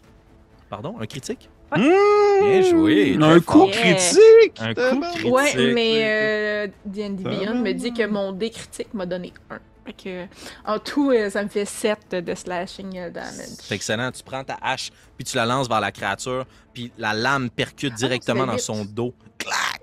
Pardon, 0.69 0.95
un 0.99 1.05
critique? 1.05 1.49
Ouais. 1.75 2.41
Bien 2.41 2.61
joué. 2.61 3.17
Un 3.19 3.39
coup 3.39 3.65
critique! 3.67 4.59
Un 4.59 4.73
coup 4.73 4.99
critique. 5.01 5.31
Ouais, 5.33 5.73
mais 5.73 5.99
euh, 6.03 6.67
D&D 6.85 7.23
Beyond 7.23 7.61
me 7.61 7.71
dit 7.73 7.91
que 7.93 8.05
mon 8.05 8.31
dé 8.31 8.49
critique 8.51 8.93
m'a 8.93 9.05
donné 9.07 9.33
1. 9.49 9.59
Fait 9.85 9.93
que, 9.93 10.25
en 10.65 10.79
tout, 10.79 11.11
euh, 11.11 11.29
ça 11.29 11.43
me 11.43 11.49
fait 11.49 11.65
7 11.65 12.15
de 12.15 12.33
slashing 12.33 12.97
euh, 12.97 13.09
damage. 13.11 13.57
C'est 13.59 13.75
excellent. 13.75 14.11
Tu 14.11 14.23
prends 14.23 14.43
ta 14.43 14.57
hache, 14.61 14.89
puis 15.15 15.25
tu 15.25 15.35
la 15.35 15.45
lances 15.45 15.69
vers 15.69 15.79
la 15.79 15.91
créature, 15.91 16.45
puis 16.73 16.91
la 16.97 17.13
lame 17.13 17.51
percute 17.51 17.93
directement 17.93 18.45
c'est 18.45 18.51
dans 18.51 18.57
son 18.57 18.85
dos. 18.85 19.13
Clac! 19.37 19.81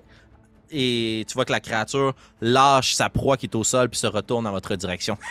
Et 0.69 1.23
tu 1.27 1.35
vois 1.35 1.45
que 1.45 1.51
la 1.51 1.61
créature 1.61 2.13
lâche 2.41 2.95
sa 2.95 3.09
proie 3.09 3.37
qui 3.37 3.45
est 3.45 3.55
au 3.55 3.63
sol, 3.63 3.89
puis 3.89 3.99
se 3.99 4.07
retourne 4.07 4.43
dans 4.43 4.51
votre 4.51 4.75
direction. 4.75 5.17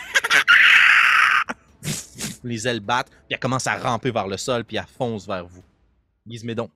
Les 2.43 2.67
ailes 2.67 2.79
battent, 2.79 3.09
puis 3.09 3.31
elle 3.31 3.39
commence 3.39 3.67
à 3.67 3.77
ramper 3.77 4.09
vers 4.09 4.27
le 4.27 4.37
sol, 4.37 4.63
puis 4.63 4.77
elle 4.77 4.85
fonce 4.97 5.27
vers 5.27 5.45
vous. 5.45 5.63
Gizmédon. 6.25 6.69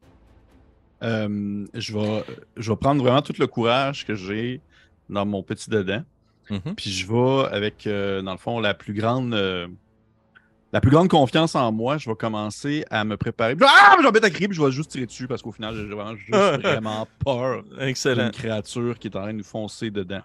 Euh, 1.04 1.66
je, 1.74 1.94
vais, 1.94 2.24
je 2.58 2.72
vais 2.72 2.78
prendre 2.78 3.02
vraiment 3.02 3.22
tout 3.22 3.34
le 3.38 3.48
courage 3.48 4.06
que 4.06 4.16
j'ai 4.16 4.62
dans 5.10 5.26
mon 5.26 5.44
petit 5.44 5.70
dedans. 5.70 6.04
Mhm. 6.50 6.76
Puis 6.76 6.92
je 6.92 7.08
vais 7.08 7.46
avec, 7.52 7.86
euh, 7.88 8.22
dans 8.22 8.32
le 8.32 8.38
fond, 8.38 8.60
la 8.60 8.74
plus 8.74 8.94
grande. 8.94 9.34
euh, 9.34 9.68
la 10.74 10.82
plus 10.82 10.92
grande 10.92 11.08
confiance 11.08 11.56
en 11.56 11.72
moi, 11.72 11.98
je 11.98 12.10
vais 12.10 12.16
commencer 12.16 12.84
à 12.92 13.06
me 13.06 13.16
préparer. 13.16 13.56
Ah! 13.66 13.96
Je 14.00 14.04
vais 14.06 14.12
mettre 14.12 14.26
à 14.26 14.30
crier, 14.30 14.50
puis 14.50 14.58
je 14.58 14.62
vais 14.62 14.72
juste 14.72 14.92
tirer 14.92 15.06
dessus 15.06 15.26
parce 15.26 15.42
qu'au 15.42 15.54
final, 15.54 15.74
j'ai 15.76 15.86
vraiment 15.86 16.16
juste 16.16 16.30
vraiment 16.62 17.08
peur 17.24 17.64
d'une 17.64 18.32
créature 18.32 19.00
qui 19.00 19.08
est 19.08 19.16
en 19.16 19.22
train 19.22 19.32
de 19.34 19.38
nous 19.38 19.44
foncer 19.46 19.92
dedans. 19.92 20.22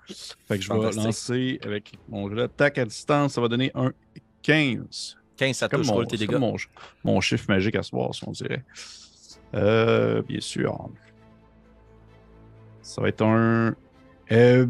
Fait 0.48 0.58
que 0.58 0.64
je 0.64 0.72
vais 0.72 0.90
lancer 1.04 1.61
avec 1.64 1.92
mon 2.08 2.28
jeu 2.28 2.35
d'attaque 2.37 2.78
à 2.78 2.85
distance. 2.85 3.35
Ça 3.35 3.40
va 3.40 3.46
donner 3.48 3.70
un 3.76 3.92
15. 4.42 5.16
15, 5.37 5.56
ça 5.56 5.68
touche, 5.68 5.87
mon, 5.87 6.04
tes 6.04 6.16
dégâts. 6.16 6.35
mon, 6.35 6.56
mon 7.04 7.20
chiffre 7.20 7.44
magique 7.48 7.76
à 7.76 7.82
ce 7.85 7.90
soir, 7.90 8.12
si 8.14 8.22
on 8.26 8.32
dirait. 8.32 8.64
Euh, 9.54 10.22
bien 10.22 10.40
sûr. 10.40 10.88
Ça 12.82 13.00
va 13.00 13.08
être 13.08 13.22
un. 13.22 13.74
Euh, 14.33 14.66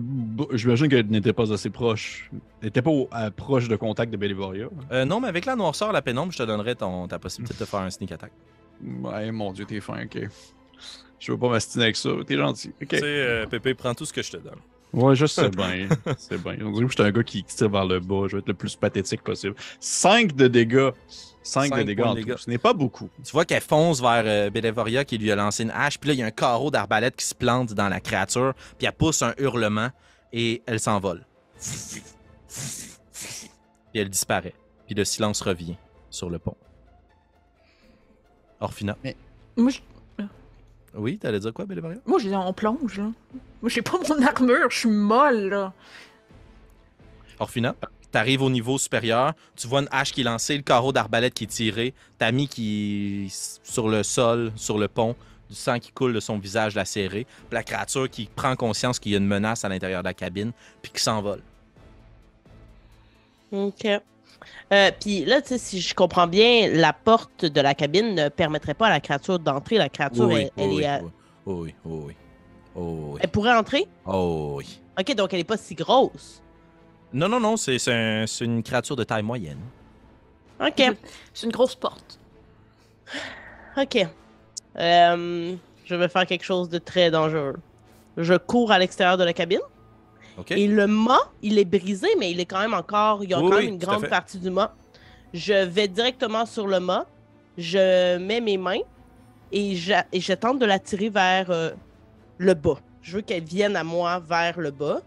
J'imagine 0.52 0.88
qu'elle 0.88 1.06
n'était 1.06 1.32
pas 1.32 1.52
assez 1.52 1.70
proche. 1.70 2.30
Elle 2.60 2.66
n'était 2.66 2.82
pas 2.82 2.90
à- 3.10 3.30
proche 3.30 3.68
de 3.68 3.76
contact 3.76 4.12
de 4.12 4.16
Bellivoria. 4.16 4.66
Euh, 4.90 5.04
non, 5.04 5.20
mais 5.20 5.28
avec 5.28 5.44
la 5.46 5.56
noirceur, 5.56 5.92
la 5.92 6.02
pénombre, 6.02 6.32
je 6.32 6.38
te 6.38 6.42
donnerais 6.42 6.74
ton, 6.74 7.06
ta 7.08 7.18
possibilité 7.18 7.56
de 7.58 7.64
faire 7.64 7.80
un 7.80 7.90
sneak 7.90 8.12
attack. 8.12 8.32
Ouais, 9.02 9.30
mon 9.30 9.52
dieu, 9.52 9.64
t'es 9.64 9.80
fin, 9.80 10.02
ok. 10.04 10.28
Je 11.20 11.32
veux 11.32 11.38
pas 11.38 11.48
m'astiner 11.50 11.84
avec 11.84 11.96
ça. 11.96 12.10
T'es 12.26 12.36
gentil. 12.36 12.70
Ok. 12.82 12.88
Tu 12.88 12.96
sais, 12.98 13.02
euh, 13.04 13.46
Pépé, 13.46 13.74
prends 13.74 13.94
tout 13.94 14.04
ce 14.04 14.12
que 14.12 14.22
je 14.22 14.32
te 14.32 14.36
donne. 14.38 14.58
Ouais, 14.92 15.14
je 15.14 15.26
sais 15.26 15.48
bien. 15.56 15.88
C'est 16.18 16.42
bien. 16.42 16.56
On 16.62 16.72
dirait 16.72 16.84
que 16.86 16.90
je 16.90 16.94
suis 16.96 17.02
un 17.02 17.12
gars 17.12 17.22
qui 17.22 17.42
qui 17.44 17.54
tire 17.56 17.68
vers 17.70 17.86
le 17.86 18.00
bas. 18.00 18.26
Je 18.28 18.32
vais 18.36 18.40
être 18.40 18.48
le 18.48 18.54
plus 18.54 18.74
pathétique 18.74 19.22
possible. 19.22 19.54
5 19.78 20.34
de 20.34 20.48
dégâts. 20.48 20.90
5 21.42 21.70
de 21.70 21.76
Cinq 21.76 21.84
dégâts 21.86 22.00
en 22.02 22.14
de 22.14 22.20
tout. 22.20 22.26
dégâts. 22.26 22.36
Ce 22.38 22.48
n'est 22.50 22.58
pas 22.58 22.72
beaucoup. 22.72 23.08
Tu 23.24 23.32
vois 23.32 23.44
qu'elle 23.44 23.62
fonce 23.62 24.00
vers 24.00 24.22
euh, 24.24 25.04
qui 25.04 25.18
lui 25.18 25.30
a 25.32 25.36
lancé 25.36 25.62
une 25.64 25.70
hache, 25.70 25.98
puis 25.98 26.08
là, 26.08 26.14
il 26.14 26.20
y 26.20 26.22
a 26.22 26.26
un 26.26 26.30
carreau 26.30 26.70
d'arbalète 26.70 27.16
qui 27.16 27.24
se 27.26 27.34
plante 27.34 27.72
dans 27.74 27.88
la 27.88 28.00
créature, 28.00 28.54
puis 28.78 28.86
elle 28.86 28.92
pousse 28.92 29.22
un 29.22 29.34
hurlement 29.38 29.88
et 30.32 30.62
elle 30.66 30.80
s'envole. 30.80 31.24
Puis 33.92 34.00
elle 34.00 34.08
disparaît. 34.08 34.54
Puis 34.86 34.94
le 34.94 35.04
silence 35.04 35.40
revient 35.42 35.76
sur 36.10 36.30
le 36.30 36.38
pont. 36.38 36.56
Orphina. 38.60 38.96
Moi, 39.56 39.70
je, 39.70 39.80
Oui, 40.94 41.18
t'allais 41.18 41.40
dire 41.40 41.52
quoi, 41.52 41.64
Bellevoria? 41.66 41.98
moi, 42.06 42.18
je 42.20 42.28
dis, 42.28 42.34
on 42.34 42.52
plonge, 42.52 42.98
là. 42.98 43.10
Moi, 43.60 43.68
j'ai 43.68 43.82
pas 43.82 43.98
mon 44.08 44.22
armure, 44.22 44.70
je 44.70 44.78
suis 44.78 44.88
molle, 44.88 45.48
là. 45.48 45.72
Orphina, 47.38 47.74
t'arrives 48.12 48.42
au 48.42 48.50
niveau 48.50 48.78
supérieur, 48.78 49.32
tu 49.56 49.66
vois 49.66 49.80
une 49.80 49.88
hache 49.90 50.12
qui 50.12 50.20
est 50.20 50.24
lancée, 50.24 50.56
le 50.56 50.62
carreau 50.62 50.92
d'arbalète 50.92 51.34
qui 51.34 51.44
est 51.44 51.48
tiré, 51.48 51.94
Tammy 52.18 52.46
qui 52.48 53.26
est 53.26 53.58
sur 53.64 53.88
le 53.88 54.02
sol, 54.02 54.52
sur 54.56 54.78
le 54.78 54.86
pont, 54.88 55.16
du 55.50 55.56
sang 55.56 55.78
qui 55.78 55.90
coule 55.92 56.12
de 56.14 56.20
son 56.20 56.38
visage 56.38 56.74
lacéré, 56.74 57.24
puis 57.24 57.54
la 57.54 57.62
créature 57.62 58.08
qui 58.08 58.26
prend 58.26 58.54
conscience 58.56 58.98
qu'il 58.98 59.12
y 59.12 59.14
a 59.14 59.18
une 59.18 59.26
menace 59.26 59.64
à 59.64 59.68
l'intérieur 59.68 60.02
de 60.02 60.08
la 60.08 60.14
cabine, 60.14 60.52
puis 60.80 60.92
qui 60.92 61.02
s'envole. 61.02 61.42
OK. 63.52 63.84
Euh, 64.72 64.90
Puis 65.00 65.24
là, 65.24 65.40
tu 65.42 65.48
sais, 65.48 65.58
si 65.58 65.80
je 65.80 65.94
comprends 65.94 66.26
bien, 66.26 66.68
la 66.72 66.92
porte 66.92 67.44
de 67.44 67.60
la 67.60 67.74
cabine 67.74 68.14
ne 68.14 68.28
permettrait 68.28 68.74
pas 68.74 68.86
à 68.86 68.90
la 68.90 69.00
créature 69.00 69.38
d'entrer. 69.38 69.76
La 69.78 69.88
créature, 69.88 70.24
Oui, 70.26 70.48
elle, 70.56 70.64
elle 70.64 70.70
oui, 70.70 70.82
est, 70.82 70.86
à- 70.86 71.00
oui, 71.02 71.10
oui, 71.46 71.74
oui, 71.84 72.14
oui, 72.74 73.20
elle 73.22 73.30
pourrait 73.30 73.54
entrer? 73.54 73.86
oh, 74.06 74.54
oui. 74.56 74.80
OK, 74.98 75.14
donc 75.14 75.32
elle 75.34 75.40
est 75.40 75.44
pas 75.44 75.56
si 75.56 75.74
grosse. 75.74 76.42
Non, 77.12 77.28
non, 77.28 77.40
non, 77.40 77.56
c'est 77.56 77.78
c'est 77.78 77.92
un- 77.92 78.24
une 78.40 78.62
créature 78.62 78.96
de 78.96 79.04
taille 79.04 79.22
moyenne. 79.22 79.60
OK. 80.60 80.82
C'est 81.34 81.46
une 81.46 81.52
grosse 81.52 81.74
porte. 81.74 82.18
OK. 83.76 84.06
Euh, 84.78 85.54
je 85.84 85.94
vais 85.94 86.08
faire 86.08 86.26
quelque 86.26 86.44
chose 86.44 86.68
de 86.68 86.78
très 86.78 87.10
dangereux. 87.10 87.56
Je 88.16 88.34
cours 88.34 88.70
à 88.72 88.78
l'extérieur 88.78 89.16
de 89.16 89.24
la 89.24 89.32
cabine. 89.32 89.60
OK? 90.38 90.50
Et 90.52 90.66
le 90.66 90.86
mât, 90.86 91.30
il 91.42 91.58
est 91.58 91.64
brisé, 91.64 92.08
mais 92.18 92.30
il 92.30 92.40
est 92.40 92.46
quand 92.46 92.60
même 92.60 92.74
encore. 92.74 93.22
Il 93.24 93.30
y 93.30 93.34
a 93.34 93.40
Oui, 93.40 93.50
quand 93.50 93.56
même 93.56 93.68
une 93.68 93.78
grande 93.78 94.06
partie 94.08 94.38
du 94.38 94.50
mât. 94.50 94.74
Je 95.34 95.64
vais 95.64 95.88
directement 95.88 96.46
sur 96.46 96.66
le 96.66 96.80
mât. 96.80 97.06
Je 97.58 98.16
mets 98.18 98.40
mes 98.40 98.56
mains 98.56 98.80
et 99.50 99.74
je 99.76 100.32
tente 100.32 100.58
de 100.58 100.64
la 100.64 100.78
tirer 100.78 101.10
vers 101.10 101.50
euh, 101.50 101.70
le 102.38 102.54
bas. 102.54 102.78
Je 103.02 103.16
veux 103.16 103.22
qu'elle 103.22 103.44
vienne 103.44 103.76
à 103.76 103.84
moi 103.84 104.20
vers 104.20 104.58
le 104.58 104.70
bas. 104.70 105.00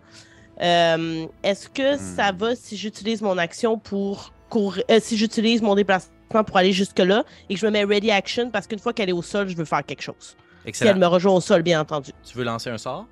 Euh, 0.62 1.26
Est-ce 1.44 1.70
que 1.70 1.98
ça 1.98 2.32
Hmm. 2.32 2.38
va 2.38 2.56
si 2.56 2.78
j'utilise 2.78 3.22
mon 3.22 3.38
action 3.38 3.78
pour 3.78 4.32
courir, 4.50 4.84
euh, 4.90 5.00
si 5.02 5.18
j'utilise 5.18 5.62
mon 5.62 5.76
déplacement 5.76 6.44
pour 6.46 6.58
aller 6.58 6.72
jusque-là 6.72 7.24
et 7.50 7.56
que 7.56 7.60
je 7.60 7.66
me 7.66 7.72
mets 7.72 7.84
ready 7.84 8.12
action 8.12 8.50
parce 8.52 8.68
qu'une 8.68 8.80
fois 8.80 8.94
qu'elle 8.94 9.10
est 9.10 9.14
au 9.14 9.22
sol, 9.22 9.48
je 9.50 9.56
veux 9.56 9.66
faire 9.66 9.86
quelque 9.86 10.02
chose. 10.02 10.16
Si 10.20 10.36
elle 10.64 10.70
Excellent. 10.70 10.98
me 11.00 11.06
rejoint 11.08 11.34
au 11.34 11.42
sol, 11.42 11.62
bien 11.62 11.80
entendu. 11.82 12.12
Tu 12.24 12.38
veux 12.38 12.44
lancer 12.44 12.70
un 12.70 12.78
sort? 12.78 13.06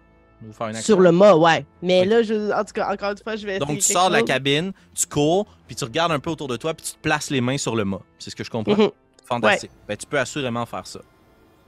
Ou 0.47 0.51
faire 0.51 0.67
une 0.69 0.75
action? 0.75 0.95
Sur 0.95 0.99
le 1.01 1.11
mât, 1.11 1.35
ouais. 1.37 1.65
Mais 1.81 2.03
là, 2.05 2.23
je, 2.23 2.51
en 2.51 2.63
tout 2.63 2.73
cas, 2.73 2.91
encore 2.91 3.11
une 3.11 3.17
fois, 3.17 3.35
je 3.35 3.45
vais 3.45 3.59
Donc, 3.59 3.77
tu 3.77 3.81
sors 3.81 4.09
de 4.09 4.13
la 4.15 4.23
cabine, 4.23 4.71
tu 4.95 5.05
cours, 5.05 5.45
puis 5.67 5.75
tu 5.75 5.83
regardes 5.83 6.11
un 6.11 6.19
peu 6.19 6.29
autour 6.31 6.47
de 6.47 6.57
toi, 6.57 6.73
puis 6.73 6.85
tu 6.85 6.93
te 6.93 6.97
places 6.99 7.29
les 7.29 7.41
mains 7.41 7.57
sur 7.57 7.75
le 7.75 7.85
mât. 7.85 8.01
C'est 8.19 8.29
ce 8.31 8.35
que 8.35 8.43
je 8.43 8.49
comprends? 8.49 8.75
Mhm. 8.75 8.89
Fantastique. 9.25 9.71
Ben, 9.87 9.95
tu 9.95 10.05
peux 10.05 10.19
assurément 10.19 10.65
faire 10.65 10.85
ça. 10.87 10.99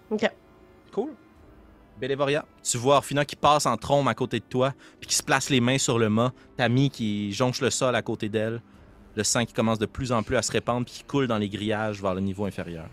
Ok. 0.09 0.29
Cool. 0.91 1.09
Bellevoria, 1.99 2.45
tu 2.61 2.77
vois 2.77 2.97
Orphina 2.97 3.23
qui 3.23 3.35
passe 3.35 3.65
en 3.65 3.77
trombe 3.77 4.07
à 4.07 4.13
côté 4.13 4.39
de 4.39 4.45
toi, 4.45 4.73
puis 4.99 5.07
qui 5.07 5.15
se 5.15 5.23
place 5.23 5.49
les 5.49 5.61
mains 5.61 5.77
sur 5.77 5.97
le 5.97 6.09
mât. 6.09 6.33
Tammy 6.57 6.89
qui 6.89 7.31
jonche 7.31 7.61
le 7.61 7.69
sol 7.69 7.95
à 7.95 8.01
côté 8.01 8.27
d'elle. 8.29 8.61
Le 9.15 9.23
sang 9.23 9.45
qui 9.45 9.53
commence 9.53 9.79
de 9.79 9.85
plus 9.85 10.11
en 10.11 10.21
plus 10.23 10.35
à 10.35 10.41
se 10.41 10.51
répandre, 10.51 10.85
puis 10.85 10.95
qui 10.95 11.03
coule 11.05 11.27
dans 11.27 11.37
les 11.37 11.47
grillages 11.47 12.01
vers 12.01 12.13
le 12.13 12.19
niveau 12.21 12.45
inférieur. 12.45 12.87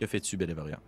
Que 0.00 0.06
fais-tu, 0.06 0.36
Bellevoria? 0.36 0.80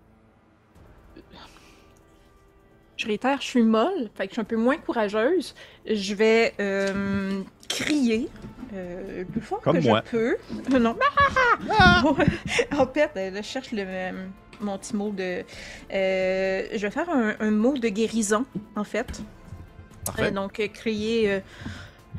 Je 2.97 3.07
réitère, 3.07 3.41
je 3.41 3.47
suis 3.47 3.63
molle, 3.63 4.11
fait 4.17 4.25
que 4.27 4.31
je 4.31 4.35
suis 4.35 4.41
un 4.41 4.45
peu 4.45 4.57
moins 4.57 4.77
courageuse. 4.77 5.55
Je 5.87 6.15
vais 6.15 6.53
euh, 6.59 7.43
crier 7.69 8.29
euh, 8.75 9.19
le 9.21 9.25
plus 9.25 9.41
fort 9.41 9.61
Comme 9.61 9.79
que 9.79 9.85
moi. 9.85 10.03
je 10.07 10.11
peux. 10.11 10.37
Non. 10.81 10.97
Ouais. 11.63 12.27
en 12.77 12.87
fait, 12.89 13.11
euh, 13.17 13.31
je 13.37 13.43
cherche 13.43 13.71
le, 13.71 13.85
euh, 13.87 14.27
mon 14.61 14.79
petit 14.79 14.95
mot 14.97 15.11
de. 15.11 15.45
euh, 15.93 16.63
je 16.73 16.79
vais 16.79 16.91
faire 16.91 17.09
un, 17.11 17.35
un 17.41 17.51
mot 17.51 17.77
de 17.77 17.89
guérison, 17.89 18.45
en 18.77 18.85
fait. 18.85 19.21
Parfait. 20.05 20.25
Euh, 20.25 20.31
donc, 20.31 20.59
euh, 20.61 20.69
crier 20.69 21.31
euh, 21.33 21.41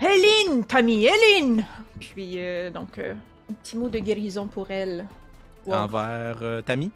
Hélène, 0.01 0.63
Tammy, 0.65 1.05
Hélène! 1.07 1.65
Puis, 1.99 2.37
donc, 2.73 2.99
un 2.99 3.53
petit 3.63 3.77
mot 3.77 3.89
de 3.89 3.99
guérison 3.99 4.47
pour 4.47 4.69
elle. 4.71 5.05
Wow. 5.65 5.73
Envers 5.75 6.63
Tammy? 6.65 6.91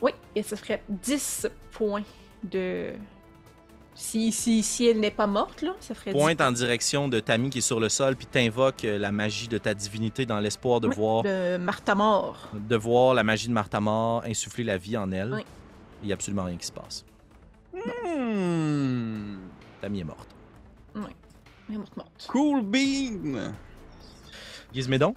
Oui, 0.00 0.12
et 0.34 0.42
ce 0.42 0.56
serait 0.56 0.82
10 0.88 1.46
points 1.70 2.02
de. 2.42 2.90
Si, 4.00 4.30
si, 4.30 4.62
si 4.62 4.86
elle 4.86 5.00
n'est 5.00 5.10
pas 5.10 5.26
morte, 5.26 5.60
là, 5.60 5.74
ça 5.80 5.92
ferait 5.92 6.12
10 6.12 6.18
Pointe 6.18 6.40
en 6.40 6.52
direction 6.52 7.08
de 7.08 7.18
Tammy 7.18 7.50
qui 7.50 7.58
est 7.58 7.62
sur 7.62 7.80
le 7.80 7.88
sol, 7.88 8.14
puis 8.14 8.26
t'invoques 8.26 8.84
euh, 8.84 8.96
la 8.96 9.10
magie 9.10 9.48
de 9.48 9.58
ta 9.58 9.74
divinité 9.74 10.24
dans 10.24 10.38
l'espoir 10.38 10.80
de 10.80 10.86
Oui, 10.86 10.94
voir 10.94 11.22
de 11.24 11.56
Martha 11.56 11.96
Mort. 11.96 12.48
de 12.54 12.76
voir 12.76 13.12
la 13.14 13.24
magie 13.24 13.48
de 13.48 13.52
Martha 13.52 13.80
Mort 13.80 14.22
insuffler 14.24 14.62
la 14.62 14.78
vie 14.78 14.96
en 14.96 15.10
elle. 15.10 15.34
Oui. 15.34 15.44
Il 16.02 16.06
n'y 16.06 16.12
a 16.12 16.14
absolument 16.14 16.44
rien 16.44 16.56
qui 16.56 16.66
se 16.66 16.72
passe. 16.72 17.04
Hmm. 17.74 19.38
Tammy 19.80 20.00
est 20.00 20.04
morte. 20.04 20.28
Elle 20.94 21.74
est 21.74 21.78
morte, 21.78 21.96
morte. 21.96 22.26
Cool 22.28 22.62
bean. 22.62 23.52
Gizmédon, 24.72 25.14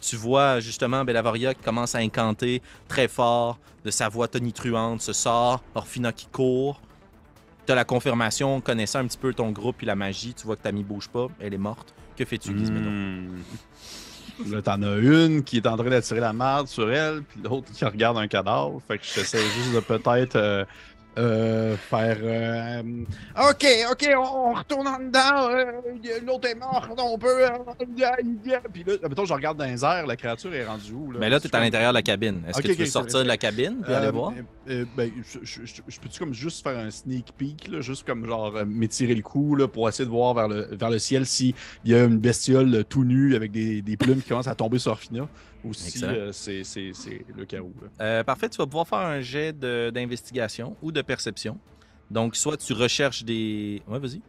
tu 0.00 0.16
vois 0.16 0.58
justement 0.58 1.04
Bellavoria 1.04 1.54
qui 1.54 1.62
commence 1.62 1.94
à 1.94 1.98
incanter 1.98 2.62
très 2.88 3.06
fort 3.06 3.58
de 3.84 3.92
sa 3.92 4.08
voix 4.08 4.26
tonitruante, 4.26 5.02
ce 5.02 5.12
sort, 5.12 5.62
Orphina 5.74 6.12
qui 6.12 6.26
court. 6.26 6.80
Tu 7.66 7.74
la 7.74 7.84
confirmation, 7.84 8.60
connaissant 8.60 8.98
un 8.98 9.06
petit 9.06 9.18
peu 9.18 9.32
ton 9.32 9.50
groupe 9.50 9.82
et 9.82 9.86
la 9.86 9.94
magie, 9.94 10.34
tu 10.34 10.44
vois 10.44 10.56
que 10.56 10.62
Tammy 10.62 10.84
bouge 10.84 11.08
pas, 11.08 11.28
elle 11.40 11.54
est 11.54 11.58
morte. 11.58 11.94
Que 12.16 12.24
fais-tu? 12.24 12.50
Hmm. 12.50 13.42
Là, 14.48 14.62
t'en 14.62 14.82
as 14.82 14.96
une 14.96 15.44
qui 15.44 15.58
est 15.58 15.66
en 15.66 15.76
train 15.76 15.88
d'attirer 15.88 16.20
la 16.20 16.32
marde 16.32 16.66
sur 16.66 16.90
elle, 16.92 17.22
puis 17.22 17.40
l'autre 17.42 17.70
qui 17.72 17.84
regarde 17.84 18.18
un 18.18 18.26
cadavre. 18.26 18.82
Fait 18.86 18.98
que 18.98 19.04
j'essaie 19.04 19.42
juste 19.56 19.74
de 19.74 19.80
peut-être 19.80 20.36
euh, 20.36 20.64
euh, 21.18 21.76
faire. 21.76 22.18
euh, 22.22 22.82
ok, 23.50 23.66
ok, 23.92 24.08
on, 24.16 24.50
on 24.50 24.54
retourne 24.54 24.88
en 24.88 24.98
dedans. 24.98 25.48
euh, 25.50 26.20
l'autre 26.26 26.48
est 26.48 26.54
mort, 26.54 26.88
on 26.98 27.18
peut. 27.18 27.46
euh, 27.46 27.50
puis 28.72 28.84
là, 28.84 28.96
mettons, 29.08 29.24
je 29.24 29.34
regarde 29.34 29.58
dans 29.58 29.64
les 29.64 29.84
airs, 29.84 30.06
la 30.06 30.16
créature 30.16 30.52
est 30.54 30.64
rendue 30.64 30.92
où? 30.92 31.12
Là, 31.12 31.18
Mais 31.20 31.28
là, 31.30 31.40
tu 31.40 31.48
es 31.48 31.56
à 31.56 31.60
l'intérieur 31.60 31.92
de 31.92 31.98
la 31.98 32.02
cabine. 32.02 32.42
Est-ce 32.48 32.60
que 32.62 32.68
tu 32.68 32.74
veux 32.74 32.86
sortir 32.86 33.20
de 33.22 33.28
la 33.28 33.36
cabine 33.36 33.80
puis 33.84 33.92
aller 33.94 34.06
Euh, 34.08 34.10
voir? 34.12 34.32
euh, 34.68 34.84
ben, 34.96 35.10
je, 35.22 35.38
je- 35.42 35.64
je- 35.64 35.82
je 35.86 36.00
peux-tu 36.00 36.18
comme 36.18 36.34
juste 36.34 36.62
faire 36.62 36.78
un 36.78 36.90
sneak 36.90 37.32
peek, 37.36 37.68
là, 37.68 37.80
juste 37.80 38.06
comme 38.06 38.24
genre 38.26 38.64
m'étirer 38.66 39.14
le 39.14 39.22
cou 39.22 39.54
là, 39.56 39.68
pour 39.68 39.88
essayer 39.88 40.04
de 40.04 40.10
voir 40.10 40.34
vers 40.34 40.48
le, 40.48 40.68
vers 40.74 40.90
le 40.90 40.98
ciel 40.98 41.26
s'il 41.26 41.54
y 41.84 41.94
a 41.94 42.04
une 42.04 42.18
bestiole 42.18 42.84
tout 42.86 43.04
nue 43.04 43.34
avec 43.34 43.50
des, 43.52 43.82
des 43.82 43.96
plumes 43.96 44.20
qui 44.22 44.28
commencent 44.28 44.46
à 44.48 44.54
tomber 44.54 44.78
sur 44.78 44.92
Orphina 44.92 45.28
ou 45.64 45.72
si 45.74 46.04
euh, 46.04 46.30
c'est 46.32 46.62
c'est- 46.64 46.92
c'est 46.92 47.24
le 47.36 47.44
chaos. 47.44 47.72
Euh, 48.00 48.22
parfait, 48.22 48.48
tu 48.48 48.58
vas 48.58 48.66
pouvoir 48.66 48.86
faire 48.86 48.98
un 48.98 49.20
jet 49.20 49.52
de- 49.58 49.90
d'investigation 49.90 50.76
ou 50.82 50.92
de 50.92 51.02
perception. 51.02 51.58
Donc, 52.10 52.36
soit 52.36 52.56
tu 52.56 52.72
recherches 52.74 53.24
des. 53.24 53.82
Ouais, 53.88 53.98
vas-y. 53.98 54.20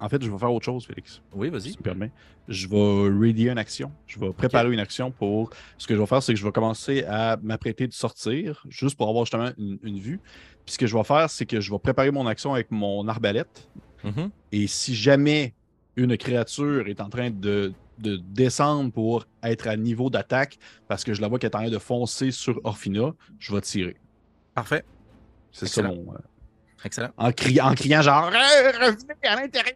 En 0.00 0.08
fait, 0.08 0.22
je 0.22 0.30
vais 0.30 0.38
faire 0.38 0.52
autre 0.52 0.64
chose, 0.64 0.86
Félix, 0.86 1.20
Oui, 1.34 1.48
si 1.48 1.52
vas-y. 1.52 1.72
tu 1.72 1.78
me 1.78 1.82
permets. 1.84 2.10
Je 2.48 2.66
vais 2.66 2.76
readier 3.18 3.50
une 3.50 3.58
action. 3.58 3.92
Je 4.06 4.18
vais 4.18 4.32
préparer 4.32 4.72
une 4.72 4.80
action 4.80 5.10
pour. 5.10 5.50
Ce 5.78 5.86
que 5.86 5.94
je 5.94 6.00
vais 6.00 6.06
faire, 6.06 6.22
c'est 6.22 6.32
que 6.32 6.38
je 6.40 6.44
vais 6.44 6.52
commencer 6.52 7.04
à 7.04 7.36
m'apprêter 7.42 7.86
de 7.86 7.92
sortir, 7.92 8.64
juste 8.68 8.96
pour 8.96 9.08
avoir 9.08 9.26
justement 9.26 9.50
une, 9.58 9.78
une 9.82 9.98
vue. 9.98 10.18
Puis 10.64 10.74
ce 10.74 10.78
que 10.78 10.86
je 10.86 10.96
vais 10.96 11.04
faire, 11.04 11.28
c'est 11.30 11.44
que 11.46 11.60
je 11.60 11.70
vais 11.70 11.78
préparer 11.78 12.10
mon 12.10 12.26
action 12.26 12.54
avec 12.54 12.70
mon 12.70 13.06
arbalète. 13.08 13.68
Mhm. 14.02 14.30
Et 14.52 14.66
si 14.66 14.94
jamais 14.94 15.54
une 15.96 16.16
créature 16.16 16.88
est 16.88 17.00
en 17.02 17.10
train 17.10 17.30
de, 17.30 17.72
de 18.00 18.16
descendre 18.16 18.90
pour 18.92 19.26
être 19.42 19.66
à 19.68 19.76
niveau 19.76 20.10
d'attaque, 20.10 20.58
parce 20.88 21.04
que 21.04 21.14
je 21.14 21.20
la 21.20 21.28
vois 21.28 21.38
qu'elle 21.38 21.50
est 21.50 21.56
en 21.56 21.60
train 21.60 21.70
de 21.70 21.78
foncer 21.78 22.30
sur 22.30 22.60
Orphina, 22.64 23.12
je 23.38 23.54
vais 23.54 23.60
tirer. 23.60 23.96
Parfait. 24.54 24.84
C'est 25.52 25.66
ça 25.66 25.82
mon. 25.82 26.12
euh, 26.14 26.18
Excellent. 26.84 27.10
en, 27.16 27.32
criant, 27.32 27.70
en 27.70 27.74
criant 27.74 28.02
genre 28.02 28.30
Re- 28.30 28.86
Revenez 28.86 29.14
à 29.28 29.36
l'intérieur! 29.36 29.74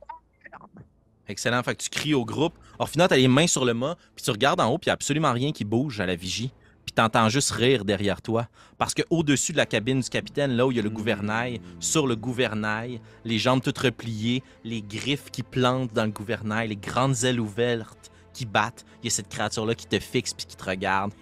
Excellent. 1.27 1.63
Fait 1.63 1.75
que 1.75 1.83
tu 1.83 1.89
cries 1.89 2.15
au 2.15 2.25
groupe. 2.25 2.55
Orphina, 2.79 3.09
t'as 3.09 3.17
les 3.17 3.29
mains 3.29 3.47
sur 3.47 3.65
le 3.65 3.73
mât, 3.75 3.97
puis 4.15 4.25
tu 4.25 4.31
regardes 4.31 4.61
en 4.61 4.69
haut, 4.71 4.79
puis 4.79 4.87
il 4.87 4.89
n'y 4.89 4.93
a 4.93 4.95
absolument 4.95 5.33
rien 5.33 5.53
qui 5.53 5.65
bouge 5.65 6.01
à 6.01 6.07
la 6.07 6.17
vigie. 6.17 6.53
Puis 6.85 6.93
t'entends 6.93 7.31
juste 7.31 7.51
rire 7.53 7.83
derrière 7.87 8.21
toi. 8.21 8.47
Parce 8.77 8.93
que 8.93 9.01
au-dessus 9.09 9.53
de 9.53 9.57
la 9.57 9.65
cabine 9.65 10.01
du 10.01 10.09
capitaine, 10.11 10.53
là 10.53 10.67
où 10.67 10.71
il 10.71 10.77
y 10.77 10.81
a 10.81 10.83
le 10.83 10.91
gouvernail, 10.91 11.63
sur 11.81 12.07
le 12.07 12.15
gouvernail, 12.15 13.01
les 13.25 13.39
jambes 13.39 13.63
toutes 13.63 13.79
repliées, 13.79 14.43
les 14.65 14.83
griffes 14.83 15.31
qui 15.31 15.43
plantent 15.43 15.95
dans 15.95 16.05
le 16.05 16.11
gouvernail, 16.11 16.69
les 16.69 16.77
grandes 16.77 17.25
ailes 17.25 17.41
ouvertes 17.41 18.11
qui 18.35 18.45
battent, 18.45 18.85
il 19.03 19.07
y 19.07 19.09
a 19.09 19.11
cette 19.11 19.29
créature-là 19.29 19.75
qui 19.75 19.87
te 19.87 19.99
fixe 19.99 20.35
puis 20.35 20.45
qui 20.45 20.57
te 20.57 20.65
regarde. 20.65 21.13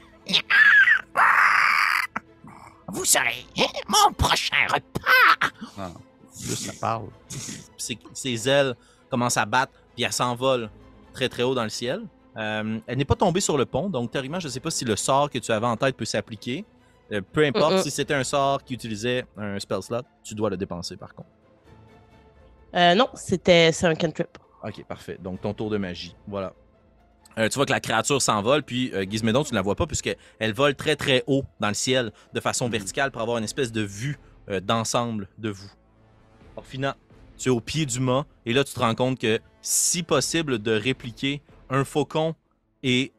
Vous 2.88 3.04
serez 3.04 3.46
mon 3.88 4.12
prochain 4.12 4.66
repas. 4.68 5.52
Ah, 5.78 5.90
juste 6.40 6.64
ça 6.64 6.72
parle. 6.80 7.08
Ses, 7.76 7.98
ses 8.12 8.48
ailes 8.48 8.74
commencent 9.08 9.36
à 9.36 9.46
battre, 9.46 9.72
puis 9.94 10.04
elle 10.04 10.12
s'envole 10.12 10.70
très 11.12 11.28
très 11.28 11.42
haut 11.42 11.54
dans 11.54 11.62
le 11.64 11.68
ciel. 11.70 12.02
Euh, 12.36 12.78
elle 12.86 12.98
n'est 12.98 13.04
pas 13.04 13.14
tombée 13.14 13.40
sur 13.40 13.58
le 13.58 13.66
pont, 13.66 13.88
donc 13.90 14.10
théoriquement, 14.10 14.40
je 14.40 14.46
ne 14.46 14.52
sais 14.52 14.60
pas 14.60 14.70
si 14.70 14.84
le 14.84 14.96
sort 14.96 15.30
que 15.30 15.38
tu 15.38 15.52
avais 15.52 15.66
en 15.66 15.76
tête 15.76 15.96
peut 15.96 16.04
s'appliquer. 16.04 16.64
Euh, 17.12 17.20
peu 17.20 17.44
importe 17.44 17.82
si 17.82 17.90
c'était 17.90 18.14
un 18.14 18.24
sort 18.24 18.64
qui 18.64 18.74
utilisait 18.74 19.24
un 19.36 19.58
spell 19.58 19.82
slot, 19.82 20.02
tu 20.24 20.34
dois 20.34 20.48
le 20.48 20.56
dépenser 20.56 20.96
par 20.96 21.14
contre. 21.14 21.28
Euh, 22.74 22.94
non, 22.94 23.08
c'était 23.14 23.70
c'est 23.72 23.86
un 23.86 23.94
cantrip. 23.94 24.38
Ok, 24.64 24.84
parfait. 24.84 25.18
Donc 25.20 25.42
ton 25.42 25.52
tour 25.52 25.68
de 25.68 25.76
magie, 25.76 26.16
voilà. 26.26 26.54
Euh, 27.38 27.48
tu 27.48 27.56
vois 27.56 27.66
que 27.66 27.72
la 27.72 27.80
créature 27.80 28.20
s'envole, 28.20 28.62
puis 28.62 28.90
euh, 28.92 29.04
Gizmédon, 29.08 29.44
tu 29.44 29.52
ne 29.52 29.56
la 29.56 29.62
vois 29.62 29.74
pas 29.74 29.86
puisqu'elle 29.86 30.52
vole 30.52 30.74
très 30.74 30.96
très 30.96 31.24
haut 31.26 31.44
dans 31.60 31.68
le 31.68 31.74
ciel 31.74 32.12
de 32.34 32.40
façon 32.40 32.68
verticale 32.68 33.10
pour 33.10 33.22
avoir 33.22 33.38
une 33.38 33.44
espèce 33.44 33.72
de 33.72 33.82
vue 33.82 34.18
euh, 34.48 34.60
d'ensemble 34.60 35.28
de 35.38 35.50
vous. 35.50 35.70
Orphina, 36.56 36.96
tu 37.38 37.48
es 37.48 37.52
au 37.52 37.60
pied 37.60 37.86
du 37.86 38.00
mât 38.00 38.26
et 38.44 38.52
là 38.52 38.64
tu 38.64 38.74
te 38.74 38.80
rends 38.80 38.94
compte 38.94 39.18
que 39.18 39.40
si 39.62 40.02
possible 40.02 40.58
de 40.58 40.72
répliquer 40.72 41.40
un 41.70 41.84
faucon 41.84 42.34
et 42.82 43.12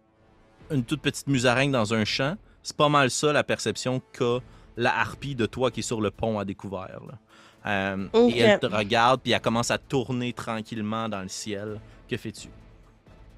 une 0.70 0.84
toute 0.84 1.01
petite 1.01 1.28
musaraigne 1.28 1.72
dans 1.72 1.93
un 1.93 2.05
champ, 2.05 2.36
c'est 2.61 2.78
pas 2.78 2.89
mal 2.89 3.09
ça 3.09 3.34
la 3.34 3.43
perception 3.43 4.01
qu'a 4.11 4.39
la 4.76 4.97
harpie 4.97 5.36
de 5.36 5.45
toi 5.45 5.72
qui 5.72 5.82
est 5.82 5.84
sur 5.84 6.01
le 6.01 6.11
pont 6.11 6.39
à 6.39 6.45
découvert. 6.45 6.99
là. 7.07 7.20
Euh. 7.66 8.07
Et 8.30 8.39
elle 8.39 8.59
te 8.59 8.66
regarde, 8.66 9.22
puis 9.22 9.32
elle 9.32 9.41
commence 9.41 9.72
à 9.72 9.78
tourner 9.78 10.34
tranquillement 10.34 11.07
dans 11.09 11.22
le 11.22 11.30
ciel. 11.30 11.80
Que 12.09 12.18
fais-tu? 12.18 12.49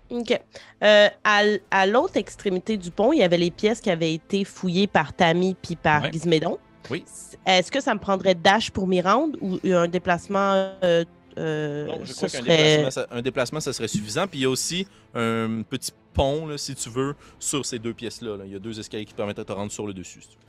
OK. 0.10 0.40
Euh, 0.84 1.10
à 1.24 1.86
l'autre 1.88 2.18
extrémité 2.18 2.78
du 2.78 2.92
pont, 2.92 3.12
il 3.14 3.20
y 3.20 3.24
avait 3.24 3.38
les 3.38 3.52
pièces 3.52 3.82
qui 3.82 3.90
avaient 3.90 4.14
été 4.14 4.44
fouillées 4.44 4.88
par 4.88 5.14
Tammy 5.14 5.56
puis 5.60 5.76
par 5.76 6.04
Ouais. 6.04 6.12
Gizmédon. 6.12 6.60
Oui. 6.92 7.04
Est-ce 7.46 7.72
que 7.72 7.82
ça 7.82 7.94
me 7.96 8.00
prendrait 8.00 8.36
dash 8.36 8.70
pour 8.70 8.88
m'y 8.88 9.02
rendre 9.02 9.38
ou 9.42 9.60
un 9.64 9.88
déplacement 9.88 10.72
euh, 10.84 11.04
euh, 11.38 11.88
Non, 11.88 12.00
je 12.04 12.14
crois 12.14 12.30
qu'un 12.30 12.42
déplacement, 12.42 12.92
ça, 12.92 13.08
un 13.10 13.22
déplacement, 13.22 13.60
ça 13.60 13.74
serait 13.74 13.88
suffisant. 13.88 14.28
Puis 14.28 14.40
il 14.40 14.42
y 14.44 14.46
a 14.46 14.50
aussi 14.50 14.88
un 15.16 15.64
petit 15.64 15.92
pont, 16.14 16.46
là, 16.46 16.58
si 16.58 16.76
tu 16.76 16.90
veux, 16.90 17.16
sur 17.40 17.66
ces 17.66 17.80
deux 17.80 17.94
pièces-là. 17.94 18.38
là. 18.38 18.46
Il 18.46 18.52
y 18.52 18.56
a 18.56 18.60
deux 18.60 18.80
escaliers 18.80 19.06
qui 19.06 19.14
te 19.14 19.18
permettent 19.18 19.38
de 19.38 19.44
te 19.44 19.52
rendre 19.52 19.72
sur 19.72 19.88
le 19.88 19.94
dessus. 19.94 20.22
si 20.22 20.30
tu 20.30 20.36
veux. 20.36 20.44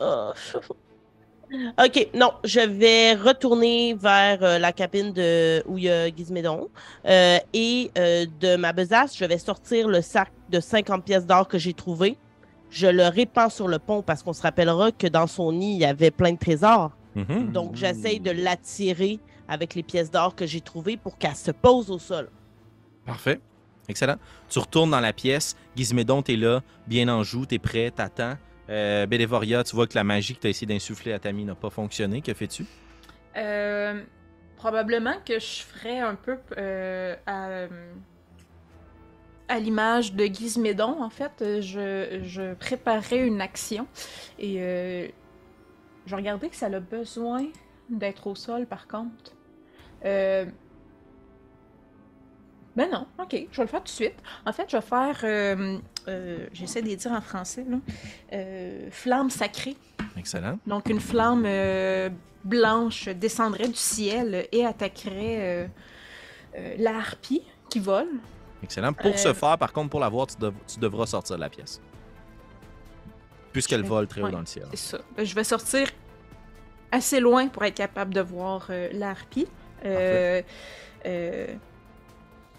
Oh. 0.00 0.32
OK, 1.52 2.08
non, 2.14 2.32
je 2.44 2.60
vais 2.60 3.14
retourner 3.14 3.94
vers 3.94 4.42
euh, 4.42 4.58
la 4.58 4.72
cabine 4.72 5.12
de 5.12 5.62
où 5.66 5.78
il 5.78 5.84
y 5.84 5.90
a 5.90 6.14
Gizmédon. 6.14 6.68
Euh, 7.06 7.38
et 7.52 7.90
euh, 7.96 8.26
de 8.40 8.56
ma 8.56 8.72
besace, 8.72 9.16
je 9.16 9.24
vais 9.24 9.38
sortir 9.38 9.88
le 9.88 10.02
sac 10.02 10.30
de 10.50 10.60
50 10.60 11.04
pièces 11.04 11.26
d'or 11.26 11.48
que 11.48 11.58
j'ai 11.58 11.72
trouvé. 11.72 12.16
Je 12.70 12.86
le 12.86 13.04
répands 13.04 13.48
sur 13.48 13.66
le 13.68 13.78
pont 13.78 14.02
parce 14.02 14.22
qu'on 14.22 14.34
se 14.34 14.42
rappellera 14.42 14.92
que 14.92 15.06
dans 15.06 15.26
son 15.26 15.52
nid, 15.52 15.74
il 15.74 15.80
y 15.80 15.84
avait 15.86 16.10
plein 16.10 16.32
de 16.32 16.38
trésors. 16.38 16.92
Mhm. 17.14 17.52
Donc, 17.52 17.74
j'essaye 17.74 18.20
de 18.20 18.30
l'attirer 18.30 19.18
avec 19.48 19.74
les 19.74 19.82
pièces 19.82 20.10
d'or 20.10 20.34
que 20.34 20.46
j'ai 20.46 20.60
trouvées 20.60 20.98
pour 20.98 21.16
qu'elle 21.16 21.34
se 21.34 21.50
pose 21.50 21.90
au 21.90 21.98
sol. 21.98 22.28
Parfait. 23.06 23.40
Excellent. 23.88 24.16
Tu 24.50 24.58
retournes 24.58 24.90
dans 24.90 25.00
la 25.00 25.14
pièce. 25.14 25.56
Gizmédon, 25.74 26.20
t'es 26.20 26.36
là, 26.36 26.60
bien 26.86 27.08
en 27.08 27.22
joue, 27.22 27.46
t'es 27.46 27.58
prêt, 27.58 27.90
t'attends. 27.90 28.34
Euh, 28.70 29.06
Bélévoria, 29.06 29.64
tu 29.64 29.74
vois 29.74 29.86
que 29.86 29.94
la 29.94 30.04
magie 30.04 30.34
que 30.34 30.40
t'as 30.40 30.50
essayé 30.50 30.66
d'insuffler 30.66 31.12
à 31.12 31.18
Tammy 31.18 31.44
n'a 31.44 31.54
pas 31.54 31.70
fonctionné. 31.70 32.20
Que 32.20 32.34
fais-tu? 32.34 32.64
Euh, 33.36 34.02
probablement 34.56 35.14
que 35.24 35.38
je 35.38 35.62
ferais 35.62 36.00
un 36.00 36.14
peu 36.14 36.36
euh, 36.58 37.14
à, 37.26 37.66
à 39.48 39.58
l'image 39.58 40.12
de 40.12 40.24
Gizmédon, 40.26 41.02
en 41.02 41.10
fait. 41.10 41.32
Euh, 41.40 41.62
Je, 41.62 42.20
je 42.24 42.54
préparais 42.54 43.26
une 43.26 43.40
action 43.40 43.86
et 44.38 44.56
euh, 44.58 45.08
je 46.06 46.14
regardais 46.14 46.48
que 46.48 46.56
ça 46.56 46.66
a 46.66 46.80
besoin 46.80 47.46
d'être 47.88 48.26
au 48.26 48.34
sol, 48.34 48.66
par 48.66 48.86
contre. 48.86 49.32
Euh, 50.04 50.44
ben 52.76 52.88
non, 52.92 53.06
ok, 53.18 53.30
je 53.50 53.56
vais 53.56 53.62
le 53.62 53.66
faire 53.66 53.80
tout 53.80 53.86
de 53.86 53.88
suite. 53.88 54.14
En 54.46 54.52
fait, 54.52 54.70
je 54.70 54.76
vais 54.76 54.82
faire, 54.82 55.20
euh, 55.24 55.78
euh, 56.08 56.46
j'essaie 56.52 56.82
de 56.82 56.88
les 56.88 56.96
dire 56.96 57.12
en 57.12 57.20
français, 57.20 57.64
là, 57.68 57.76
euh, 58.32 58.88
flamme 58.90 59.30
sacrée. 59.30 59.76
Excellent. 60.16 60.58
Donc, 60.66 60.88
une 60.88 61.00
flamme 61.00 61.44
euh, 61.46 62.10
blanche 62.44 63.08
descendrait 63.08 63.68
du 63.68 63.74
ciel 63.74 64.48
et 64.50 64.64
attaquerait 64.66 65.70
la 66.78 66.96
harpie 66.96 67.42
qui 67.68 67.78
vole. 67.78 68.08
Excellent. 68.62 68.92
Pour 68.92 69.16
ce 69.18 69.32
faire, 69.32 69.56
par 69.58 69.72
contre, 69.72 69.90
pour 69.90 70.00
la 70.00 70.08
voir, 70.08 70.26
tu, 70.26 70.36
dev- 70.36 70.54
tu 70.66 70.80
devras 70.80 71.06
sortir 71.06 71.36
de 71.36 71.40
la 71.40 71.48
pièce. 71.48 71.80
Puisqu'elle 73.52 73.84
vole 73.84 74.08
très 74.08 74.20
haut 74.20 74.24
ouais. 74.24 74.32
dans 74.32 74.40
le 74.40 74.46
ciel. 74.46 74.66
C'est 74.70 74.76
ça. 74.76 74.98
Euh, 75.18 75.24
Je 75.24 75.34
vais 75.34 75.44
sortir 75.44 75.88
assez 76.90 77.20
loin 77.20 77.46
pour 77.48 77.64
être 77.64 77.74
capable 77.76 78.12
de 78.14 78.20
voir 78.20 78.66
euh, 78.70 78.88
la 78.92 79.10
harpie. 79.10 79.46
Euh, 79.84 80.42
euh, 81.06 81.54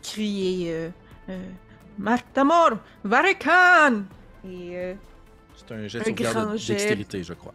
crier 0.02 0.90
Martamor, 2.00 2.78
Varekan! 3.04 4.04
Et 4.46 4.78
euh, 4.78 4.94
C'est 5.56 5.72
un 5.74 5.88
jet 5.88 6.00
de 6.00 6.04
Un 6.04 6.06
sauvegarde 6.06 6.36
grand 6.46 6.52
de 6.54 6.58
jet. 6.58 6.74
dextérité, 6.74 7.24
je 7.24 7.34
crois. 7.34 7.54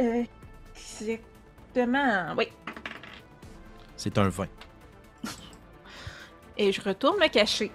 euh, 0.00 0.24
exactement, 1.00 2.34
oui. 2.38 2.48
C'est 3.96 4.16
un 4.18 4.28
20. 4.28 4.46
Et 6.56 6.72
je 6.72 6.80
retourne 6.80 7.18
me 7.20 7.28
cacher. 7.28 7.70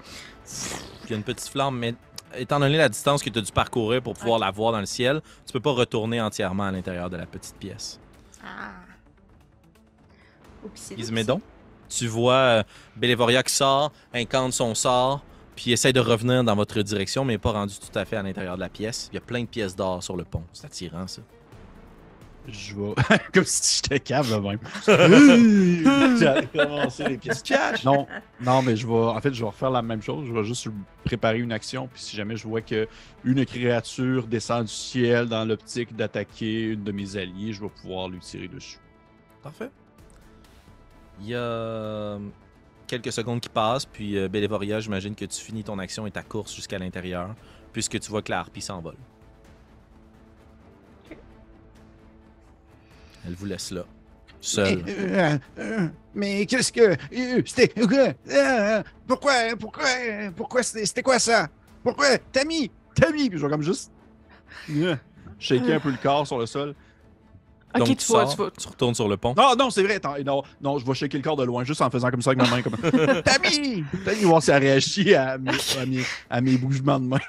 Il 1.06 1.10
y 1.12 1.14
a 1.14 1.18
une 1.18 1.24
petite 1.24 1.48
flamme, 1.50 1.78
mais 1.78 1.96
étant 2.36 2.60
donné 2.60 2.78
la 2.78 2.90
distance 2.90 3.24
que 3.24 3.30
tu 3.30 3.40
as 3.40 3.42
dû 3.42 3.52
parcourir 3.52 4.02
pour 4.02 4.14
pouvoir 4.14 4.40
la 4.40 4.52
voir 4.52 4.72
dans 4.72 4.80
le 4.80 4.86
ciel, 4.86 5.22
tu 5.46 5.54
peux 5.54 5.60
pas 5.60 5.72
retourner 5.72 6.20
entièrement 6.22 6.64
à 6.64 6.72
l'intérieur 6.72 7.10
de 7.10 7.18
la 7.18 7.26
petite 7.26 7.56
pièce. 7.58 8.00
Ah. 8.44 8.72
Ismédon, 10.98 11.42
tu 11.88 12.08
vois 12.08 12.34
euh, 12.34 12.64
Bélévoria 12.96 13.42
qui 13.44 13.54
sort, 13.54 13.92
incante 14.14 14.54
son 14.54 14.76
sort, 14.76 15.24
puis 15.58 15.72
essaie 15.72 15.92
de 15.92 16.00
revenir 16.00 16.44
dans 16.44 16.56
votre 16.56 16.80
direction, 16.84 17.26
mais 17.26 17.34
n'est 17.34 17.40
pas 17.40 17.52
rendu 17.52 17.74
tout 17.80 17.98
à 17.98 18.06
fait 18.06 18.16
à 18.16 18.22
l'intérieur 18.22 18.56
de 18.56 18.62
la 18.62 18.70
pièce. 18.70 19.10
Il 19.12 19.16
y 19.16 19.18
a 19.18 19.22
plein 19.22 19.42
de 19.42 19.48
pièces 19.48 19.76
d'or 19.76 20.04
sur 20.04 20.16
le 20.16 20.24
pont. 20.24 20.44
C'est 20.54 20.68
attirant, 20.68 21.08
ça. 21.08 21.24
Je 22.48 22.76
vais. 22.76 22.94
Comme 23.34 23.44
si 23.44 23.82
j'étais 23.84 24.00
cave, 24.00 24.30
là, 24.30 24.40
même. 24.40 24.60
J'ai 26.20 26.48
commencé 26.48 27.06
les 27.06 27.18
pièces 27.18 27.42
cash. 27.42 27.84
Non, 27.84 28.06
non, 28.40 28.62
mais 28.62 28.76
je 28.76 28.86
vais. 28.86 28.94
En 28.94 29.20
fait, 29.20 29.34
je 29.34 29.42
vais 29.42 29.48
refaire 29.48 29.72
la 29.72 29.82
même 29.82 30.02
chose. 30.02 30.28
Je 30.28 30.32
vais 30.32 30.44
juste 30.44 30.68
préparer 31.04 31.40
une 31.40 31.52
action. 31.52 31.90
Puis 31.92 32.04
si 32.04 32.16
jamais 32.16 32.38
je 32.38 32.48
vois 32.48 32.62
que 32.62 32.88
une 33.26 33.44
créature 33.44 34.28
descend 34.28 34.66
du 34.66 34.72
ciel 34.72 35.26
dans 35.26 35.44
l'optique 35.44 35.96
d'attaquer 35.96 36.66
une 36.66 36.84
de 36.84 36.92
mes 36.92 37.18
alliés, 37.18 37.52
je 37.52 37.62
vais 37.62 37.72
pouvoir 37.82 38.10
lui 38.10 38.20
tirer 38.20 38.48
dessus. 38.48 38.78
Parfait. 39.42 39.72
Il 41.20 41.30
y 41.30 41.36
a 41.36 42.20
quelques 42.88 43.12
secondes 43.12 43.40
qui 43.42 43.50
passent, 43.50 43.86
puis 43.86 44.18
euh, 44.18 44.28
Bélévoria, 44.28 44.80
j'imagine 44.80 45.14
que 45.16 45.26
tu 45.26 45.40
finis 45.42 45.64
ton 45.64 45.78
action 45.80 46.08
et 46.08 46.12
ta 46.12 46.24
course 46.24 46.56
jusqu'à 46.56 46.80
l'intérieur, 46.80 47.36
puisque 47.74 48.00
tu 48.00 48.10
vois 48.10 48.22
que 48.22 48.32
la 48.32 48.40
harpie 48.40 48.62
s'envole. 48.62 48.96
Elle 53.26 53.34
vous 53.36 53.46
laisse 53.46 53.72
là, 53.72 53.84
seule. 54.40 54.84
Mais, 54.86 54.94
euh, 54.98 55.38
euh, 55.60 55.88
mais 56.16 56.46
qu'est-ce 56.46 56.72
que. 56.72 56.96
euh, 57.14 57.42
C'était. 57.46 57.74
pourquoi. 59.06 59.34
Pourquoi. 59.60 59.86
Pourquoi 60.36 60.64
c'était 60.64 61.04
quoi 61.04 61.20
ça? 61.20 61.48
Pourquoi? 61.84 62.18
Tammy! 62.32 62.72
Tammy! 62.96 63.30
Puis 63.30 63.38
je 63.38 63.46
vais 63.46 63.52
comme 63.52 63.64
juste. 63.64 63.92
shaker 65.40 65.76
un 65.76 65.80
peu 65.80 65.92
le 65.92 65.98
corps 66.02 66.26
sur 66.26 66.38
le 66.40 66.46
sol. 66.46 66.74
Ok, 67.76 67.86
Donc, 67.86 67.98
tu, 67.98 68.06
vois, 68.08 68.22
sors, 68.26 68.30
tu 68.32 68.38
vois. 68.38 68.52
tu 68.52 68.68
retournes 68.68 68.96
sur 68.96 69.08
le 69.08 69.18
pont. 69.18 69.34
Non, 69.36 69.56
non, 69.58 69.70
c'est 69.70 69.84
vrai. 69.84 69.96
Attends, 69.96 70.16
non, 70.26 70.42
non, 70.62 70.78
je 70.80 70.86
vais 70.86 70.94
shaker 70.94 71.18
le 71.20 71.24
corps 71.24 71.36
de 71.36 71.44
loin, 71.44 71.64
juste 71.64 71.82
en 71.82 71.90
faisant 71.90 72.10
comme 72.10 72.22
ça 72.22 72.32
avec 72.32 72.42
ma 72.42 72.50
main. 72.50 72.62
Comme... 72.62 72.76
Tammy! 73.24 73.84
Tammy, 74.06 74.22
voir 74.24 74.42
si 74.42 74.52
elle 74.52 74.64
réagit 74.64 75.14
à 75.16 75.38
mes, 75.38 75.52
à 75.52 75.86
mes, 75.86 76.04
à 76.30 76.42
mes 76.42 76.58
bougements 76.58 77.00
de 77.00 77.06
main. 77.08 77.20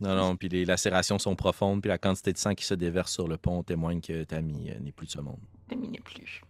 Non, 0.00 0.14
non, 0.14 0.36
puis 0.36 0.48
les 0.48 0.64
lacérations 0.64 1.18
sont 1.18 1.34
profondes, 1.34 1.82
puis 1.82 1.88
la 1.88 1.98
quantité 1.98 2.32
de 2.32 2.38
sang 2.38 2.54
qui 2.54 2.64
se 2.64 2.74
déverse 2.74 3.12
sur 3.12 3.28
le 3.28 3.36
pont 3.36 3.62
témoigne 3.62 4.00
que 4.00 4.24
Tammy 4.24 4.70
euh, 4.70 4.78
n'est 4.80 4.92
plus 4.92 5.06
de 5.06 5.12
ce 5.12 5.20
monde. 5.20 5.40
Terminé 5.68 6.00
plus. 6.00 6.40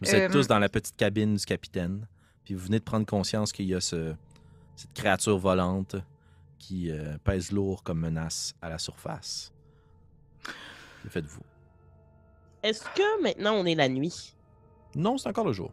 Vous 0.00 0.14
êtes 0.14 0.30
Euh, 0.30 0.32
tous 0.32 0.46
dans 0.46 0.58
la 0.58 0.68
petite 0.68 0.96
cabine 0.96 1.34
du 1.36 1.44
capitaine, 1.44 2.06
puis 2.44 2.54
vous 2.54 2.64
venez 2.66 2.78
de 2.78 2.84
prendre 2.84 3.06
conscience 3.06 3.52
qu'il 3.52 3.66
y 3.66 3.74
a 3.74 3.80
ce, 3.80 4.14
cette 4.76 4.92
créature 4.94 5.38
volante 5.38 5.96
qui 6.58 6.90
euh, 6.90 7.16
pèse 7.24 7.50
lourd 7.50 7.82
comme 7.82 8.00
menace 8.00 8.54
à 8.62 8.68
la 8.68 8.78
surface. 8.78 9.52
Que 11.02 11.08
faites-vous? 11.08 11.42
Est-ce 12.62 12.84
que 12.84 13.22
maintenant 13.22 13.54
on 13.54 13.64
est 13.64 13.74
la 13.74 13.88
nuit? 13.88 14.34
Non, 14.94 15.18
c'est 15.18 15.28
encore 15.28 15.46
le 15.46 15.52
jour. 15.52 15.70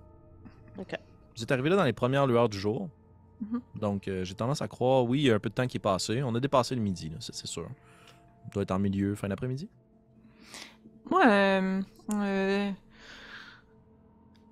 Ok. 0.78 0.96
Vous 1.36 1.44
êtes 1.44 1.52
arrivé 1.52 1.70
là 1.70 1.76
dans 1.76 1.84
les 1.84 1.94
premières 1.94 2.28
lueurs 2.28 2.50
du 2.50 2.60
jour. 2.60 2.90
Mhm. 3.42 3.62
Donc, 3.76 4.08
euh, 4.08 4.24
j'ai 4.26 4.34
tendance 4.34 4.62
à 4.62 4.68
croire, 4.68 5.06
oui, 5.06 5.20
il 5.20 5.26
y 5.28 5.32
a 5.32 5.36
un 5.36 5.40
peu 5.40 5.50
de 5.50 5.54
temps 5.54 5.68
qui 5.68 5.78
est 5.78 5.82
passé. 5.82 6.22
On 6.24 6.36
a 6.36 6.40
dépassé 6.40 6.76
le 6.76 6.82
midi, 6.82 7.10
là, 7.10 7.18
ça, 7.20 7.32
c'est 7.34 7.48
sûr. 7.48 7.70
On 8.46 8.50
doit 8.50 8.64
être 8.64 8.72
en 8.72 8.80
milieu, 8.80 9.16
fin 9.16 9.30
d'après-midi. 9.30 9.70
Moi, 11.10 11.26
euh, 11.26 11.82
euh, 12.14 12.72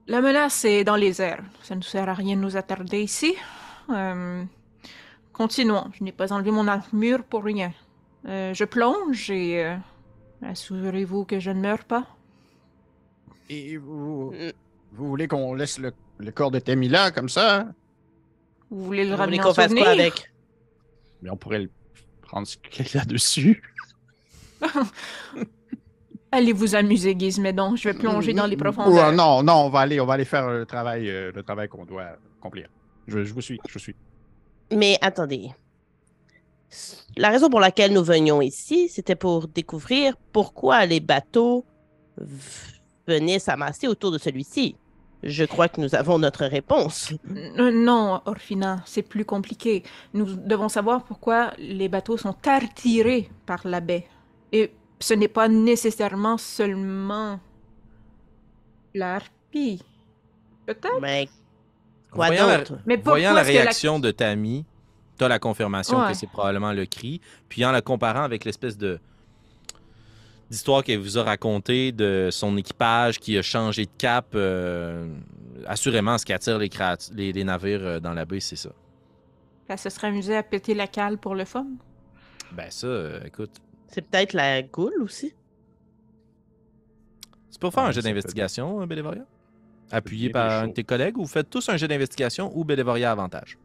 la 0.07 0.21
menace 0.21 0.63
est 0.65 0.83
dans 0.83 0.95
les 0.95 1.21
airs. 1.21 1.43
Ça 1.63 1.75
ne 1.75 1.79
nous 1.79 1.83
sert 1.83 2.07
à 2.07 2.13
rien 2.13 2.35
de 2.35 2.41
nous 2.41 2.55
attarder 2.55 3.01
ici. 3.01 3.35
Euh, 3.89 4.43
continuons. 5.33 5.91
Je 5.93 6.03
n'ai 6.03 6.11
pas 6.11 6.31
enlevé 6.31 6.51
mon 6.51 6.67
armure 6.67 7.23
pour 7.23 7.43
rien. 7.43 7.73
Euh, 8.25 8.53
je 8.53 8.63
plonge 8.63 9.29
et 9.29 9.63
euh, 9.65 9.75
assurez-vous 10.43 11.25
que 11.25 11.39
je 11.39 11.51
ne 11.51 11.61
meurs 11.61 11.83
pas. 11.83 12.05
Et 13.49 13.77
vous, 13.77 14.31
Mm. 14.31 14.51
vous 14.93 15.07
voulez 15.07 15.27
qu'on 15.27 15.53
laisse 15.53 15.79
le, 15.79 15.93
le 16.17 16.31
corps 16.31 16.51
de 16.51 16.59
Temila 16.59 17.11
comme 17.11 17.29
ça? 17.29 17.67
Vous 18.69 18.83
voulez 18.83 19.03
le 19.03 19.11
Vous 19.11 19.15
voulez 19.15 19.21
ramener 19.23 19.37
qu'on 19.39 19.49
en 19.49 19.53
fasse 19.53 19.73
quoi 19.73 19.87
avec? 19.89 20.31
Mais 21.21 21.29
on 21.29 21.37
pourrait 21.37 21.59
le 21.59 21.69
prendre 22.21 22.45
ce 22.45 22.57
qu'il 22.57 22.85
y 22.85 22.89
a 22.97 22.99
là-dessus. 22.99 23.61
Allez 26.31 26.51
vous 26.51 26.75
amuser, 26.75 27.15
Gizmédon. 27.17 27.75
Je 27.77 27.87
vais 27.89 27.93
plonger 27.97 28.33
dans 28.33 28.45
les 28.45 28.57
profondeurs. 28.57 29.13
non, 29.13 29.41
non, 29.43 29.65
on 29.65 29.69
va 29.69 29.79
aller, 29.79 29.99
on 30.01 30.05
va 30.05 30.15
aller 30.15 30.25
faire 30.25 30.49
le 30.49 30.65
travail, 30.65 31.09
euh, 31.09 31.31
le 31.33 31.41
travail 31.41 31.69
qu'on 31.69 31.85
doit 31.85 32.17
accomplir. 32.39 32.67
Je, 33.07 33.23
je 33.23 33.33
vous 33.33 33.41
suis, 33.41 33.59
je 33.67 33.73
vous 33.73 33.79
suis. 33.79 33.95
Mais 34.73 34.97
attendez. 35.01 35.51
La 37.15 37.29
raison 37.29 37.49
pour 37.49 37.61
laquelle 37.61 37.93
nous 37.93 38.03
venions 38.03 38.41
ici, 38.41 38.89
c'était 38.89 39.15
pour 39.15 39.47
découvrir 39.47 40.15
pourquoi 40.33 40.85
les 40.85 40.99
bateaux 40.99 41.65
venaient 43.07 43.39
s'amasser 43.39 43.87
autour 43.87 44.11
de 44.11 44.17
celui-ci. 44.17 44.75
Je 45.23 45.45
crois 45.45 45.67
que 45.67 45.81
nous 45.81 45.95
avons 45.95 46.19
notre 46.19 46.45
réponse. 46.45 47.11
Euh, 47.35 47.71
Non, 47.71 48.21
Orphina, 48.25 48.77
c'est 48.85 49.01
plus 49.01 49.25
compliqué. 49.25 49.83
Nous 50.13 50.25
devons 50.35 50.69
savoir 50.69 51.03
pourquoi 51.03 51.53
les 51.57 51.89
bateaux 51.89 52.17
sont 52.17 52.35
attirés 52.45 53.29
par 53.45 53.61
la 53.67 53.79
baie. 53.79 54.05
Et 54.51 54.71
ce 54.99 55.13
n'est 55.15 55.27
pas 55.27 55.47
nécessairement 55.47 56.37
seulement 56.37 57.39
la 58.93 59.15
harpie. 59.15 59.81
Peut-être? 60.67 60.99
Mais 61.01 61.27
quoi 62.11 62.27
Voyant 62.27 62.47
la- 62.47 62.57
d'autre? 62.59 62.79
Mais 62.85 62.97
pourquoi 62.97 63.13
Voyant 63.13 63.33
la 63.33 63.41
réaction 63.43 63.99
de 63.99 64.11
Tammy, 64.11 64.65
tu 65.17 65.25
as 65.25 65.27
la 65.27 65.39
confirmation 65.39 65.99
Ouais. 65.99 66.09
que 66.11 66.13
c'est 66.17 66.27
probablement 66.27 66.73
le 66.73 66.85
cri. 66.85 67.21
Puis 67.49 67.65
en 67.65 67.71
la 67.71 67.81
comparant 67.81 68.23
avec 68.23 68.45
l'espèce 68.45 68.77
de 68.77 68.99
d'histoire 70.49 70.83
qu'elle 70.83 70.99
vous 70.99 71.17
a 71.17 71.23
racontée 71.23 71.91
de 71.91 72.29
son 72.31 72.55
équipage 72.57 73.19
qui 73.19 73.37
a 73.37 73.41
changé 73.41 73.85
de 73.85 73.91
cap, 73.97 74.27
euh, 74.35 75.13
assurément, 75.65 76.17
ce 76.17 76.25
qui 76.25 76.33
attire 76.33 76.57
les, 76.57 76.69
les, 77.13 77.33
les 77.33 77.43
navires 77.43 77.81
euh, 77.83 77.99
dans 77.99 78.13
la 78.13 78.25
baie, 78.25 78.39
c'est 78.39 78.55
ça. 78.55 78.69
Elle 79.67 79.77
se 79.77 79.89
serait 79.89 80.07
amusée 80.07 80.35
à 80.35 80.43
péter 80.43 80.73
la 80.73 80.87
cale 80.87 81.17
pour 81.17 81.35
le 81.35 81.43
fun? 81.43 81.67
Ben 82.53 82.69
ça, 82.69 82.87
euh, 82.87 83.19
écoute, 83.25 83.51
C'est 83.89 84.01
peut-être 84.01 84.33
la 84.33 84.61
goule 84.61 85.01
aussi? 85.01 85.33
c'est 87.49 87.59
pour 87.59 87.73
faire 87.73 87.83
Ouais, 87.83 87.89
un 87.89 87.93
peut 87.93 88.01
d'investigation, 88.01 88.85
Bélévoria? 88.85 89.25
Appuyé 89.91 90.29
par 90.29 90.63
un 90.63 90.67
de 90.67 90.73
tes 90.73 90.83
collègues 90.83 91.17
ou 91.17 91.25
faites 91.25 91.49
tous 91.49 91.67
un 91.69 91.77
jet 91.77 91.87
d'investigation 91.87 92.51
ou 92.55 92.63
Bélévoria 92.63 93.11
avantage? 93.11 93.57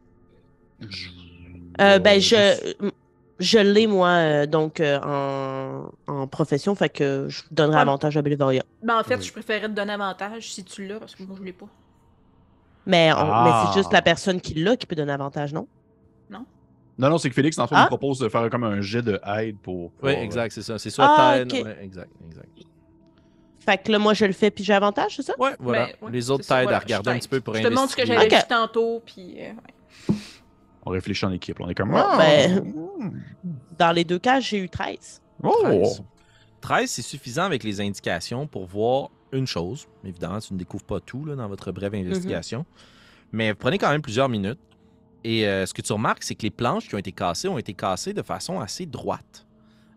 Euh, 1.81 1.99
ben, 1.99 2.19
je, 2.19 2.73
je 3.39 3.59
l'ai, 3.59 3.87
moi, 3.87 4.09
euh, 4.09 4.45
donc, 4.45 4.79
euh, 4.79 4.99
en, 5.01 5.89
en 6.07 6.27
profession, 6.27 6.75
fait 6.75 6.89
que 6.89 7.27
je 7.29 7.41
donnerai 7.51 7.75
Ouais. 7.77 7.81
avantage 7.81 8.15
à 8.17 8.21
Bélévoria. 8.21 8.63
Ben, 8.81 8.99
en 8.99 9.03
fait, 9.03 9.15
Oui. 9.17 9.23
je 9.23 9.31
préférerais 9.31 9.67
te 9.67 9.73
donner 9.73 9.93
avantage 9.93 10.51
si 10.53 10.63
tu 10.63 10.85
l'as, 10.87 10.99
parce 10.99 11.15
que 11.15 11.23
moi, 11.23 11.35
je 11.39 11.43
l'ai 11.43 11.53
pas. 11.53 11.67
Mais, 12.85 13.11
on- 13.13 13.17
mais 13.25 13.49
Ah. 13.53 13.65
c'est 13.71 13.79
juste 13.79 13.93
la 13.93 14.01
personne 14.01 14.41
qui 14.41 14.55
l'a 14.55 14.75
qui 14.75 14.85
peut 14.85 14.95
donner 14.95 15.13
avantage, 15.13 15.53
non? 15.53 15.67
Non, 16.99 17.09
non, 17.09 17.17
c'est 17.17 17.27
que 17.27 17.33
Félix, 17.33 17.57
en 17.57 17.65
fait, 17.65 17.73
Ah? 17.75 17.81
nous 17.81 17.87
propose 17.87 18.19
de 18.19 18.29
faire 18.29 18.47
comme 18.51 18.63
un 18.63 18.79
jet 18.81 19.01
de 19.01 19.19
aide 19.39 19.57
pour. 19.57 19.89
pour, 19.93 20.05
Oui, 20.07 20.13
euh, 20.15 20.21
exact, 20.21 20.51
c'est 20.53 20.61
ça. 20.61 20.77
C'est 20.77 20.91
soit 20.91 21.05
Ah, 21.09 21.37
ouais, 21.37 21.41
exact, 21.81 22.11
exact. 22.23 22.49
Fait 23.57 23.77
que 23.79 23.91
là, 23.91 23.97
moi, 23.97 24.13
je 24.13 24.25
le 24.25 24.31
fais 24.33 24.51
puis 24.51 24.63
j'ai 24.63 24.73
avantage, 24.73 25.15
c'est 25.15 25.23
ça? 25.23 25.33
Ouais, 25.39 25.55
voilà. 25.57 25.87
Ben, 25.87 25.93
ouais, 26.05 26.11
les 26.11 26.29
autres 26.29 26.43
c'est 26.43 26.49
ça, 26.49 26.55
t'aident 26.57 26.63
voilà, 26.65 26.77
à 26.77 26.81
regarder 26.81 27.09
un 27.09 27.17
petit 27.17 27.27
peu 27.27 27.41
pour 27.41 27.55
Je 27.55 27.63
te 27.63 27.67
montre 27.73 27.89
ce 27.89 27.95
que 27.95 28.05
j'avais 28.05 28.25
Ok. 28.27 28.31
vu 28.33 28.47
tantôt, 28.47 29.01
puis... 29.03 29.37
euh, 29.39 29.53
ouais. 29.53 30.15
On 30.85 30.91
réfléchit 30.91 31.25
en 31.25 31.31
équipe. 31.31 31.59
On 31.59 31.69
est 31.69 31.75
comme. 31.75 31.93
Ah, 31.95 32.15
ben- 32.17 32.61
mm. 32.63 33.21
Dans 33.77 33.91
les 33.91 34.03
deux 34.03 34.19
cas, 34.19 34.39
j'ai 34.39 34.59
eu 34.59 34.69
13. 34.69 35.21
Oh! 35.43 35.51
13. 35.63 36.03
13, 36.61 36.89
c'est 36.89 37.01
suffisant 37.01 37.43
avec 37.43 37.63
les 37.63 37.81
indications 37.81 38.47
pour 38.47 38.65
voir 38.65 39.09
une 39.31 39.47
chose. 39.47 39.87
Évidemment, 40.05 40.39
tu 40.39 40.53
ne 40.53 40.59
découvres 40.59 40.83
pas 40.85 40.99
tout 40.99 41.25
là, 41.25 41.35
dans 41.35 41.47
votre 41.47 41.71
brève 41.71 41.93
investigation. 41.95 42.65
Mais 43.31 43.53
prenez 43.53 43.77
quand 43.77 43.89
même 43.89 44.01
plusieurs 44.01 44.29
minutes. 44.29 44.59
Et 45.25 45.47
euh, 45.47 45.65
ce 45.65 45.73
que 45.73 45.81
tu 45.81 45.91
remarques, 45.93 46.23
c'est 46.23 46.35
que 46.35 46.43
les 46.43 46.51
planches 46.51 46.87
qui 46.87 46.95
ont 46.95 46.99
été 46.99 47.11
cassées 47.11 47.47
ont 47.47 47.57
été 47.57 47.73
cassées 47.73 48.13
de 48.13 48.21
façon 48.21 48.59
assez 48.59 48.85
droite. 48.85 49.45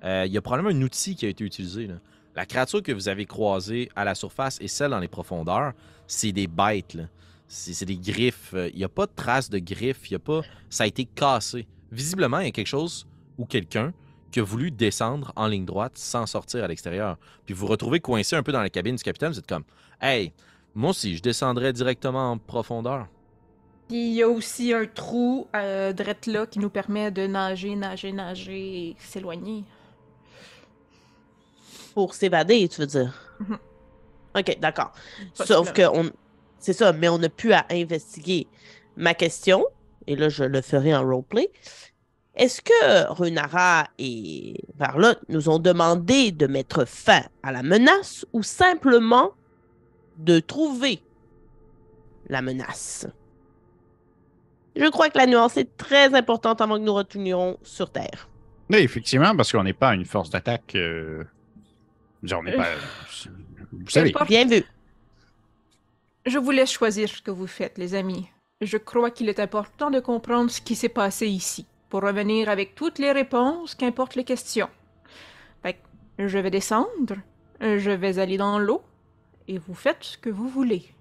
Euh, 0.04 0.24
Il 0.26 0.32
y 0.32 0.38
a 0.38 0.40
probablement 0.42 0.70
un 0.76 0.82
outil 0.82 1.16
qui 1.16 1.26
a 1.26 1.28
été 1.28 1.44
utilisé. 1.44 1.86
là. 1.86 1.94
La 2.34 2.46
créature 2.46 2.82
que 2.82 2.92
vous 2.92 3.08
avez 3.08 3.26
croisée 3.26 3.88
à 3.96 4.04
la 4.04 4.14
surface 4.14 4.58
et 4.60 4.68
celle 4.68 4.90
dans 4.90 4.98
les 5.00 5.08
profondeurs, 5.08 5.72
c'est 6.06 6.32
des 6.32 6.46
bêtes. 6.46 6.94
là. 6.94 7.04
C'est 7.48 7.74
c'est 7.74 7.84
des 7.86 7.96
griffes. 7.96 8.52
Euh, 8.54 8.70
Il 8.72 8.78
n'y 8.78 8.84
a 8.84 8.88
pas 8.88 9.06
de 9.06 9.12
traces 9.14 9.50
de 9.50 9.58
griffes. 9.58 10.10
Il 10.10 10.12
y 10.12 10.16
a 10.16 10.20
pas... 10.20 10.42
Ça 10.68 10.84
a 10.84 10.86
été 10.86 11.04
cassé. 11.04 11.66
Visiblement, 11.92 12.40
il 12.40 12.46
y 12.46 12.48
a 12.48 12.52
quelque 12.52 12.66
chose 12.66 13.06
ou 13.38 13.46
quelqu'un 13.46 13.92
qui 14.30 14.40
a 14.40 14.42
voulu 14.42 14.70
descendre 14.70 15.32
en 15.36 15.46
ligne 15.46 15.64
droite 15.64 15.96
sans 15.96 16.26
sortir 16.26 16.64
à 16.64 16.68
l'extérieur. 16.68 17.16
Puis 17.44 17.54
vous 17.54 17.60
vous 17.60 17.66
retrouvez 17.72 18.00
coincé 18.00 18.36
un 18.36 18.42
peu 18.42 18.52
dans 18.52 18.60
la 18.60 18.70
cabine 18.70 18.96
du 18.96 19.02
capitaine. 19.02 19.30
Vous 19.32 19.38
êtes 19.38 19.46
comme, 19.46 19.64
hey, 20.00 20.32
moi 20.74 20.90
aussi, 20.90 21.16
je 21.16 21.22
descendrais 21.22 21.72
directement 21.72 22.32
en 22.32 22.38
profondeur. 22.38 23.06
Puis 23.88 24.08
il 24.08 24.14
y 24.14 24.22
a 24.22 24.28
aussi 24.28 24.72
un 24.74 24.86
trou, 24.86 25.46
euh, 25.54 25.92
drette 25.92 26.26
là, 26.26 26.46
qui 26.46 26.58
nous 26.58 26.70
permet 26.70 27.10
de 27.12 27.26
nager, 27.26 27.76
nager, 27.76 28.12
nager 28.12 28.88
et 28.88 28.96
s'éloigner. 28.98 29.64
Pour 31.94 32.12
s'évader, 32.12 32.68
tu 32.68 32.80
veux 32.80 32.86
dire? 32.86 33.14
Mhm. 33.38 33.58
OK, 34.38 34.58
d'accord. 34.60 34.92
Sauf 35.34 35.72
que 35.72 35.86
on... 35.88 36.10
c'est 36.58 36.72
ça, 36.72 36.92
mais 36.92 37.08
on 37.08 37.18
n'a 37.18 37.28
plus 37.28 37.52
à 37.52 37.66
investiguer. 37.70 38.46
Ma 38.96 39.14
question, 39.14 39.64
et 40.06 40.16
là, 40.16 40.28
je 40.28 40.44
le 40.44 40.60
ferai 40.62 40.94
en 40.94 41.04
roleplay, 41.04 41.50
est-ce 42.34 42.60
que 42.60 43.12
Runara 43.12 43.88
et 43.98 44.60
Varlotte 44.76 45.20
nous 45.28 45.48
ont 45.48 45.58
demandé 45.58 46.32
de 46.32 46.46
mettre 46.46 46.84
fin 46.86 47.22
à 47.42 47.50
la 47.50 47.62
menace 47.62 48.26
ou 48.32 48.42
simplement 48.42 49.32
de 50.18 50.38
trouver 50.40 51.00
la 52.28 52.42
menace? 52.42 53.06
Je 54.76 54.86
crois 54.90 55.08
que 55.08 55.16
la 55.16 55.26
nuance 55.26 55.56
est 55.56 55.76
très 55.78 56.14
importante 56.14 56.60
avant 56.60 56.76
que 56.78 56.82
nous 56.84 56.92
retournions 56.92 57.58
sur 57.62 57.90
Terre. 57.90 58.28
Oui, 58.68 58.78
effectivement, 58.78 59.34
parce 59.34 59.50
qu'on 59.52 59.64
n'est 59.64 59.72
pas 59.72 59.94
une 59.94 60.04
force 60.04 60.28
d'attaque. 60.28 60.74
euh, 60.74 61.24
on 62.30 62.42
n'est 62.42 62.56
pas. 62.56 62.66
Vous 63.72 63.88
savez. 63.88 64.12
Bien 64.28 64.46
vu. 64.46 64.62
Je 66.26 66.38
vous 66.38 66.50
laisse 66.50 66.72
choisir 66.72 67.08
ce 67.08 67.22
que 67.22 67.30
vous 67.30 67.46
faites, 67.46 67.78
les 67.78 67.94
amis. 67.94 68.28
Je 68.60 68.78
crois 68.78 69.12
qu'il 69.12 69.28
est 69.28 69.38
important 69.38 69.92
de 69.92 70.00
comprendre 70.00 70.50
ce 70.50 70.60
qui 70.60 70.74
s'est 70.74 70.88
passé 70.88 71.28
ici, 71.28 71.66
pour 71.88 72.02
revenir 72.02 72.48
avec 72.48 72.74
toutes 72.74 72.98
les 72.98 73.12
réponses, 73.12 73.76
qu'importe 73.76 74.16
les 74.16 74.24
questions. 74.24 74.68
Fait 75.62 75.78
je 76.18 76.38
vais 76.38 76.50
descendre, 76.50 77.14
je 77.60 77.90
vais 77.92 78.18
aller 78.18 78.38
dans 78.38 78.58
l'eau, 78.58 78.82
et 79.46 79.58
vous 79.58 79.74
faites 79.74 80.02
ce 80.02 80.18
que 80.18 80.28
vous 80.30 80.48
voulez. 80.48 80.92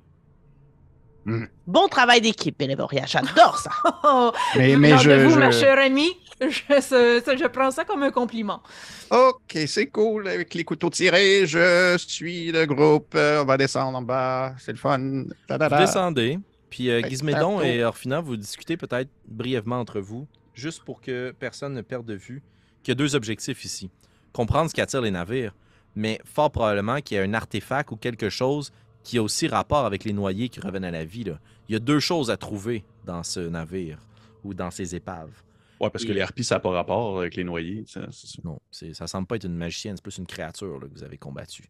Bon 1.66 1.88
travail 1.88 2.22
d'équipe, 2.22 2.58
Bélévoria. 2.58 3.06
J'adore 3.06 3.58
ça. 3.58 3.72
Oh, 4.04 4.32
Mais, 4.56 4.76
mais 4.76 4.90
venant 4.90 4.98
je. 5.00 5.12
vous, 5.12 5.30
je- 5.32 5.40
ma 5.40 5.52
chère 5.52 5.80
amie, 5.80 6.12
je, 6.40 6.48
ça- 6.70 6.82
ça- 7.22 7.36
je 7.36 7.48
prends 7.48 7.72
ça 7.72 7.84
comme 7.86 8.04
un 8.04 8.12
compliment. 8.12 8.62
Ok, 9.10 9.58
c'est 9.68 9.88
cool. 9.88 10.28
Avec 10.28 10.54
les 10.54 10.64
couteaux 10.64 10.90
tirés, 10.92 11.48
je 11.48 11.96
suis 11.98 12.52
le 12.52 12.66
groupe. 12.66 13.14
euh, 13.16 13.42
on 13.42 13.46
va 13.46 13.58
descendre 13.58 13.98
en 13.98 14.02
bas. 14.04 14.54
C'est 14.60 14.72
le 14.72 14.78
fun. 14.78 15.00
Vous 15.00 15.78
descendez, 15.78 16.38
puis 16.70 16.90
euh, 16.92 17.02
Gizmédon 17.08 17.62
et 17.62 17.84
Orphina, 17.84 18.20
vous 18.22 18.38
discutez 18.38 18.78
peut-être 18.78 19.10
brièvement 19.28 19.80
entre 19.80 20.00
vous, 20.00 20.28
juste 20.54 20.84
pour 20.84 21.02
que 21.02 21.34
personne 21.40 21.74
ne 21.74 21.82
perde 21.82 22.06
de 22.06 22.16
vue 22.16 22.44
qu'il 22.84 22.92
y 22.92 22.94
a 22.94 22.96
deux 22.96 23.16
objectifs 23.16 23.66
ici. 23.66 23.90
Comprendre 24.34 24.70
ce 24.70 24.76
qui 24.76 24.82
attire 24.82 25.02
les 25.02 25.12
navires, 25.12 25.56
mais 25.96 26.20
fort 26.26 26.52
probablement 26.52 27.00
qu'il 27.02 27.18
y 27.18 27.20
a 27.20 27.24
un 27.24 27.34
artefact 27.34 27.90
ou 27.92 27.96
quelque 27.96 28.30
chose 28.30 28.72
qui 29.06 29.18
a 29.20 29.24
aussi 29.24 29.48
rapport 29.48 29.86
avec 29.86 30.04
les 30.04 30.12
noyés 30.14 30.50
qui 30.50 30.60
reviennent 30.60 30.84
à 30.84 30.92
la 30.92 31.06
vie. 31.06 31.24
là. 31.24 31.40
Il 31.70 31.74
y 31.74 31.76
a 31.76 31.80
deux 31.80 32.00
choses 32.02 32.30
à 32.30 32.36
trouver 32.38 32.84
dans 33.06 33.24
ce 33.24 33.40
navire 33.40 34.00
ou 34.44 34.54
dans 34.54 34.72
ces 34.72 34.96
épaves. 34.96 35.32
Ouais, 35.80 35.90
parce 35.90 36.04
que 36.06 36.12
les 36.12 36.22
harpies, 36.22 36.44
ça 36.44 36.56
n'a 36.56 36.60
pas 36.60 36.72
rapport 36.72 37.20
avec 37.20 37.36
les 37.36 37.44
noyés. 37.44 37.84
ça, 37.88 38.02
c'est 38.12 38.28
ça. 38.28 38.40
Non, 38.44 38.60
c'est- 38.72 38.94
ça 38.94 39.08
semble 39.08 39.28
pas 39.28 39.36
être 39.38 39.46
une 39.46 39.56
magicienne, 39.56 39.96
c'est 39.96 40.02
plus 40.04 40.18
une 40.18 40.26
créature 40.26 40.80
là, 40.80 40.88
que 40.88 40.94
vous 40.94 41.04
avez 41.04 41.18
combattue. 41.18 41.70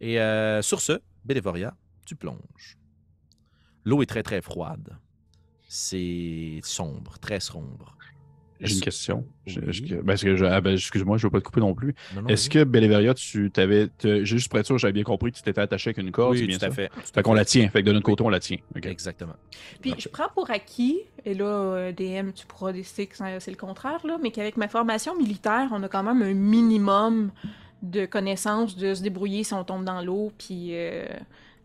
Et 0.00 0.20
euh, 0.20 0.60
sur 0.62 0.80
ce, 0.80 1.00
Bélévoria, 1.24 1.74
tu 2.06 2.16
plonges. 2.16 2.76
L'eau 3.84 4.02
est 4.02 4.06
très 4.06 4.22
très 4.22 4.40
froide. 4.42 4.96
C'est 5.68 6.60
sombre, 6.62 7.18
très 7.18 7.40
sombre. 7.40 7.96
J'ai 8.60 8.74
une 8.76 8.80
question. 8.80 9.26
Oui. 9.46 9.58
je- 9.72 10.44
ah, 10.44 10.60
ben, 10.60 10.72
excuse-moi, 10.74 11.18
je 11.18 11.26
ne 11.26 11.28
veux 11.28 11.30
pas 11.32 11.40
te 11.40 11.44
couper 11.44 11.60
non 11.60 11.74
plus. 11.74 11.94
Est-ce 12.28 12.48
que 12.48 12.64
Belleveria, 12.64 13.12
tu 13.14 13.50
t'avais. 13.50 13.88
te- 13.88 14.24
Juste 14.24 14.48
pour 14.48 14.58
être 14.58 14.66
sûr, 14.66 14.78
j'avais 14.78 14.92
bien 14.92 15.02
compris 15.02 15.32
que 15.32 15.36
tu 15.36 15.42
t'étais 15.42 15.60
attaché 15.60 15.90
avec 15.90 15.98
une 15.98 16.10
corde. 16.12 16.32
Oui, 16.36 16.46
bien 16.46 16.58
tout 16.58 16.64
à 16.64 16.68
ça? 16.68 16.74
fait. 16.74 16.88
tout 16.88 16.94
à 16.98 17.02
Fait 17.14 17.22
qu'on 17.22 17.34
la 17.34 17.44
tient. 17.44 17.68
Fait 17.68 17.82
que 17.82 17.86
de 17.88 17.92
notre 17.92 18.04
côté, 18.06 18.22
on 18.24 18.28
la 18.30 18.40
tient. 18.40 18.58
Exactement. 18.82 19.34
Puis 19.80 19.94
je 19.98 20.08
prends 20.08 20.28
pour 20.34 20.50
acquis, 20.50 21.00
et 21.24 21.34
là, 21.34 21.44
euh, 21.44 21.92
DM, 21.92 22.30
tu 22.32 22.46
pourras 22.46 22.72
décider 22.72 23.06
que 23.06 23.16
c'est 23.16 23.40
c'est 23.40 23.50
le 23.50 23.56
contraire, 23.56 24.06
là, 24.06 24.18
mais 24.22 24.30
qu'avec 24.30 24.56
ma 24.56 24.68
formation 24.68 25.16
militaire, 25.16 25.68
on 25.72 25.82
a 25.82 25.88
quand 25.88 26.02
même 26.02 26.22
un 26.22 26.34
minimum 26.34 27.30
de 27.82 28.06
connaissances 28.06 28.76
de 28.76 28.94
se 28.94 29.02
débrouiller 29.02 29.44
si 29.44 29.52
on 29.52 29.64
tombe 29.64 29.84
dans 29.84 30.00
l'eau, 30.02 30.32
puis... 30.38 30.68
euh, 30.72 31.04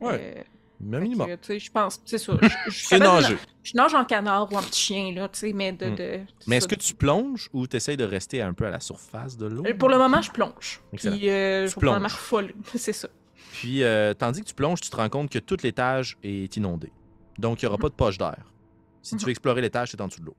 Ouais. 0.02 0.34
euh, 0.38 0.44
Mais 0.82 1.00
minimum. 1.00 1.28
je 1.48 1.72
pense, 1.72 2.02
c'est 2.06 2.18
ça. 2.18 2.34
je- 2.68 2.96
nager. 2.98 3.38
Nage 3.76 3.94
en 3.94 4.06
canard 4.06 4.52
ou 4.52 4.56
en 4.56 4.62
petit 4.62 4.80
chien, 4.82 5.14
là, 5.14 5.28
tu 5.28 5.40
sais, 5.40 5.54
mais 5.54 5.74
de... 5.74 5.88
Hmm. 5.90 5.96
de- 5.96 6.20
Mais 6.48 6.58
est-ce 6.58 6.68
que 6.68 6.76
tu 6.76 6.94
plonges 6.94 7.50
ou 7.54 7.68
tu 7.68 7.76
essaies 7.78 7.98
de 7.98 8.04
rester 8.06 8.42
un 8.42 8.54
peu 8.54 8.66
à 8.66 8.70
la 8.70 8.80
surface 8.80 9.36
de 9.38 9.46
l'eau? 9.48 9.64
Euh, 9.66 9.74
Pour 9.76 9.90
le 9.90 9.98
moment, 9.98 10.22
je 10.22 10.32
plonge. 10.32 10.82
Excellent. 10.94 11.18
Puis 11.18 11.30
euh, 11.30 11.66
Tu 11.68 11.74
je 11.74 11.80
plonges. 11.80 12.02
refoler. 12.04 12.56
C'est 12.76 12.94
ça. 12.94 13.10
Puis, 13.52 13.84
euh, 13.84 14.14
tandis 14.14 14.42
que 14.42 14.46
tu 14.48 14.54
plonges, 14.54 14.80
tu 14.80 14.90
te 14.90 14.96
rends 14.96 15.10
compte 15.10 15.30
que 15.30 15.40
tout 15.40 15.58
l'étage 15.64 16.18
est 16.24 16.56
inondé. 16.56 16.92
Donc, 17.38 17.62
il 17.62 17.66
n'y 17.66 17.70
aura 17.70 17.78
pas 17.78 17.90
de 17.90 17.94
poche 17.96 18.18
d'air. 18.18 18.38
Si 19.02 19.12
tu 19.12 19.16
Mhm. 19.18 19.26
veux 19.26 19.32
explorer 19.32 19.62
l'étage, 19.62 19.92
c'est 19.92 20.00
en 20.02 20.08
dessous 20.08 20.22
de 20.22 20.26
l'eau. 20.28 20.36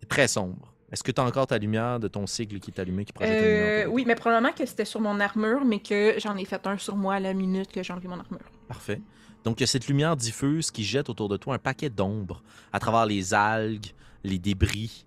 C'est 0.00 0.08
très 0.08 0.28
sombre. 0.28 0.74
Est-ce 0.92 1.02
que 1.02 1.12
tu 1.12 1.20
as 1.20 1.24
encore 1.24 1.46
ta 1.46 1.58
lumière 1.58 2.00
de 2.00 2.08
ton 2.08 2.26
cycle 2.26 2.60
qui 2.60 2.70
est 2.70 2.80
allumé, 2.80 3.04
qui 3.04 3.12
projette 3.12 3.38
une 3.40 3.44
lumière 3.46 3.86
Euh, 3.86 3.90
oui, 3.90 4.04
mais 4.06 4.14
probablement 4.14 4.52
que 4.52 4.64
c'était 4.64 4.84
sur 4.86 5.00
mon 5.00 5.20
armure, 5.20 5.64
mais 5.64 5.80
que 5.80 6.14
j'en 6.18 6.36
ai 6.36 6.44
fait 6.46 6.66
un 6.66 6.78
sur 6.78 6.96
moi 6.96 7.16
à 7.16 7.20
la 7.20 7.34
minute 7.34 7.70
que 7.70 7.82
j'ai 7.82 7.92
enlevé 7.92 8.08
mon 8.08 8.18
armure. 8.18 8.40
Parfait. 8.68 9.00
Donc, 9.48 9.60
il 9.60 9.62
y 9.62 9.64
a 9.64 9.66
cette 9.66 9.88
lumière 9.88 10.14
diffuse 10.14 10.70
qui 10.70 10.84
jette 10.84 11.08
autour 11.08 11.30
de 11.30 11.38
toi 11.38 11.54
un 11.54 11.58
paquet 11.58 11.88
d'ombres 11.88 12.42
à 12.70 12.78
travers 12.78 13.06
les 13.06 13.32
algues, 13.32 13.86
les 14.22 14.38
débris 14.38 15.06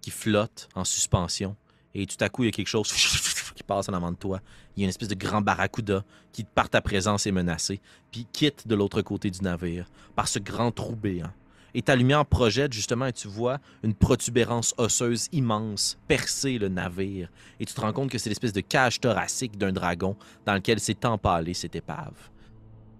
qui 0.00 0.10
flottent 0.10 0.70
en 0.74 0.84
suspension. 0.84 1.54
Et 1.94 2.06
tout 2.06 2.16
à 2.20 2.30
coup, 2.30 2.44
il 2.44 2.46
y 2.46 2.48
a 2.48 2.52
quelque 2.52 2.66
chose 2.68 2.90
qui 3.54 3.62
passe 3.62 3.90
en 3.90 3.92
avant 3.92 4.10
de 4.10 4.16
toi. 4.16 4.40
Il 4.74 4.80
y 4.80 4.82
a 4.82 4.86
une 4.86 4.88
espèce 4.88 5.08
de 5.08 5.14
grand 5.14 5.42
barracuda 5.42 6.02
qui, 6.32 6.44
par 6.44 6.70
ta 6.70 6.80
présence, 6.80 7.26
est 7.26 7.30
menacé, 7.30 7.82
puis 8.10 8.26
quitte 8.32 8.66
de 8.66 8.74
l'autre 8.74 9.02
côté 9.02 9.30
du 9.30 9.42
navire 9.42 9.84
par 10.16 10.28
ce 10.28 10.38
grand 10.38 10.70
trou 10.70 10.96
béant. 10.96 11.34
Et 11.74 11.82
ta 11.82 11.94
lumière 11.94 12.24
projette 12.24 12.72
justement 12.72 13.04
et 13.04 13.12
tu 13.12 13.28
vois 13.28 13.58
une 13.82 13.92
protubérance 13.92 14.72
osseuse 14.78 15.28
immense 15.30 15.98
percer 16.08 16.56
le 16.56 16.68
navire. 16.68 17.28
Et 17.60 17.66
tu 17.66 17.74
te 17.74 17.82
rends 17.82 17.92
compte 17.92 18.08
que 18.08 18.16
c'est 18.16 18.30
l'espèce 18.30 18.54
de 18.54 18.62
cage 18.62 18.98
thoracique 18.98 19.58
d'un 19.58 19.72
dragon 19.72 20.16
dans 20.46 20.54
lequel 20.54 20.80
s'est 20.80 21.04
empalée 21.04 21.52
cette 21.52 21.76
épave. 21.76 22.30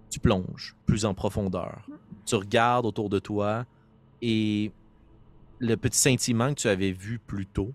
Tu 0.09 0.19
plonges 0.19 0.75
plus 0.85 1.05
en 1.05 1.13
profondeur. 1.13 1.87
Tu 2.25 2.35
regardes 2.35 2.85
autour 2.85 3.09
de 3.09 3.19
toi 3.19 3.65
et 4.21 4.71
le 5.59 5.75
petit 5.77 5.97
scintillement 5.97 6.49
que 6.49 6.61
tu 6.61 6.67
avais 6.67 6.91
vu 6.91 7.19
plus 7.19 7.45
tôt 7.45 7.73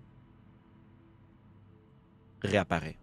réapparaît 2.41 2.97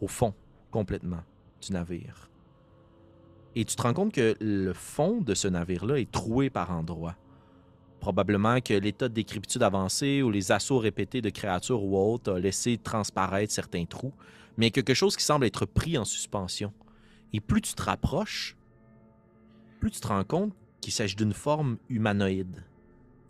au 0.00 0.08
fond 0.08 0.34
complètement 0.70 1.22
du 1.60 1.72
navire. 1.72 2.30
Et 3.54 3.64
tu 3.64 3.74
te 3.74 3.82
rends 3.82 3.94
compte 3.94 4.12
que 4.12 4.36
le 4.40 4.72
fond 4.74 5.20
de 5.20 5.34
ce 5.34 5.48
navire-là 5.48 5.98
est 5.98 6.10
troué 6.10 6.50
par 6.50 6.70
endroits. 6.70 7.16
Probablement 8.00 8.60
que 8.60 8.74
l'état 8.74 9.08
de 9.08 9.14
décrépitude 9.14 9.62
avancée 9.62 10.22
ou 10.22 10.30
les 10.30 10.52
assauts 10.52 10.78
répétés 10.78 11.22
de 11.22 11.30
créatures 11.30 11.82
ou 11.82 11.96
autres 11.96 12.34
a 12.34 12.38
laissé 12.38 12.76
transparaître 12.76 13.52
certains 13.52 13.86
trous, 13.86 14.12
mais 14.58 14.70
quelque 14.70 14.94
chose 14.94 15.16
qui 15.16 15.24
semble 15.24 15.46
être 15.46 15.64
pris 15.64 15.96
en 15.96 16.04
suspension. 16.04 16.72
Et 17.32 17.40
plus 17.40 17.60
tu 17.60 17.74
te 17.74 17.82
rapproches, 17.82 18.56
plus 19.80 19.90
tu 19.90 20.00
te 20.00 20.06
rends 20.08 20.24
compte 20.24 20.52
qu'il 20.80 20.92
s'agit 20.92 21.16
d'une 21.16 21.32
forme 21.34 21.78
humanoïde. 21.88 22.64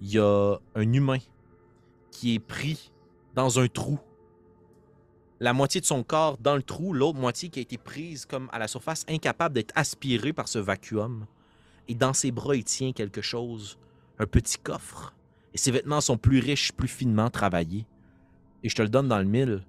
Il 0.01 0.11
y 0.13 0.19
a 0.19 0.57
un 0.75 0.93
humain 0.93 1.19
qui 2.11 2.35
est 2.35 2.39
pris 2.39 2.93
dans 3.35 3.59
un 3.59 3.67
trou. 3.69 3.99
La 5.41 5.53
moitié 5.53 5.81
de 5.81 5.87
son 5.87 6.03
corps 6.03 6.39
dans 6.39 6.57
le 6.57 6.63
trou, 6.63 6.93
l'autre 6.95 7.19
moitié 7.19 7.49
qui 7.51 7.59
a 7.59 7.63
été 7.63 7.77
prise 7.79 8.25
comme 8.25 8.49
à 8.53 8.59
la 8.59 8.69
surface, 8.69 9.05
incapable 9.09 9.55
d'être 9.55 9.73
aspirée 9.77 10.33
par 10.33 10.49
ce 10.49 10.59
vacuum. 10.59 11.27
Et 11.89 11.95
dans 11.95 12.13
ses 12.15 12.31
bras, 12.31 12.57
il 12.57 12.65
tient 12.65 12.93
quelque 12.93 13.21
chose, 13.21 13.79
un 14.19 14.27
petit 14.27 14.59
coffre. 14.59 15.15
Et 15.53 15.59
ses 15.59 15.71
vêtements 15.71 16.01
sont 16.01 16.17
plus 16.19 16.39
riches, 16.39 16.73
plus 16.73 16.89
finement 16.89 17.31
travaillés. 17.31 17.87
Et 18.63 18.69
je 18.69 18.75
te 18.77 18.83
le 18.83 18.89
donne 18.89 19.09
dans 19.09 19.19
le 19.19 19.25
mille. 19.25 19.65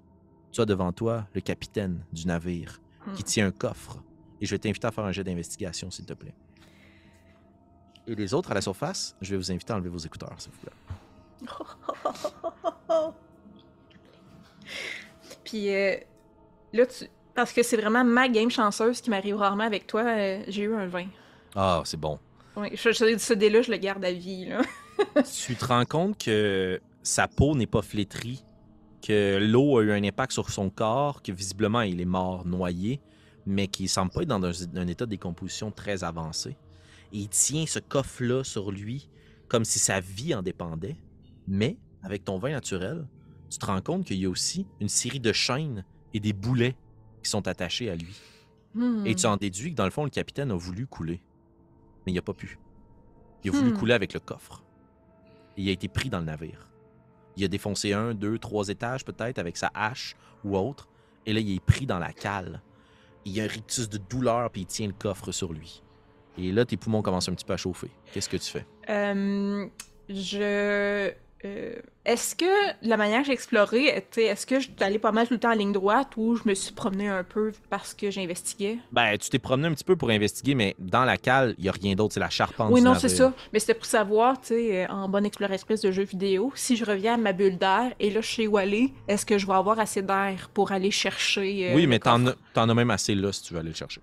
Tu 0.52 0.60
as 0.60 0.64
devant 0.66 0.92
toi 0.92 1.26
le 1.34 1.40
capitaine 1.42 2.04
du 2.12 2.26
navire 2.26 2.80
qui 3.14 3.22
Hmm. 3.22 3.26
tient 3.26 3.46
un 3.46 3.50
coffre. 3.52 4.02
Et 4.40 4.46
je 4.46 4.50
vais 4.54 4.58
t'inviter 4.58 4.86
à 4.86 4.90
faire 4.90 5.04
un 5.04 5.12
jet 5.12 5.24
d'investigation, 5.24 5.90
s'il 5.90 6.06
te 6.06 6.12
plaît. 6.14 6.34
Et 8.06 8.14
les 8.14 8.32
autres 8.34 8.50
à 8.50 8.54
la 8.54 8.60
surface, 8.60 9.16
je 9.20 9.30
vais 9.32 9.36
vous 9.36 9.50
inviter 9.52 9.72
à 9.72 9.76
enlever 9.76 9.90
vos 9.90 9.98
écouteurs, 9.98 10.34
s'il 10.38 10.52
vous 10.52 10.58
plaît. 10.58 10.72
Puis 15.44 15.74
euh, 15.74 15.96
là, 16.72 16.86
tu... 16.86 17.06
parce 17.34 17.52
que 17.52 17.62
c'est 17.62 17.76
vraiment 17.76 18.04
ma 18.04 18.28
game 18.28 18.50
chanceuse 18.50 19.00
qui 19.00 19.10
m'arrive 19.10 19.36
rarement 19.36 19.64
avec 19.64 19.86
toi, 19.86 20.02
euh, 20.04 20.42
j'ai 20.48 20.62
eu 20.62 20.74
un 20.74 20.86
20. 20.86 21.06
Ah, 21.54 21.82
c'est 21.84 21.98
bon. 21.98 22.18
Oui, 22.56 22.68
je, 22.74 22.90
je- 22.92 23.18
ce 23.18 23.32
dé-là, 23.34 23.62
je 23.62 23.70
le 23.70 23.76
garde 23.78 24.04
à 24.04 24.12
vie. 24.12 24.46
Là. 24.46 24.62
tu 25.46 25.54
te 25.54 25.64
rends 25.64 25.84
compte 25.84 26.18
que 26.22 26.80
sa 27.02 27.28
peau 27.28 27.54
n'est 27.54 27.66
pas 27.66 27.82
flétrie, 27.82 28.44
que 29.06 29.38
l'eau 29.40 29.78
a 29.78 29.82
eu 29.82 29.92
un 29.92 30.02
impact 30.04 30.32
sur 30.32 30.50
son 30.50 30.70
corps, 30.70 31.22
que 31.22 31.32
visiblement 31.32 31.82
il 31.82 32.00
est 32.00 32.04
mort 32.06 32.44
noyé, 32.46 33.00
mais 33.48 33.66
qu'il 33.66 33.88
semble 33.88 34.10
pas 34.12 34.22
être 34.22 34.28
dans 34.28 34.44
un, 34.44 34.76
un 34.76 34.86
état 34.86 35.06
de 35.06 35.10
décomposition 35.10 35.70
très 35.70 36.04
avancé. 36.04 36.50
Et 37.12 37.18
il 37.18 37.28
tient 37.28 37.66
ce 37.66 37.78
coffre-là 37.78 38.44
sur 38.44 38.70
lui 38.70 39.08
comme 39.48 39.64
si 39.64 39.78
sa 39.78 40.00
vie 40.00 40.34
en 40.34 40.42
dépendait. 40.42 40.96
Mais 41.46 41.78
avec 42.02 42.24
ton 42.24 42.38
vin 42.38 42.50
naturel, 42.50 43.08
tu 43.48 43.58
te 43.58 43.64
rends 43.64 43.80
compte 43.80 44.04
qu'il 44.04 44.18
y 44.18 44.26
a 44.26 44.28
aussi 44.28 44.66
une 44.80 44.90
série 44.90 45.20
de 45.20 45.32
chaînes 45.32 45.84
et 46.12 46.20
des 46.20 46.34
boulets 46.34 46.76
qui 47.22 47.30
sont 47.30 47.48
attachés 47.48 47.88
à 47.88 47.96
lui. 47.96 48.20
Hmm. 48.74 49.06
Et 49.06 49.14
tu 49.14 49.26
en 49.26 49.38
déduis 49.38 49.70
que 49.70 49.76
dans 49.76 49.86
le 49.86 49.90
fond, 49.90 50.04
le 50.04 50.10
capitaine 50.10 50.50
a 50.50 50.54
voulu 50.54 50.86
couler. 50.86 51.22
Mais 52.04 52.12
il 52.12 52.14
n'a 52.14 52.22
pas 52.22 52.34
pu. 52.34 52.58
Il 53.42 53.48
a 53.50 53.52
voulu 53.52 53.70
Hmm. 53.72 53.78
couler 53.78 53.94
avec 53.94 54.12
le 54.12 54.20
coffre. 54.20 54.62
Et 55.56 55.62
il 55.62 55.68
a 55.70 55.72
été 55.72 55.88
pris 55.88 56.10
dans 56.10 56.18
le 56.18 56.26
navire. 56.26 56.68
Il 57.38 57.44
a 57.44 57.48
défoncé 57.48 57.94
un, 57.94 58.12
deux, 58.12 58.38
trois 58.38 58.68
étages 58.68 59.04
peut-être 59.04 59.38
avec 59.38 59.56
sa 59.56 59.70
hache 59.72 60.14
ou 60.44 60.58
autre. 60.58 60.88
Et 61.24 61.32
là, 61.32 61.40
il 61.40 61.54
est 61.54 61.60
pris 61.64 61.86
dans 61.86 61.98
la 61.98 62.12
cale. 62.12 62.60
Il 63.28 63.36
y 63.36 63.40
a 63.42 63.44
un 63.44 63.48
rictus 63.48 63.90
de 63.90 63.98
douleur, 63.98 64.50
puis 64.50 64.62
il 64.62 64.66
tient 64.66 64.86
le 64.86 64.94
coffre 64.94 65.32
sur 65.32 65.52
lui. 65.52 65.82
Et 66.38 66.50
là, 66.50 66.64
tes 66.64 66.78
poumons 66.78 67.02
commencent 67.02 67.28
un 67.28 67.34
petit 67.34 67.44
peu 67.44 67.52
à 67.52 67.58
chauffer. 67.58 67.90
Qu'est-ce 68.12 68.28
que 68.28 68.38
tu 68.38 68.50
fais? 68.50 68.64
Euh, 68.88 69.66
je. 70.08 71.12
Euh, 71.44 71.74
est-ce 72.04 72.34
que 72.34 72.44
la 72.82 72.96
manière 72.96 73.20
que 73.20 73.26
j'ai 73.26 73.32
exploré, 73.32 74.04
sais, 74.10 74.24
est-ce 74.24 74.46
que 74.46 74.58
je 74.60 74.68
allée 74.80 74.98
pas 74.98 75.12
mal 75.12 75.28
tout 75.28 75.34
le 75.34 75.40
temps 75.40 75.50
en 75.52 75.54
ligne 75.54 75.72
droite 75.72 76.08
ou 76.16 76.36
je 76.36 76.42
me 76.46 76.54
suis 76.54 76.72
promenée 76.72 77.08
un 77.08 77.22
peu 77.22 77.52
parce 77.70 77.94
que 77.94 78.10
j'investiguais? 78.10 78.78
Ben, 78.92 79.16
tu 79.18 79.28
t'es 79.30 79.38
promené 79.38 79.68
un 79.68 79.72
petit 79.74 79.84
peu 79.84 79.94
pour 79.94 80.10
investiguer, 80.10 80.54
mais 80.54 80.74
dans 80.78 81.04
la 81.04 81.16
cale, 81.16 81.54
il 81.58 81.62
n'y 81.64 81.68
a 81.68 81.72
rien 81.72 81.94
d'autre. 81.94 82.14
C'est 82.14 82.20
la 82.20 82.30
charpente 82.30 82.72
Oui, 82.72 82.80
non, 82.80 82.94
c'est 82.94 83.08
ça. 83.08 83.32
Mais 83.52 83.58
c'était 83.60 83.74
pour 83.74 83.86
savoir, 83.86 84.40
tu 84.40 84.48
sais, 84.48 84.84
euh, 84.84 84.92
en 84.92 85.08
bonne 85.08 85.26
exploratrice 85.26 85.80
de 85.80 85.92
jeux 85.92 86.04
vidéo, 86.04 86.52
si 86.54 86.76
je 86.76 86.84
reviens 86.84 87.14
à 87.14 87.18
ma 87.18 87.32
bulle 87.32 87.58
d'air 87.58 87.92
et 88.00 88.10
là, 88.10 88.20
je 88.20 88.34
sais 88.34 88.46
où 88.46 88.56
aller, 88.56 88.92
est-ce 89.06 89.24
que 89.24 89.38
je 89.38 89.46
vais 89.46 89.52
avoir 89.54 89.78
assez 89.78 90.02
d'air 90.02 90.50
pour 90.52 90.72
aller 90.72 90.90
chercher. 90.90 91.70
euh, 91.70 91.74
Oui, 91.74 91.86
mais 91.86 91.98
t'en 91.98 92.26
as, 92.26 92.34
t'en 92.54 92.68
as 92.68 92.74
même 92.74 92.90
assez 92.90 93.14
là 93.14 93.32
si 93.32 93.42
tu 93.42 93.54
veux 93.54 93.60
aller 93.60 93.68
le 93.70 93.74
chercher. 93.74 94.00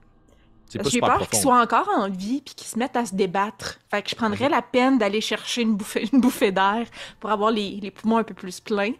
J'ai 0.85 0.99
peur 0.99 1.27
qu'ils 1.29 1.39
soient 1.39 1.61
encore 1.61 1.89
en 1.95 2.09
vie 2.09 2.41
puis 2.41 2.55
qu'ils 2.55 2.67
se 2.67 2.77
mettent 2.77 2.95
à 2.95 3.05
se 3.05 3.15
débattre. 3.15 3.79
Fait 3.89 4.01
que 4.01 4.09
je 4.09 4.15
prendrais 4.15 4.49
la 4.49 4.61
peine 4.61 4.97
d'aller 4.97 5.21
chercher 5.21 5.61
une 5.61 5.75
bouffée, 5.75 6.09
une 6.11 6.19
bouffée 6.21 6.51
d'air 6.51 6.85
pour 7.19 7.31
avoir 7.31 7.51
les, 7.51 7.79
les 7.81 7.91
poumons 7.91 8.17
un 8.17 8.23
peu 8.23 8.33
plus 8.33 8.59
pleins. 8.59 8.93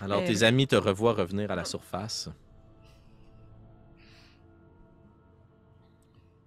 Alors, 0.00 0.20
Euh, 0.20 0.26
tes 0.26 0.42
amis 0.42 0.66
te 0.66 0.76
revoient 0.76 1.12
revenir 1.14 1.50
à 1.50 1.56
la 1.56 1.64
surface. 1.64 2.28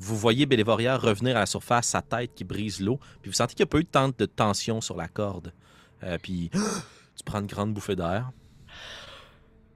Vous 0.02 0.16
voyez 0.16 0.46
Bélévoria 0.46 0.98
revenir 0.98 1.36
à 1.36 1.42
la 1.42 1.46
surface, 1.46 1.88
sa 1.88 2.02
tête 2.02 2.34
qui 2.34 2.46
brise 2.46 2.80
l'eau, 2.80 3.00
puis 3.22 3.30
vous 3.30 3.36
sentez 3.36 3.54
qu'il 3.54 3.66
n'y 3.66 3.70
a 3.70 3.72
pas 3.72 3.80
eu 3.80 3.86
tant 3.86 4.08
de 4.18 4.26
tension 4.26 4.80
sur 4.80 4.96
la 4.96 5.10
corde. 5.10 5.52
Euh, 6.04 6.18
puis, 6.22 6.50
tu 7.16 7.24
prends 7.26 7.40
une 7.42 7.48
grande 7.48 7.74
bouffée 7.74 7.98
d'air. 7.98 8.32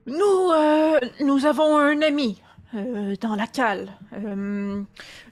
Nous, 0.06 0.50
euh, 0.52 0.98
nous 1.20 1.44
avons 1.46 1.76
un 1.78 2.00
ami 2.02 2.40
euh, 2.74 3.14
dans 3.20 3.36
la 3.36 3.46
cale, 3.46 3.88
euh, 4.12 4.82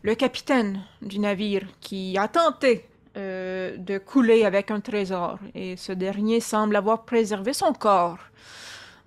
le 0.03 0.15
capitaine 0.15 0.81
du 1.01 1.19
navire, 1.19 1.65
qui 1.81 2.17
a 2.19 2.29
tenté 2.29 2.85
euh, 3.17 3.77
de 3.77 3.99
couler 3.99 4.45
avec 4.45 4.71
un 4.71 4.81
trésor, 4.81 5.39
et 5.55 5.77
ce 5.77 5.93
dernier 5.93 6.41
semble 6.41 6.77
avoir 6.77 7.05
préservé 7.05 7.53
son 7.53 7.73
corps. 7.73 8.19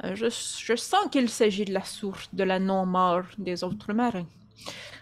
Je, 0.04 0.28
je 0.28 0.76
sens 0.76 1.08
qu'il 1.12 1.30
s'agit 1.30 1.66
de 1.66 1.74
la 1.74 1.84
source 1.84 2.30
de 2.34 2.44
la 2.44 2.60
non-mort 2.60 3.24
des 3.38 3.64
autres 3.64 3.94
marins. 3.94 4.28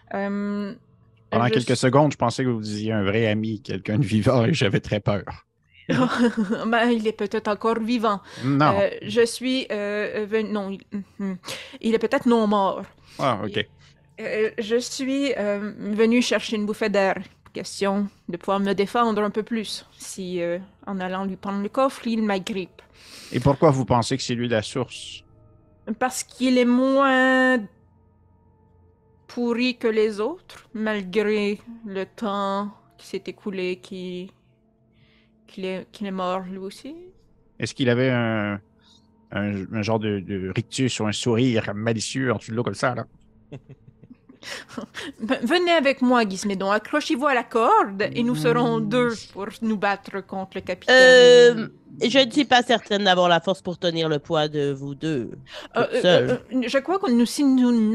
Pendant 0.09 1.47
je 1.47 1.53
quelques 1.53 1.75
secondes, 1.75 2.11
je 2.11 2.17
pensais 2.17 2.43
que 2.43 2.49
vous 2.49 2.61
disiez 2.61 2.91
un 2.91 3.03
vrai 3.03 3.25
ami, 3.25 3.59
quelqu'un 3.59 3.97
de 3.97 4.05
vivant, 4.05 4.45
et 4.45 4.53
j'avais 4.53 4.79
très 4.79 4.99
peur. 4.99 5.23
ben, 6.67 6.89
il 6.91 7.07
est 7.07 7.11
peut-être 7.17 7.47
encore 7.47 7.79
vivant. 7.79 8.21
Non. 8.43 8.79
Euh, 8.79 8.89
je 9.01 9.25
suis 9.25 9.67
euh, 9.71 10.25
venu... 10.29 10.49
Non, 10.51 10.69
il, 10.69 10.81
Mhm. 11.19 11.38
il 11.81 11.93
est 11.95 11.99
peut-être 11.99 12.25
non 12.27 12.47
mort. 12.47 12.84
Ah, 13.19 13.39
OK. 13.43 13.65
Euh, 14.19 14.51
je 14.59 14.77
suis 14.77 15.34
euh, 15.38 15.73
venu 15.79 16.21
chercher 16.21 16.55
une 16.55 16.65
bouffée 16.65 16.89
d'air 16.89 17.15
question 17.51 18.07
de 18.29 18.38
pouvoir 18.38 18.59
me 18.59 18.73
défendre 18.73 19.21
un 19.21 19.29
peu 19.29 19.43
plus 19.43 19.86
si, 19.97 20.41
euh, 20.41 20.57
en 20.88 20.99
allant 20.99 21.25
lui 21.25 21.36
prendre 21.36 21.61
le 21.61 21.69
coffre, 21.69 22.07
il 22.07 22.23
m'agrippe. 22.23 22.81
Et 23.31 23.39
pourquoi 23.39 23.69
vous 23.71 23.86
pensez 23.86 24.17
que 24.17 24.23
c'est 24.23 24.36
lui 24.36 24.47
la 24.47 24.61
source? 24.61 25.23
Parce 25.99 26.23
qu'il 26.23 26.57
est 26.57 26.65
moins 26.65 27.59
pourri 29.27 29.77
que 29.77 29.88
les 29.88 30.19
autres, 30.19 30.67
malgré 30.73 31.59
le 31.86 32.05
temps 32.05 32.71
qui 32.97 33.07
s'est 33.07 33.23
écoulé, 33.27 33.77
qui 33.81 34.31
qu'il 35.54 35.66
est, 35.66 35.88
qu'il 35.91 36.08
est 36.08 36.12
mort 36.12 36.41
lui 36.41 36.58
aussi? 36.58 36.95
Est-ce 37.60 37.74
qu'il 37.74 37.89
avait 37.89 38.10
un, 38.10 38.60
un, 39.32 39.74
un 39.74 39.82
genre 39.82 39.99
de, 39.99 40.20
de 40.20 40.51
rictus 40.56 40.99
ou 40.99 41.06
un 41.06 41.12
sourire 41.12 41.74
malicieux 41.76 42.34
en 42.34 42.38
dessous 42.38 42.51
de 42.51 42.56
l'eau 42.58 42.64
comme 42.64 42.74
ça, 42.76 42.95
là? 42.95 43.06
Venez 45.19 45.71
avec 45.71 46.01
moi, 46.01 46.27
Gizmédon, 46.27 46.71
accrochez-vous 46.71 47.27
à 47.27 47.33
la 47.33 47.43
corde 47.43 48.03
et 48.13 48.23
nous 48.23 48.35
serons 48.35 48.79
deux 48.79 49.13
pour 49.33 49.47
nous 49.61 49.77
battre 49.77 50.25
contre 50.25 50.51
le 50.55 50.61
capitaine. 50.61 50.95
Euh, 50.95 51.67
je 52.01 52.19
ne 52.19 52.31
suis 52.31 52.45
pas 52.45 52.63
certaine 52.63 53.03
d'avoir 53.03 53.29
la 53.29 53.39
force 53.39 53.61
pour 53.61 53.77
tenir 53.77 54.09
le 54.09 54.19
poids 54.19 54.47
de 54.47 54.71
vous 54.71 54.95
deux. 54.95 55.31
Euh, 55.75 55.85
euh, 55.93 56.37
euh, 56.53 56.61
je, 56.65 56.77
crois 56.79 56.99
que 56.99 57.11
nous, 57.11 57.25
si 57.25 57.43
nous 57.43 57.93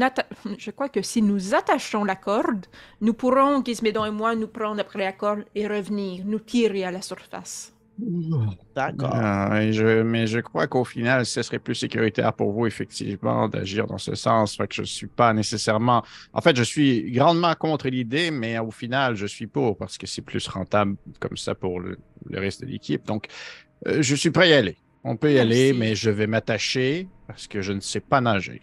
je 0.57 0.71
crois 0.71 0.89
que 0.89 1.01
si 1.01 1.21
nous 1.21 1.53
attachons 1.53 2.03
la 2.03 2.15
corde, 2.15 2.65
nous 3.01 3.13
pourrons, 3.13 3.63
Gizmédon 3.63 4.05
et 4.05 4.11
moi, 4.11 4.35
nous 4.35 4.47
prendre 4.47 4.79
après 4.79 4.99
la 4.99 5.11
corde 5.11 5.43
et 5.55 5.67
revenir, 5.67 6.23
nous 6.25 6.39
tirer 6.39 6.85
à 6.85 6.91
la 6.91 7.01
surface. 7.01 7.73
D'accord. 8.75 9.09
Ah, 9.13 9.71
je- 9.71 10.01
mais 10.03 10.25
je 10.27 10.39
crois 10.39 10.67
qu'au 10.67 10.85
final, 10.85 11.25
ce 11.25 11.41
serait 11.41 11.59
plus 11.59 11.75
sécuritaire 11.75 12.33
pour 12.33 12.51
vous, 12.51 12.65
effectivement, 12.65 13.49
d'agir 13.49 13.87
dans 13.87 13.97
ce 13.97 14.15
sens. 14.15 14.55
Fait 14.55 14.67
que 14.67 14.75
je 14.75 14.83
suis 14.83 15.07
pas 15.07 15.33
nécessairement. 15.33 16.03
En 16.33 16.41
fait, 16.41 16.55
je 16.55 16.63
suis 16.63 17.11
grandement 17.11 17.53
contre 17.55 17.89
l'idée, 17.89 18.31
mais 18.31 18.57
au 18.59 18.71
final, 18.71 19.15
je 19.15 19.25
suis 19.25 19.47
pour 19.47 19.77
parce 19.77 19.97
que 19.97 20.07
c'est 20.07 20.21
plus 20.21 20.47
rentable 20.47 20.95
comme 21.19 21.35
ça 21.37 21.55
pour 21.55 21.79
le, 21.79 21.97
le 22.29 22.39
reste 22.39 22.61
de 22.61 22.67
l'équipe. 22.67 23.05
Donc, 23.05 23.27
euh, 23.87 24.01
je 24.01 24.15
suis 24.15 24.31
prêt 24.31 24.45
à 24.45 24.47
y 24.47 24.53
aller. 24.53 24.77
On 25.03 25.15
peut 25.17 25.31
y 25.31 25.35
Merci. 25.35 25.47
aller, 25.51 25.73
mais 25.73 25.95
je 25.95 26.09
vais 26.09 26.27
m'attacher 26.27 27.07
parce 27.27 27.47
que 27.47 27.61
je 27.61 27.73
ne 27.73 27.79
sais 27.79 28.01
pas 28.01 28.21
nager. 28.21 28.61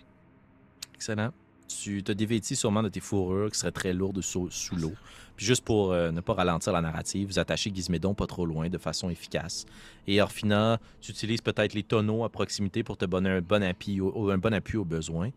Excellent. 0.95 1.31
Tu 1.69 2.03
te 2.03 2.13
dévêtis 2.13 2.57
sûrement 2.57 2.83
de 2.83 2.89
tes 2.89 3.01
fourrures 3.01 3.51
qui 3.51 3.59
seraient 3.59 3.73
très 3.73 3.93
lourdes 3.93 4.21
sous, 4.23 4.51
sous 4.51 4.77
l'eau. 4.77 4.93
Puis 5.37 5.45
juste 5.45 5.65
pour 5.65 5.93
euh, 5.93 6.11
ne 6.11 6.21
pas 6.21 6.35
ralentir 6.35 6.73
la 6.73 6.81
narrative, 6.81 7.29
vous 7.29 7.39
attachez 7.39 7.71
Gizmédon 7.75 8.15
pas 8.15 8.27
trop 8.27 8.47
loin 8.47 8.69
de 8.69 8.79
façon 8.79 9.11
efficace. 9.11 9.67
Et 10.07 10.21
Orphina, 10.21 10.79
tu 11.01 11.11
utilises 11.11 11.43
peut-être 11.43 11.75
les 11.75 11.83
tonneaux 11.83 12.25
à 12.25 12.31
proximité 12.31 12.83
pour 12.83 12.97
te 12.97 13.05
donner 13.05 13.31
un 13.31 13.41
bon 13.43 13.63
appui 13.63 14.01
au, 14.01 14.31
un 14.31 14.39
bon 14.39 14.55
appui 14.55 14.79
au 14.79 14.85
besoin. 14.85 15.31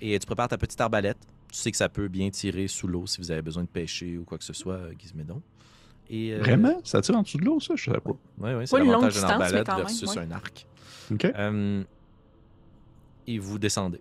Et 0.00 0.18
tu 0.18 0.26
prépares 0.26 0.48
ta 0.48 0.58
petite 0.58 0.80
arbalète. 0.80 1.18
Tu 1.52 1.58
sais 1.58 1.70
que 1.70 1.76
ça 1.76 1.88
peut 1.88 2.08
bien 2.08 2.30
tirer 2.30 2.66
sous 2.66 2.88
l'eau 2.88 3.06
si 3.06 3.20
vous 3.20 3.30
avez 3.30 3.42
besoin 3.42 3.62
de 3.62 3.68
pêcher 3.68 4.18
ou 4.18 4.24
quoi 4.24 4.38
que 4.38 4.44
ce 4.44 4.52
soit, 4.52 4.74
euh, 4.74 4.92
Gizmédon. 4.98 5.40
Et, 6.10 6.34
euh, 6.34 6.38
Vraiment? 6.38 6.80
Ça 6.82 7.00
tire 7.00 7.16
en 7.16 7.22
dessous 7.22 7.38
de 7.38 7.44
l'eau, 7.44 7.60
ça? 7.60 7.76
Je 7.76 7.84
sais 7.84 8.00
pas. 8.00 8.10
Oui, 8.10 8.50
oui, 8.54 8.66
c'est 8.66 8.78
l'avantage 8.78 9.14
d'une 9.14 9.24
arbalète 9.24 9.68
même, 9.68 9.76
versus 9.76 10.10
ouais. 10.10 10.18
un 10.18 10.30
arc. 10.32 10.66
OK. 11.12 11.24
Euh, 11.24 11.84
et 13.26 13.38
vous 13.38 13.58
descendez. 13.58 14.00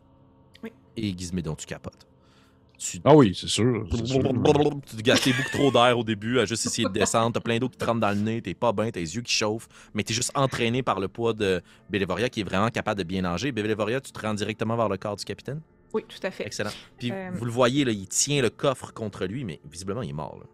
Oui. 0.63 0.71
Et 0.97 1.15
Gizmédon, 1.15 1.55
tu 1.55 1.67
capotes. 1.67 2.07
Tu 2.77 2.99
Ah 3.05 3.15
oui, 3.15 3.33
c'est 3.39 3.47
sûr. 3.47 3.85
tu 3.91 3.97
te 4.97 5.01
gastes 5.01 5.27
beaucoup 5.29 5.49
trop 5.51 5.71
d'air 5.71 5.97
au 5.97 6.03
début 6.03 6.39
à 6.39 6.45
juste 6.45 6.65
essayer 6.65 6.87
de 6.87 6.93
descendre. 6.93 7.33
T'as 7.33 7.39
plein 7.39 7.57
d'eau 7.59 7.69
qui 7.69 7.77
te 7.77 7.85
rentre 7.85 7.99
dans 8.01 8.09
le 8.09 8.15
nez, 8.21 8.41
t'es 8.41 8.53
pas 8.53 8.73
bien, 8.73 8.89
tes 8.91 8.99
yeux 9.01 9.21
qui 9.21 9.33
chauffent, 9.33 9.67
mais 9.93 10.03
t'es 10.03 10.13
juste 10.13 10.31
entraîné 10.35 10.83
par 10.83 10.99
le 10.99 11.07
poids 11.07 11.33
de 11.33 11.61
Bélévoria 11.89 12.29
qui 12.29 12.41
est 12.41 12.43
vraiment 12.43 12.69
capable 12.69 12.99
de 12.99 13.03
bien 13.03 13.21
nager. 13.21 13.51
Bélévoria, 13.51 14.01
tu 14.01 14.11
te 14.11 14.19
rends 14.19 14.33
directement 14.33 14.75
vers 14.75 14.89
le 14.89 14.97
corps 14.97 15.15
du 15.15 15.23
capitaine? 15.23 15.61
Oui, 15.93 16.03
tout 16.07 16.25
à 16.25 16.31
fait. 16.31 16.45
Excellent. 16.45 16.71
Puis 16.97 17.11
Euh, 17.11 17.29
vous 17.33 17.45
le 17.45 17.51
voyez, 17.51 17.85
là, 17.85 17.91
il 17.91 18.07
tient 18.07 18.41
le 18.41 18.49
coffre 18.49 18.91
contre 18.93 19.25
lui, 19.25 19.45
mais 19.45 19.59
visiblement, 19.69 20.01
il 20.01 20.09
est 20.09 20.13
mort. 20.13 20.39
là. 20.39 20.45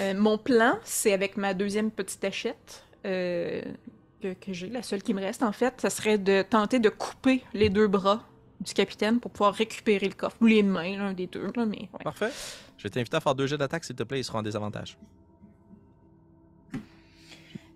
Euh, 0.00 0.14
mon 0.14 0.38
plan, 0.38 0.78
c'est 0.84 1.12
avec 1.12 1.36
ma 1.36 1.54
deuxième 1.54 1.90
petite 1.90 2.22
hachette 2.24 2.84
euh, 3.06 3.62
que, 4.20 4.34
que 4.34 4.52
j'ai, 4.52 4.68
la 4.68 4.82
seule 4.82 5.02
qui 5.02 5.14
me 5.14 5.20
reste 5.20 5.42
en 5.42 5.52
fait, 5.52 5.74
ça 5.80 5.88
serait 5.88 6.18
de 6.18 6.42
tenter 6.42 6.80
de 6.80 6.88
couper 6.88 7.42
les 7.54 7.70
deux 7.70 7.86
bras 7.86 8.24
du 8.60 8.74
capitaine 8.74 9.20
pour 9.20 9.30
pouvoir 9.30 9.54
récupérer 9.54 10.06
le 10.08 10.14
coffre. 10.14 10.36
Ou 10.40 10.46
les 10.46 10.62
mains, 10.62 10.96
l'un 10.96 11.12
des 11.12 11.26
deux, 11.26 11.50
là, 11.56 11.64
mais 11.66 11.88
ouais. 11.92 12.04
Parfait. 12.04 12.30
Je 12.76 12.82
vais 12.84 12.90
t'inviter 12.90 13.16
à 13.16 13.20
faire 13.20 13.34
deux 13.34 13.46
jets 13.46 13.58
d'attaque, 13.58 13.84
s'il 13.84 13.96
te 13.96 14.02
plaît. 14.02 14.20
Ils 14.20 14.24
seront 14.24 14.38
en 14.38 14.42
désavantage. 14.42 14.98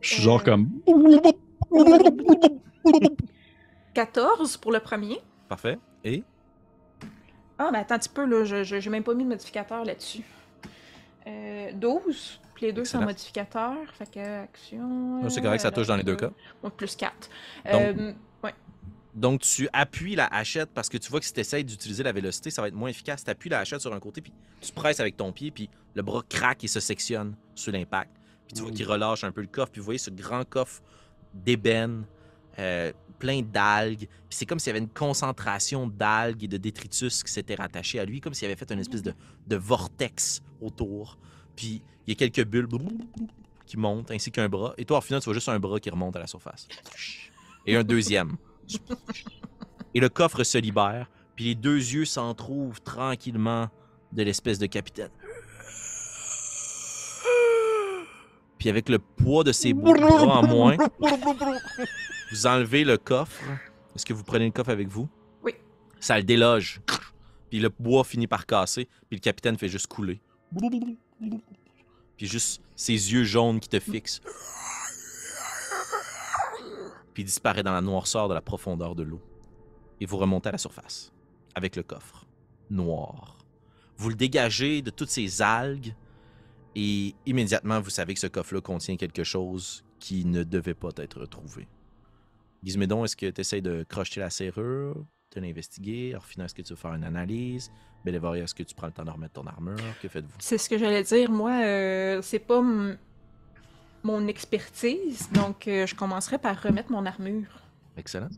Je 0.00 0.08
suis 0.14 0.22
genre 0.22 0.42
comme. 0.44 0.68
14 3.94 4.56
pour 4.58 4.72
le 4.72 4.80
premier. 4.80 5.18
Parfait. 5.48 5.78
Et? 6.04 6.22
Ah, 7.58 7.70
mais 7.72 7.78
attends 7.78 7.94
un 7.94 7.98
petit 7.98 8.08
peu, 8.08 8.24
là, 8.26 8.44
je 8.44 8.64
je- 8.64 8.80
j'ai 8.80 8.90
même 8.90 9.04
pas 9.04 9.14
mis 9.14 9.24
de 9.24 9.28
modificateur 9.28 9.84
là-dessus. 9.84 10.22
Euh, 11.26 11.70
12, 11.72 12.40
puis 12.54 12.66
les 12.66 12.72
deux 12.72 12.84
sont 12.84 13.00
modificateurs, 13.00 13.76
fait 13.96 14.10
que 14.10 14.42
action... 14.42 15.22
Non, 15.22 15.30
c'est 15.30 15.40
correct, 15.40 15.60
ça 15.60 15.70
touche 15.70 15.86
dans 15.86 15.96
les 15.96 16.02
deux 16.02 16.16
cas. 16.16 16.30
Donc 16.62 16.74
plus 16.74 16.94
4. 16.96 17.30
Donc- 17.72 18.16
Donc, 19.14 19.42
tu 19.42 19.68
appuies 19.72 20.16
la 20.16 20.26
hachette 20.26 20.70
parce 20.74 20.88
que 20.88 20.98
tu 20.98 21.10
vois 21.10 21.20
que 21.20 21.26
si 21.26 21.32
tu 21.32 21.40
essaies 21.40 21.62
d'utiliser 21.62 22.02
la 22.02 22.12
vélocité, 22.12 22.50
ça 22.50 22.62
va 22.62 22.68
être 22.68 22.74
moins 22.74 22.88
efficace. 22.88 23.24
Tu 23.24 23.30
appuies 23.30 23.48
la 23.48 23.60
hachette 23.60 23.80
sur 23.80 23.92
un 23.94 24.00
côté, 24.00 24.20
puis 24.20 24.32
tu 24.60 24.72
presses 24.72 24.98
avec 24.98 25.16
ton 25.16 25.32
pied, 25.32 25.50
puis 25.50 25.70
le 25.94 26.02
bras 26.02 26.22
craque 26.28 26.64
et 26.64 26.68
se 26.68 26.80
sectionne 26.80 27.36
sous 27.54 27.70
l'impact. 27.70 28.10
Puis 28.46 28.56
tu 28.56 28.62
vois 28.62 28.72
qu'il 28.72 28.86
relâche 28.86 29.22
un 29.22 29.30
peu 29.30 29.40
le 29.40 29.46
coffre, 29.46 29.70
puis 29.70 29.80
vous 29.80 29.84
voyez 29.84 29.98
ce 29.98 30.10
grand 30.10 30.44
coffre 30.44 30.82
d'ébène, 31.32 32.04
euh, 32.58 32.92
plein 33.18 33.42
d'algues. 33.42 34.08
Puis 34.08 34.30
c'est 34.30 34.46
comme 34.46 34.58
s'il 34.58 34.68
y 34.68 34.70
avait 34.70 34.84
une 34.84 34.88
concentration 34.88 35.86
d'algues 35.86 36.44
et 36.44 36.48
de 36.48 36.56
détritus 36.56 37.22
qui 37.22 37.32
s'était 37.32 37.54
rattaché 37.54 38.00
à 38.00 38.04
lui, 38.04 38.20
comme 38.20 38.34
s'il 38.34 38.46
avait 38.46 38.56
fait 38.56 38.70
une 38.72 38.80
espèce 38.80 39.02
de, 39.02 39.14
de 39.46 39.56
vortex 39.56 40.42
autour. 40.60 41.18
Puis 41.54 41.82
il 42.06 42.10
y 42.10 42.12
a 42.12 42.16
quelques 42.16 42.48
bulles 42.48 42.68
qui 43.66 43.76
montent, 43.76 44.10
ainsi 44.10 44.30
qu'un 44.30 44.48
bras. 44.48 44.74
Et 44.76 44.84
toi, 44.84 44.98
au 44.98 45.00
final, 45.00 45.20
tu 45.20 45.26
vois 45.26 45.34
juste 45.34 45.48
un 45.48 45.58
bras 45.58 45.78
qui 45.80 45.88
remonte 45.88 46.16
à 46.16 46.18
la 46.18 46.26
surface. 46.26 46.68
Et 47.66 47.76
un 47.76 47.84
deuxième. 47.84 48.36
Et 49.94 50.00
le 50.00 50.08
coffre 50.08 50.42
se 50.44 50.58
libère, 50.58 51.08
puis 51.36 51.46
les 51.46 51.54
deux 51.54 51.76
yeux 51.76 52.04
s'entrouvent 52.04 52.80
tranquillement 52.80 53.68
de 54.12 54.22
l'espèce 54.22 54.58
de 54.58 54.66
capitaine. 54.66 55.10
Puis 58.58 58.68
avec 58.68 58.88
le 58.88 58.98
poids 58.98 59.44
de 59.44 59.52
ses 59.52 59.74
bras 59.74 60.22
en 60.22 60.46
moins, 60.46 60.76
vous 62.30 62.46
enlevez 62.46 62.84
le 62.84 62.96
coffre. 62.96 63.44
Est-ce 63.94 64.06
que 64.06 64.14
vous 64.14 64.24
prenez 64.24 64.46
le 64.46 64.52
coffre 64.52 64.70
avec 64.70 64.88
vous? 64.88 65.08
Oui. 65.42 65.54
Ça 66.00 66.16
le 66.16 66.24
déloge. 66.24 66.80
Puis 67.50 67.60
le 67.60 67.68
bois 67.68 68.04
finit 68.04 68.26
par 68.26 68.46
casser, 68.46 68.88
puis 69.08 69.18
le 69.18 69.20
capitaine 69.20 69.58
fait 69.58 69.68
juste 69.68 69.86
couler. 69.86 70.20
Puis 72.16 72.26
juste 72.26 72.62
ses 72.74 72.92
yeux 72.92 73.24
jaunes 73.24 73.60
qui 73.60 73.68
te 73.68 73.78
fixent. 73.78 74.20
Puis 77.14 77.24
disparaît 77.24 77.62
dans 77.62 77.72
la 77.72 77.80
noirceur 77.80 78.28
de 78.28 78.34
la 78.34 78.42
profondeur 78.42 78.94
de 78.94 79.02
l'eau. 79.02 79.22
Et 80.00 80.06
vous 80.06 80.16
remontez 80.16 80.48
à 80.50 80.52
la 80.52 80.58
surface 80.58 81.12
avec 81.54 81.76
le 81.76 81.82
coffre 81.82 82.26
noir. 82.70 83.38
Vous 83.96 84.08
le 84.08 84.16
dégagez 84.16 84.82
de 84.82 84.90
toutes 84.90 85.08
ces 85.08 85.40
algues 85.40 85.94
et 86.74 87.14
immédiatement 87.26 87.80
vous 87.80 87.90
savez 87.90 88.14
que 88.14 88.20
ce 88.20 88.26
coffre-là 88.26 88.60
contient 88.60 88.96
quelque 88.96 89.22
chose 89.22 89.84
qui 90.00 90.24
ne 90.24 90.42
devait 90.42 90.74
pas 90.74 90.90
être 90.96 91.20
retrouvé. 91.20 91.68
Gizmédon, 92.64 93.04
est-ce 93.04 93.16
que 93.16 93.30
tu 93.30 93.40
essaies 93.40 93.60
de 93.60 93.84
crocheter 93.88 94.20
la 94.20 94.30
serrure, 94.30 94.96
de 95.34 95.40
l'investiguer? 95.40 96.14
Orphina, 96.16 96.46
est-ce 96.46 96.54
que 96.54 96.62
tu 96.62 96.72
veux 96.72 96.78
faire 96.78 96.94
une 96.94 97.04
analyse? 97.04 97.70
Bélévoria, 98.04 98.44
est-ce 98.44 98.54
que 98.54 98.62
tu 98.62 98.74
prends 98.74 98.86
le 98.86 98.92
temps 98.92 99.04
de 99.04 99.10
remettre 99.10 99.34
ton 99.34 99.46
armure? 99.46 99.76
Que 100.02 100.08
faites-vous? 100.08 100.36
C'est 100.40 100.58
ce 100.58 100.68
que 100.68 100.78
j'allais 100.78 101.04
dire. 101.04 101.30
Moi, 101.30 101.52
euh, 101.52 102.22
c'est 102.22 102.38
pas 102.38 102.62
mon 104.04 104.26
expertise, 104.28 105.28
donc 105.32 105.66
euh, 105.66 105.86
je 105.86 105.94
commencerai 105.94 106.38
par 106.38 106.62
remettre 106.62 106.92
mon 106.92 107.04
armure. 107.06 107.48
Excellent. 107.96 108.28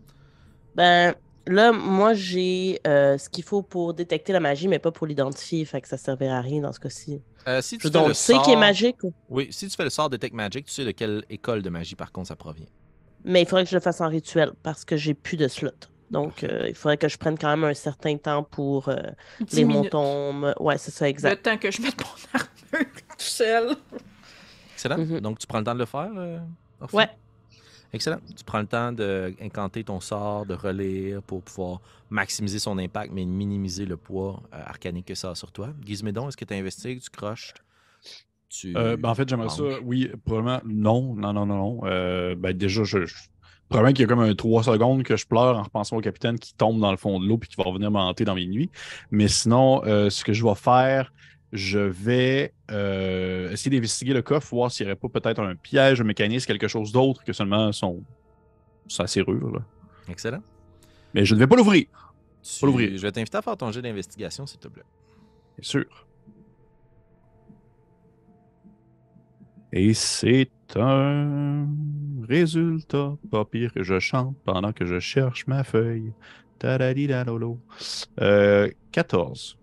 Ben, 0.75 1.15
là, 1.47 1.73
moi, 1.73 2.15
j'ai 2.15 2.81
euh, 2.87 3.19
ce 3.19 3.29
qu'il 3.29 3.45
faut 3.45 3.63
pour 3.63 3.93
détecter 3.95 4.33
la 4.33 4.41
magie, 4.41 4.69
mais 4.69 4.79
pas 4.79 4.93
pour 4.93 5.07
l'identifier. 5.07 5.65
Fait 5.65 5.81
que 5.81 5.89
ça 5.89 5.97
servira 5.97 6.39
à 6.39 6.41
rien 6.41 6.61
dans 6.63 6.73
ce 6.73 6.81
cas-ci. 6.81 7.21
Euh, 7.49 7.61
si 7.63 7.79
tu 7.79 7.91
donc 7.91 8.09
le 8.09 8.15
sais 8.15 8.35
qu'il 8.35 8.41
est 8.43 8.45
sort- 8.53 8.59
magique, 8.59 8.97
ou- 9.03 9.13
Oui, 9.29 9.49
si 9.51 9.69
tu 9.69 9.77
fais 9.77 9.85
le 9.85 9.91
sort 9.91 10.09
Detect 10.11 10.35
Magic, 10.35 10.67
tu 10.67 10.73
sais 10.73 10.85
de 10.85 10.91
quelle 10.93 11.25
école 11.31 11.63
de 11.63 11.71
magie, 11.71 11.95
par 11.97 12.13
contre, 12.13 12.29
ça 12.29 12.37
provient. 12.37 12.67
mais 13.25 13.43
il 13.43 13.49
faudrait 13.49 13.65
que 13.65 13.71
je 13.71 13.75
le 13.77 13.81
fasse 13.81 14.01
en 14.01 14.09
rituel 14.09 14.53
parce 14.63 14.85
que 14.85 14.97
j'ai 14.97 15.15
plus 15.15 15.37
de 15.37 15.49
slot. 15.49 15.71
Donc, 16.13 16.45
euh, 16.45 16.67
il 16.69 16.75
faudrait 16.77 16.97
que 16.99 17.09
je 17.09 17.17
prenne 17.19 17.37
quand 17.37 17.49
même 17.49 17.65
un 17.65 17.75
certain 17.75 18.17
temps 18.17 18.45
pour 18.45 18.89
euh, 18.89 18.95
les 19.53 19.65
minutes. 19.65 19.93
montons. 19.93 20.55
Ouais, 20.61 20.79
c'est 20.79 20.93
ça, 20.93 21.07
Le 21.07 21.11
exact. 21.11 21.43
temps 21.43 21.59
que 21.59 21.69
je 21.73 21.83
mette 21.83 21.97
mon 22.01 22.39
armure 22.41 22.87
tout 23.09 23.17
seul. 23.19 23.75
Excellent. 24.95 25.15
Mhm. 25.15 25.21
Donc, 25.21 25.39
tu 25.39 25.47
prends 25.47 25.59
le 25.59 25.65
temps 25.65 25.75
de 25.75 25.79
le 25.81 25.87
faire? 25.87 26.11
euh? 26.17 26.39
Ouais. 26.93 27.09
Excellent. 27.93 28.19
Tu 28.37 28.45
prends 28.45 28.59
le 28.61 28.67
temps 28.67 28.93
d'incanter 28.93 29.85
ton 29.85 30.01
sort, 30.01 30.45
de 30.45 30.55
relire 30.55 31.23
pour 31.23 31.43
pouvoir 31.43 31.81
maximiser 32.11 32.59
son 32.59 32.79
impact, 32.79 33.13
mais 33.13 33.25
minimiser 33.25 33.87
le 33.87 33.97
poids 33.97 34.43
euh, 34.53 34.61
arcanique 34.67 35.07
que 35.07 35.15
ça 35.15 35.31
a 35.31 35.35
sur 35.35 35.53
toi. 35.53 35.69
Gizmédon, 35.85 36.29
est-ce 36.29 36.37
que 36.37 36.45
tu 36.45 36.55
investigues, 36.55 37.01
tu 37.01 37.11
croches? 37.11 37.55
Tu... 38.49 38.77
Euh, 38.77 38.97
ben, 38.97 39.09
en 39.11 39.15
fait, 39.15 39.29
j'aimerais 39.29 39.49
ça. 39.49 39.63
Oui, 39.85 40.11
probablement. 40.25 40.61
Non, 40.65 41.15
non, 41.15 41.33
non, 41.33 41.47
non, 41.47 41.57
non. 41.57 41.81
Euh, 41.85 42.35
ben, 42.35 42.53
déjà, 42.57 42.85
je. 42.85 43.05
je- 43.07 43.15
Probablement 43.69 43.95
qu'il 43.95 44.03
y 44.03 44.05
a 44.05 44.07
comme 44.07 44.21
un 44.21 44.33
3 44.33 44.63
secondes 44.63 45.03
que 45.03 45.17
je 45.17 45.27
pleure 45.27 45.59
en 45.59 45.63
repensant 45.65 45.97
au 45.97 46.01
capitaine 46.01 46.39
qui 46.39 46.55
tombe 46.55 46.79
dans 46.81 46.93
le 46.93 46.97
fond 46.97 47.19
de 47.19 47.27
l'eau 47.27 47.37
puis 47.37 47.49
qui 47.49 47.57
va 47.57 47.65
revenir 47.65 47.91
me 47.91 47.99
hanter 47.99 48.25
dans 48.25 48.37
mes 48.37 48.47
nuits. 48.47 48.71
Mais 49.11 49.27
sinon, 49.27 49.83
euh, 49.87 50.09
ce 50.09 50.25
que 50.25 50.33
je 50.33 50.45
vais 50.45 50.55
faire, 50.55 51.13
je 51.53 51.79
vais 51.79 52.53
euh, 52.71 53.51
essayer 53.53 53.71
d'investiguer 53.71 54.13
le 54.15 54.23
coffre, 54.23 54.49
voir 54.55 54.71
s'il 54.71 54.87
n'y 54.87 54.93
aurait 54.93 54.99
pas 55.01 55.09
peut-être 55.21 55.41
un 55.41 55.55
piège, 55.55 56.01
un 56.01 56.05
mécanisme, 56.05 56.47
quelque 56.47 56.69
chose 56.69 56.93
d'autre 56.93 57.23
que 57.25 57.33
seulement 57.33 57.71
son, 57.73 58.03
sa 58.89 59.07
serrure. 59.07 59.53
là. 59.53 59.61
Excellent. 60.09 60.43
Mais 61.15 61.25
je 61.25 61.35
ne 61.35 61.41
vais 61.41 61.47
pas 61.47 61.57
l'ouvrir, 61.57 61.87
Tu- 62.43 62.67
l'ouvrir. 62.67 62.97
Je 62.97 63.03
vais 63.03 63.13
t'inviter 63.13 63.39
à 63.39 63.43
faire 63.43 63.57
ton 63.57 63.71
jet 63.73 63.83
d'investigation, 63.83 64.47
s'il 64.47 64.59
te 64.61 64.69
plaît. 64.69 64.85
bien 65.59 65.69
sûr. 65.69 66.07
Et 69.73 69.95
c'est 69.95 70.51
un 70.77 71.67
résultat 72.29 73.17
pas 73.31 73.45
pire 73.45 73.73
que 73.73 73.83
je 73.83 73.99
chante 73.99 74.37
pendant 74.45 74.73
que 74.73 74.87
je 74.87 74.99
cherche 75.01 75.47
ma 75.47 75.65
feuille. 75.65 76.13
Euh, 78.21 78.71
14. 78.93 79.59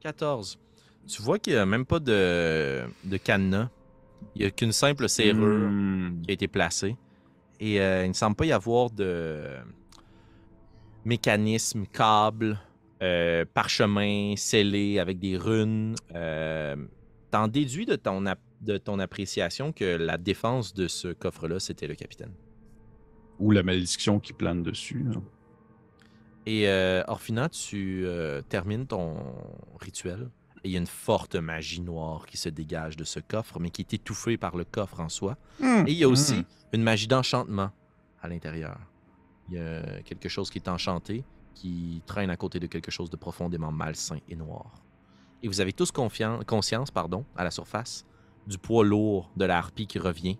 14. 0.00 0.58
Tu 1.06 1.20
vois 1.22 1.38
qu'il 1.38 1.52
n'y 1.54 1.58
a 1.58 1.66
même 1.66 1.84
pas 1.84 1.98
de, 2.00 2.82
de 3.04 3.16
cadenas. 3.16 3.68
Il 4.34 4.42
n'y 4.42 4.46
a 4.46 4.50
qu'une 4.50 4.72
simple 4.72 5.08
serrure 5.08 5.68
Hmm. 5.70 6.22
qui 6.22 6.30
a 6.30 6.32
été 6.34 6.48
placée. 6.48 6.96
Et 7.60 7.80
euh, 7.80 8.04
il 8.04 8.08
ne 8.08 8.14
semble 8.14 8.36
pas 8.36 8.46
y 8.46 8.52
avoir 8.52 8.90
de 8.90 9.44
mécanisme, 11.04 11.84
câble, 11.86 12.58
euh, 13.02 13.44
parchemin 13.52 14.34
scellé 14.36 14.98
avec 14.98 15.18
des 15.18 15.36
runes. 15.36 15.94
Euh, 16.14 16.76
T'en 17.30 17.48
déduis 17.48 17.86
de 17.86 17.96
ton, 17.96 18.22
de 18.60 18.76
ton 18.76 18.98
appréciation 18.98 19.72
que 19.72 19.96
la 19.96 20.18
défense 20.18 20.74
de 20.74 20.86
ce 20.86 21.08
coffre-là, 21.08 21.58
c'était 21.60 21.86
le 21.86 21.94
capitaine. 21.94 22.32
Ou 23.38 23.50
la 23.52 23.62
malédiction 23.62 24.20
qui 24.20 24.34
plane 24.34 24.62
dessus. 24.62 25.02
là. 25.04 25.20
Et 26.44 26.68
euh, 26.68 27.02
Orphina, 27.08 27.48
tu 27.48 28.04
termines 28.50 28.86
ton 28.86 29.14
rituel. 29.80 30.28
Et 30.64 30.68
il 30.68 30.72
y 30.72 30.76
a 30.76 30.78
une 30.78 30.86
forte 30.86 31.34
magie 31.34 31.80
noire 31.80 32.24
qui 32.26 32.36
se 32.36 32.48
dégage 32.48 32.96
de 32.96 33.04
ce 33.04 33.18
coffre, 33.20 33.58
mais 33.58 33.70
qui 33.70 33.82
est 33.82 33.94
étouffée 33.94 34.36
par 34.36 34.56
le 34.56 34.64
coffre 34.64 35.00
en 35.00 35.08
soi. 35.08 35.36
Hmm. 35.60 35.84
Et 35.86 35.92
il 35.92 35.98
y 35.98 36.04
a 36.04 36.08
aussi 36.08 36.34
Hmm. 36.40 36.44
une 36.72 36.82
magie 36.82 37.08
d'enchantement 37.08 37.70
à 38.20 38.28
l'intérieur. 38.28 38.78
Il 39.48 39.54
y 39.56 39.58
a 39.58 40.02
quelque 40.02 40.28
chose 40.28 40.50
qui 40.50 40.58
est 40.58 40.68
enchanté, 40.68 41.24
qui 41.54 42.02
traîne 42.06 42.30
à 42.30 42.36
côté 42.36 42.60
de 42.60 42.66
quelque 42.68 42.90
chose 42.92 43.10
de 43.10 43.16
profondément 43.16 43.72
malsain 43.72 44.18
et 44.28 44.36
noir. 44.36 44.72
Et 45.42 45.48
vous 45.48 45.60
avez 45.60 45.72
tous 45.72 45.90
conscience, 45.90 46.90
pardon, 46.92 47.24
à 47.36 47.42
la 47.42 47.50
surface, 47.50 48.06
du 48.46 48.56
poids 48.58 48.84
lourd 48.84 49.30
de 49.36 49.44
la 49.44 49.58
harpie 49.58 49.88
qui 49.88 49.98
revient 49.98 50.38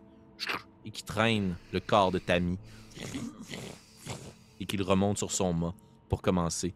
et 0.84 0.90
qui 0.92 1.02
traîne 1.02 1.56
le 1.72 1.80
corps 1.80 2.12
de 2.12 2.18
Tammy 2.20 2.58
et 4.60 4.66
qu'il 4.66 4.82
remonte 4.82 5.18
sur 5.18 5.32
son 5.32 5.52
mât 5.52 5.74
pour 6.08 6.22
commencer 6.22 6.74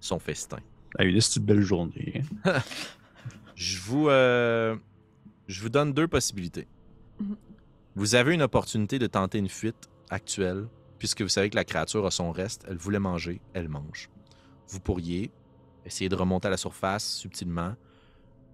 son 0.00 0.18
festin. 0.18 0.58
Ah, 0.96 1.04
une 1.04 1.14
petite 1.16 1.44
belle 1.44 1.60
journée. 1.62 2.22
hein. 2.44 2.60
Je 3.54 3.80
vous, 3.80 4.08
euh, 4.08 4.76
je 5.48 5.60
vous 5.60 5.68
donne 5.68 5.92
deux 5.92 6.06
possibilités. 6.06 6.68
Mhm. 7.18 7.36
Vous 7.96 8.14
avez 8.14 8.32
une 8.34 8.42
opportunité 8.42 9.00
de 9.00 9.08
tenter 9.08 9.38
une 9.38 9.48
fuite 9.48 9.88
actuelle, 10.10 10.68
puisque 11.00 11.22
vous 11.22 11.28
savez 11.28 11.50
que 11.50 11.56
la 11.56 11.64
créature 11.64 12.06
a 12.06 12.12
son 12.12 12.30
reste, 12.30 12.64
elle 12.68 12.76
voulait 12.76 13.00
manger, 13.00 13.40
elle 13.54 13.68
mange. 13.68 14.10
Vous 14.68 14.78
pourriez 14.78 15.32
essayer 15.84 16.08
de 16.08 16.14
remonter 16.14 16.46
à 16.46 16.50
la 16.52 16.56
surface 16.56 17.04
subtilement, 17.16 17.74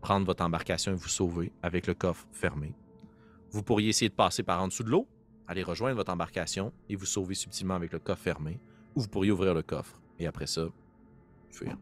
prendre 0.00 0.24
votre 0.24 0.42
embarcation 0.42 0.92
et 0.92 0.96
vous 0.96 1.08
sauver 1.08 1.52
avec 1.62 1.86
le 1.86 1.92
coffre 1.92 2.26
fermé. 2.32 2.72
Vous 3.50 3.62
pourriez 3.62 3.90
essayer 3.90 4.08
de 4.08 4.14
passer 4.14 4.42
par 4.42 4.62
en 4.62 4.68
dessous 4.68 4.84
de 4.84 4.90
l'eau, 4.90 5.06
aller 5.46 5.62
rejoindre 5.62 5.96
votre 5.96 6.12
embarcation 6.12 6.72
et 6.88 6.96
vous 6.96 7.04
sauver 7.04 7.34
subtilement 7.34 7.74
avec 7.74 7.92
le 7.92 7.98
coffre 7.98 8.22
fermé, 8.22 8.58
ou 8.94 9.02
vous 9.02 9.08
pourriez 9.08 9.32
ouvrir 9.32 9.52
le 9.52 9.62
coffre 9.62 10.00
et 10.18 10.26
après 10.26 10.46
ça, 10.46 10.62
fuir. 11.50 11.76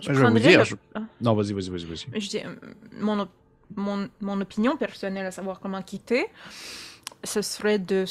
Je 0.00 0.12
je 0.12 0.20
vais 0.20 0.30
vous 0.30 0.38
dire. 0.38 0.58
le- 0.60 0.64
je-. 0.64 0.74
Non, 1.20 1.34
vas-y, 1.34 1.52
vas-y, 1.52 1.68
vas-y, 1.70 1.84
vas-y. 1.84 2.20
Je 2.20 2.28
dis, 2.28 2.38
euh, 2.38 2.54
mon, 3.00 3.20
op- 3.20 3.30
mon, 3.76 4.08
mon 4.20 4.40
opinion 4.40 4.76
personnelle 4.76 5.26
à 5.26 5.30
savoir 5.30 5.60
comment 5.60 5.82
quitter, 5.82 6.26
ce 7.24 7.42
serait 7.42 7.78
de 7.78 8.04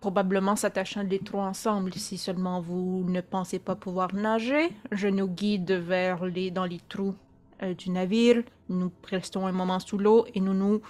probablement 0.00 0.54
s'attacher 0.56 1.02
les 1.04 1.18
trois 1.18 1.44
ensemble. 1.44 1.92
Si 1.94 2.18
seulement 2.18 2.60
vous 2.60 3.04
ne 3.08 3.20
pensez 3.20 3.58
pas 3.58 3.74
pouvoir 3.74 4.14
nager, 4.14 4.70
je 4.92 5.08
nous 5.08 5.26
guide 5.28 5.72
vers 5.72 6.24
les, 6.26 6.50
dans 6.50 6.64
les 6.66 6.80
trous 6.88 7.14
euh, 7.62 7.74
du 7.74 7.90
navire. 7.90 8.42
Nous 8.68 8.92
restons 9.10 9.46
un 9.46 9.52
moment 9.52 9.80
sous 9.80 9.98
l'eau 9.98 10.26
et 10.34 10.40
nous 10.40 10.54
nous 10.54 10.80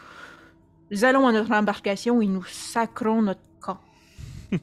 allons 1.02 1.26
à 1.28 1.32
notre 1.32 1.52
embarcation 1.52 2.20
et 2.20 2.26
nous 2.26 2.44
sacrons 2.44 3.22
notre 3.22 3.40
camp. 3.60 3.78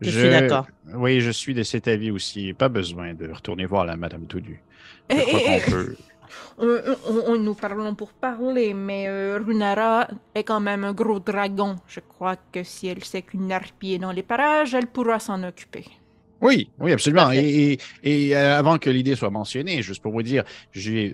Je 0.00 0.10
suis 0.10 0.30
d'accord. 0.30 0.66
Oui, 0.94 1.20
je 1.20 1.30
suis 1.30 1.54
de 1.54 1.62
cet 1.62 1.88
avis 1.88 2.10
aussi. 2.10 2.52
Pas 2.54 2.68
besoin 2.68 3.14
de 3.14 3.30
retourner 3.30 3.66
voir 3.66 3.84
la 3.84 3.96
Madame 3.96 4.26
Toudu. 4.26 4.62
Je 5.10 5.16
Eh, 5.16 5.20
crois 5.22 5.40
eh, 5.40 5.44
qu'on 5.44 5.52
eh, 5.68 5.70
peut. 5.70 5.96
Euh, 6.60 6.94
on- 7.08 7.32
on- 7.32 7.38
nous 7.38 7.54
parlons 7.54 7.94
pour 7.96 8.12
parler, 8.12 8.72
mais 8.72 9.08
euh, 9.08 9.40
Runara 9.44 10.06
est 10.34 10.44
quand 10.44 10.60
même 10.60 10.84
un 10.84 10.92
gros 10.92 11.18
dragon. 11.18 11.74
Je 11.88 11.98
crois 11.98 12.36
que 12.52 12.62
si 12.62 12.86
elle 12.86 13.02
sait 13.02 13.22
qu'une 13.22 13.50
harpie 13.50 13.94
est 13.94 13.98
dans 13.98 14.12
les 14.12 14.22
parages, 14.22 14.74
elle 14.74 14.86
pourra 14.86 15.18
s'en 15.18 15.42
occuper. 15.42 15.84
Oui, 16.42 16.70
oui, 16.78 16.92
absolument. 16.92 17.30
Et, 17.32 17.38
et- 17.72 17.78
et, 18.28 18.36
euh, 18.36 18.58
avant 18.58 18.78
que 18.78 18.88
l'idée 18.88 19.14
soit 19.14 19.28
mentionnée, 19.28 19.82
juste 19.82 20.00
pour 20.02 20.12
vous 20.12 20.22
dire, 20.22 20.42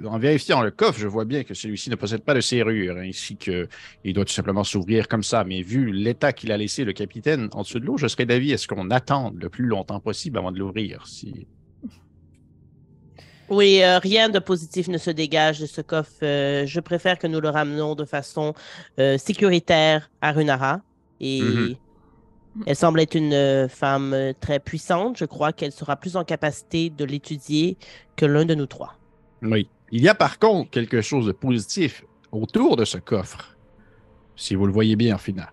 en 0.06 0.18
vérifiant 0.18 0.62
le 0.62 0.70
coffre, 0.70 1.00
je 1.00 1.08
vois 1.08 1.24
bien 1.24 1.42
que 1.42 1.52
celui-ci 1.52 1.90
ne 1.90 1.96
possède 1.96 2.22
pas 2.22 2.32
de 2.34 2.40
serrure, 2.40 2.96
ainsi 2.98 3.36
que 3.36 3.68
il 4.04 4.12
doit 4.14 4.24
tout 4.24 4.32
simplement 4.32 4.62
s'ouvrir 4.62 5.08
comme 5.08 5.24
ça. 5.24 5.42
Mais 5.42 5.62
vu 5.62 5.90
l'état 5.90 6.32
qu'il 6.32 6.52
a 6.52 6.56
laissé 6.56 6.84
le 6.84 6.92
capitaine 6.92 7.48
en 7.52 7.62
dessous 7.62 7.80
de 7.80 7.86
l'eau, 7.86 7.96
je 7.98 8.06
serais 8.06 8.24
d'avis 8.26 8.52
à 8.52 8.58
ce 8.58 8.68
qu'on 8.68 8.88
attende 8.90 9.34
le 9.42 9.48
plus 9.48 9.66
longtemps 9.66 9.98
possible 9.98 10.38
avant 10.38 10.52
de 10.52 10.58
l'ouvrir. 10.60 11.06
Si... 11.08 11.48
Oui, 13.48 13.80
euh, 13.82 13.98
rien 14.00 14.28
de 14.28 14.38
positif 14.40 14.88
ne 14.88 14.98
se 14.98 15.10
dégage 15.10 15.60
de 15.60 15.66
ce 15.66 15.80
coffre. 15.80 16.10
Euh, 16.22 16.66
je 16.66 16.80
préfère 16.80 17.16
que 17.18 17.28
nous 17.28 17.40
le 17.40 17.48
ramenons 17.48 17.94
de 17.94 18.04
façon 18.04 18.54
euh, 18.98 19.18
sécuritaire 19.18 20.10
à 20.20 20.32
Runara. 20.32 20.82
Et 21.20 21.40
Mhm. 21.42 21.74
Elle 22.64 22.76
semble 22.76 23.00
être 23.00 23.14
une 23.14 23.32
euh, 23.34 23.68
femme 23.68 24.12
euh, 24.14 24.32
très 24.40 24.58
puissante. 24.60 25.18
Je 25.18 25.24
crois 25.24 25.52
qu'elle 25.52 25.72
sera 25.72 25.96
plus 25.96 26.16
en 26.16 26.24
capacité 26.24 26.90
de 26.90 27.04
l'étudier 27.04 27.76
que 28.16 28.24
l'un 28.24 28.44
de 28.44 28.54
nous 28.54 28.66
trois. 28.66 28.94
Oui. 29.42 29.68
Il 29.92 30.02
y 30.02 30.08
a 30.08 30.14
par 30.14 30.38
contre 30.38 30.70
quelque 30.70 31.00
chose 31.02 31.26
de 31.26 31.32
positif 31.32 32.04
autour 32.32 32.76
de 32.76 32.84
ce 32.84 32.98
coffre, 32.98 33.56
si 34.34 34.54
vous 34.54 34.66
le 34.66 34.72
voyez 34.72 34.96
bien, 34.96 35.14
en 35.14 35.18
final. 35.18 35.52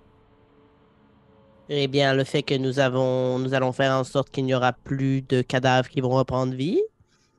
Eh 1.70 1.88
bien, 1.88 2.14
le 2.14 2.24
fait 2.24 2.44
que 2.44 2.56
nous 2.56 2.80
avons, 2.80 3.40
nous 3.40 3.54
allons 3.54 3.72
faire 3.72 3.94
en 3.94 4.04
sorte 4.04 4.30
qu'il 4.30 4.46
n'y 4.46 4.54
aura 4.54 4.74
plus 4.74 5.22
de 5.22 5.42
cadavres 5.42 5.88
qui 5.90 6.02
vont 6.02 6.10
reprendre 6.10 6.54
vie. 6.54 6.82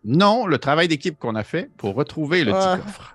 Non, 0.05 0.47
le 0.47 0.59
travail 0.59 0.89
d'équipe 0.89 1.19
qu'on 1.19 1.35
a 1.35 1.43
fait 1.45 1.71
pour 1.77 1.95
retrouver 1.95 2.45
le 2.45 2.53
Ah. 2.55 2.77
petit 2.77 2.85
coffre. 2.85 3.14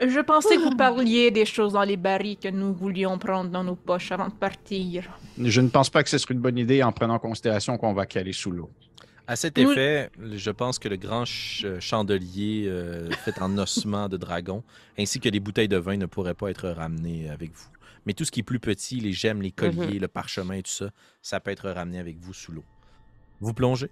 Je 0.00 0.20
pensais 0.20 0.56
que 0.56 0.62
vous 0.62 0.76
parliez 0.76 1.30
des 1.30 1.44
choses 1.44 1.74
dans 1.74 1.82
les 1.84 1.96
barils 1.96 2.36
que 2.36 2.48
nous 2.48 2.74
voulions 2.74 3.16
prendre 3.18 3.50
dans 3.50 3.62
nos 3.64 3.76
poches 3.76 4.10
avant 4.12 4.28
de 4.28 4.32
partir. 4.34 5.04
Je 5.38 5.60
ne 5.60 5.68
pense 5.68 5.88
pas 5.90 6.02
que 6.02 6.10
ce 6.10 6.18
serait 6.18 6.34
une 6.34 6.40
bonne 6.40 6.58
idée 6.58 6.82
en 6.82 6.92
prenant 6.92 7.14
en 7.14 7.18
considération 7.18 7.76
qu'on 7.78 7.94
va 7.94 8.04
caler 8.06 8.32
sous 8.32 8.50
l'eau. 8.50 8.70
À 9.26 9.36
cet 9.36 9.56
effet, 9.56 10.10
je 10.20 10.50
pense 10.50 10.78
que 10.78 10.88
le 10.88 10.96
grand 10.96 11.24
ch- 11.24 11.64
chandelier 11.80 12.64
euh, 12.66 13.10
fait 13.10 13.40
en 13.40 13.56
ossement 13.56 14.08
de 14.08 14.18
dragon, 14.18 14.62
ainsi 14.98 15.18
que 15.18 15.30
les 15.30 15.40
bouteilles 15.40 15.68
de 15.68 15.78
vin 15.78 15.96
ne 15.96 16.04
pourraient 16.06 16.34
pas 16.34 16.50
être 16.50 16.68
ramenées 16.68 17.30
avec 17.30 17.52
vous. 17.54 17.68
Mais 18.04 18.12
tout 18.12 18.26
ce 18.26 18.30
qui 18.30 18.40
est 18.40 18.44
plus 18.44 18.60
petit, 18.60 19.00
les 19.00 19.12
gemmes, 19.12 19.40
les 19.40 19.50
colliers, 19.50 19.98
le 19.98 20.08
parchemin 20.08 20.54
et 20.56 20.62
tout 20.62 20.70
ça, 20.70 20.90
ça 21.22 21.40
peut 21.40 21.52
être 21.52 21.70
ramené 21.70 21.98
avec 21.98 22.18
vous 22.18 22.34
sous 22.34 22.52
l'eau. 22.52 22.64
Vous 23.40 23.54
plongez? 23.54 23.88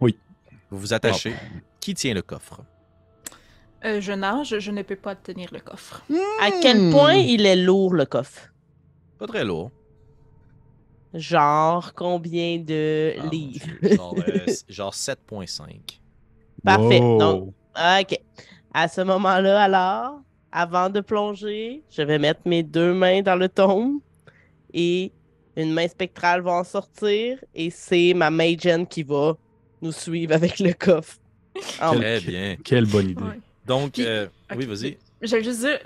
Oui. 0.00 0.16
Vous 0.70 0.78
vous 0.78 0.92
attachez. 0.94 1.34
Qui 1.80 1.94
tient 1.94 2.14
le 2.14 2.22
coffre? 2.22 2.60
Euh, 3.86 4.00
je 4.00 4.12
nage, 4.12 4.58
je 4.58 4.70
ne 4.70 4.82
peux 4.82 4.96
pas 4.96 5.14
tenir 5.14 5.48
le 5.52 5.60
coffre. 5.60 6.02
À 6.42 6.50
quel 6.60 6.78
Hmm. 6.78 6.90
point 6.90 7.14
il 7.14 7.46
est 7.46 7.56
lourd, 7.56 7.94
le 7.94 8.04
coffre? 8.04 8.52
Pas 9.18 9.26
très 9.26 9.44
lourd. 9.44 9.70
Genre, 11.14 11.94
combien 11.94 12.58
de 12.58 13.14
Ah, 13.18 13.28
livres? 13.30 13.66
Genre, 13.96 14.16
euh, 14.28 14.46
genre 14.68 14.94
7.5. 14.94 16.00
Parfait. 16.64 17.00
Wow. 17.00 17.18
Donc, 17.18 17.54
OK. 17.76 18.18
À 18.74 18.88
ce 18.88 19.00
moment-là, 19.00 19.62
alors, 19.62 20.20
avant 20.52 20.90
de 20.90 21.00
plonger, 21.00 21.84
je 21.90 22.02
vais 22.02 22.18
mettre 22.18 22.40
mes 22.44 22.62
deux 22.62 22.92
mains 22.92 23.22
dans 23.22 23.36
le 23.36 23.48
tombe 23.48 24.00
et 24.74 25.12
une 25.56 25.72
main 25.72 25.88
spectrale 25.88 26.42
va 26.42 26.52
en 26.52 26.64
sortir 26.64 27.42
et 27.54 27.70
c'est 27.70 28.12
ma 28.14 28.30
Magen 28.30 28.86
qui 28.86 29.02
va 29.02 29.34
nous 29.80 29.92
suivre 29.92 30.34
avec 30.34 30.58
le 30.58 30.72
coffre. 30.74 31.16
Très 31.78 32.20
bien. 32.20 32.56
Quelle 32.64 32.86
bonne 32.86 33.10
idée. 33.10 33.22
Ouais. 33.22 33.40
Donc, 33.66 33.92
Puis- 33.94 34.06
euh, 34.06 34.26
oui, 34.54 34.66
vas-y. 34.66 34.98
J'allais 35.22 35.44
juste 35.44 35.60
dire 35.60 35.78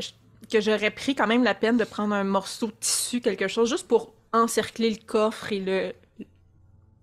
que 0.51 0.61
j'aurais 0.61 0.91
pris 0.91 1.15
quand 1.15 1.27
même 1.27 1.45
la 1.45 1.55
peine 1.55 1.77
de 1.77 1.85
prendre 1.85 2.15
un 2.15 2.25
morceau 2.25 2.67
de 2.67 2.73
tissu, 2.81 3.21
quelque 3.21 3.49
chose, 3.49 3.71
juste 3.71 3.87
pour 3.89 4.13
encercler 4.33 4.91
le 4.91 4.99
coffre 5.07 5.53
et 5.53 5.61
le, 5.61 5.93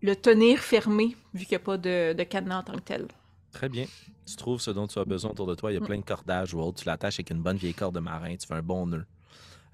le 0.01 0.15
tenir 0.15 0.59
fermé, 0.59 1.15
vu 1.33 1.45
qu'il 1.45 1.57
n'y 1.57 1.61
a 1.63 1.65
pas 1.65 1.77
de, 1.77 2.13
de 2.13 2.23
cadenas 2.23 2.59
en 2.59 2.63
tant 2.63 2.73
que 2.73 2.79
tel. 2.81 3.07
Très 3.51 3.69
bien. 3.69 3.85
Tu 4.25 4.35
trouves 4.35 4.59
ce 4.59 4.71
dont 4.71 4.87
tu 4.87 4.99
as 4.99 5.05
besoin 5.05 5.31
autour 5.31 5.47
de 5.47 5.55
toi. 5.55 5.71
Il 5.71 5.75
y 5.75 5.77
a 5.77 5.81
Mm. 5.81 5.85
plein 5.85 5.97
de 5.97 6.03
cordages 6.05 6.53
ou 6.53 6.59
autre. 6.59 6.79
Tu 6.81 6.85
l'attaches 6.85 7.15
avec 7.15 7.29
une 7.31 7.41
bonne 7.41 7.57
vieille 7.57 7.73
corde 7.73 7.95
de 7.95 7.99
marin. 8.01 8.35
Tu 8.35 8.45
fais 8.45 8.53
un 8.53 8.61
bon 8.61 8.85
nœud. 8.87 9.05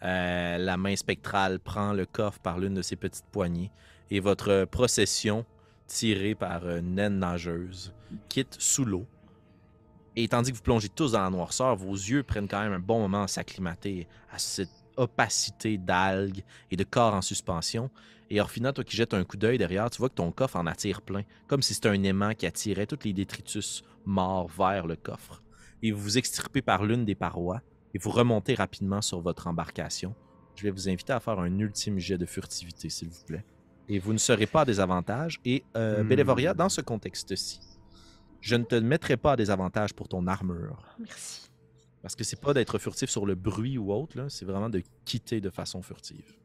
Euh, 0.04 0.58
la 0.58 0.78
main 0.78 0.96
spectrale 0.96 1.60
prend 1.60 1.92
le 1.94 2.06
coffre 2.06 2.40
par 2.40 2.60
l'une 2.60 2.74
de 2.76 2.82
ses 2.82 2.96
petites 2.96 3.26
poignées 3.32 3.72
et 4.12 4.20
votre 4.20 4.66
procession 4.66 5.46
tiré 5.88 6.36
par 6.36 6.68
une 6.70 6.96
naine 6.96 7.20
nageuse, 7.20 7.94
quitte 8.30 8.56
sous 8.60 8.86
l'eau. 8.86 9.06
Et 10.16 10.28
tandis 10.28 10.52
que 10.52 10.58
vous 10.58 10.64
plongez 10.64 10.90
tous 10.90 11.14
dans 11.14 11.22
la 11.22 11.30
noirceur, 11.30 11.76
vos 11.76 11.94
yeux 11.94 12.24
prennent 12.24 12.48
quand 12.48 12.62
même 12.62 12.74
un 12.74 12.80
bon 12.80 13.00
moment 13.00 13.24
à 13.24 13.28
s'acclimater 13.28 14.08
à 14.32 14.38
cette 14.38 14.70
opacité 14.96 15.78
d'algues 15.78 16.44
et 16.70 16.76
de 16.76 16.84
corps 16.84 17.16
en 17.16 17.22
suspension. 17.22 17.90
Et 18.30 18.40
Orphina, 18.40 18.74
toi 18.74 18.84
qui 18.84 18.96
jettes 18.96 19.14
un 19.14 19.24
coup 19.24 19.38
d'œil 19.38 19.58
derrière, 19.58 19.90
tu 19.90 19.98
vois 19.98 20.10
que 20.10 20.16
ton 20.16 20.32
coffre 20.32 20.56
en 20.56 20.68
attire 20.68 21.02
plein, 21.02 21.24
comme 21.48 21.62
si 21.62 21.74
c'était 21.74 21.90
un 21.90 22.04
aimant 22.04 22.34
qui 22.34 22.46
attirait 22.46 22.86
tous 22.86 23.00
les 23.04 23.14
détritus 23.14 23.84
morts 24.06 24.48
vers 24.48 24.86
le 24.86 24.96
coffre. 24.96 25.42
Et 25.82 25.92
vous 25.92 26.02
vous 26.02 26.18
extirpez 26.18 26.62
par 26.62 26.84
l'une 26.84 27.06
des 27.06 27.16
parois 27.16 27.62
et 27.94 27.98
vous 27.98 28.12
remontez 28.12 28.54
rapidement 28.56 29.02
sur 29.02 29.20
votre 29.22 29.48
embarcation. 29.48 30.16
Je 30.56 30.64
vais 30.64 30.72
vous 30.72 30.88
inviter 30.90 31.14
à 31.14 31.20
faire 31.20 31.40
un 31.40 31.60
ultime 31.60 32.00
jet 32.00 32.18
de 32.18 32.26
furtivité, 32.26 32.90
s'il 32.90 33.10
vous 33.10 33.24
plaît. 33.26 33.44
Et 33.90 34.00
vous 34.00 34.14
ne 34.14 34.18
serez 34.18 34.46
pas 34.46 34.62
à 34.62 34.66
désavantage. 34.66 35.40
Et 35.44 35.64
euh, 35.76 36.04
Hmm. 36.04 36.08
Bélévoria, 36.08 36.54
dans 36.54 36.70
ce 36.70 36.82
contexte-ci, 36.82 37.60
je 38.44 38.58
ne 38.58 38.66
te 38.66 38.76
mettrai 38.76 39.16
pas 39.16 39.32
à 39.32 39.36
désavantage 39.38 39.94
pour 39.94 40.10
ton 40.10 40.28
armure. 40.28 40.84
Merci. 41.00 41.50
Parce 42.02 42.14
que 42.14 42.26
c'est 42.26 42.40
pas 42.40 42.54
d'être 42.54 42.78
furtif 42.78 43.10
sur 43.10 43.26
le 43.26 43.36
bruit 43.36 43.78
ou 43.78 43.94
autre, 43.94 44.18
là, 44.18 44.26
c'est 44.28 44.44
vraiment 44.44 44.70
de 44.70 44.84
quitter 45.06 45.40
de 45.40 45.50
façon 45.50 45.82
furtive. 45.82 46.36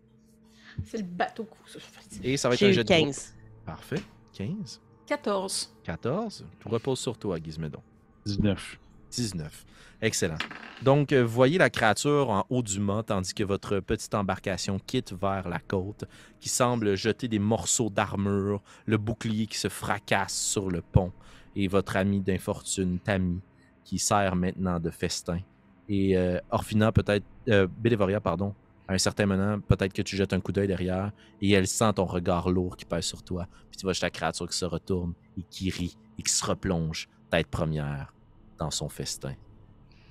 C'est 0.84 0.99
le 0.99 1.03
bateau 1.03 1.42
coup, 1.42 1.66
ça. 1.66 1.80
Et 2.22 2.36
ça 2.36 2.49
va 2.49 2.55
être 2.55 2.62
un 2.62 2.70
jet 2.70 2.84
de 2.84 2.94
groupe. 2.94 3.07
15. 3.07 3.34
Parfait. 3.66 4.01
15. 4.34 4.80
14. 5.07 5.74
14. 5.82 6.46
Tout 6.61 6.68
repose 6.68 7.01
sur 7.01 7.18
toi, 7.18 7.36
Gizmédon. 7.42 7.82
19. 8.26 8.78
19. 9.11 9.66
Excellent. 10.01 10.38
Donc, 10.84 11.12
euh, 11.12 11.24
vous 11.24 11.32
voyez 11.32 11.59
la 11.59 11.70
créature 11.70 12.30
en 12.30 12.46
haut 12.49 12.62
du 12.62 12.78
mât, 12.78 13.03
tandis 13.03 13.34
que 13.34 13.42
votre 13.42 13.80
petite 13.80 14.14
embarcation 14.14 14.78
quitte 14.78 15.12
vers 15.12 15.49
la 15.49 15.59
côte, 15.59 16.05
qui 16.38 16.49
semble 16.49 16.94
jeter 16.94 17.26
des 17.26 17.40
morceaux 17.40 17.90
d'armure, 17.90 18.62
le 18.86 18.99
bouclier 18.99 19.49
qui 19.49 19.59
se 19.59 19.68
fracasse 19.68 20.34
sur 20.34 20.70
le 20.70 20.80
pont, 20.80 21.12
et 21.59 21.67
votre 21.67 21.97
ami 21.97 22.21
d'infortune, 22.21 23.01
Tammy, 23.01 23.41
qui 23.85 23.99
sert 23.99 24.37
maintenant 24.37 24.79
de 24.79 24.91
festin. 24.91 25.41
Et 25.89 26.17
euh, 26.17 26.39
Orphina, 26.51 26.93
peut-être, 26.93 27.25
euh, 27.49 27.67
Bélévoria, 27.67 28.21
pardon, 28.21 28.55
à 28.87 28.95
un 28.95 28.99
certain 28.99 29.27
moment, 29.27 29.59
peut-être 29.61 29.93
que 29.93 30.03
tu 30.03 30.17
jettes 30.17 30.33
un 30.33 30.41
coup 30.41 30.53
d'œil 30.53 30.69
derrière, 30.69 31.11
et 31.43 31.51
elle 31.51 31.67
sent 31.67 31.95
ton 31.95 32.05
regard 32.05 32.49
lourd 32.49 32.77
qui 32.77 32.85
pèse 32.85 33.07
sur 33.07 33.25
toi. 33.25 33.49
Puis 33.71 33.79
tu 33.79 33.83
vois 33.83 33.93
juste 33.93 34.05
la 34.05 34.11
créature 34.11 34.49
qui 34.49 34.57
se 34.57 34.65
retourne, 34.65 35.15
et 35.37 35.43
qui 35.51 35.69
rit, 35.71 35.99
et 36.17 36.23
qui 36.23 36.33
se 36.33 36.47
replonge, 36.47 37.09
tête 37.29 37.49
première, 37.49 38.15
dans 38.57 38.71
son 38.71 38.89
festin. 38.89 39.35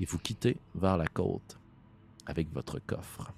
Et 0.02 0.06
vous 0.06 0.20
quittez 0.20 0.58
vers 0.76 0.98
la 0.98 1.08
côte 1.08 1.58
avec 2.26 2.52
votre 2.52 2.80
coffre. 2.80 3.32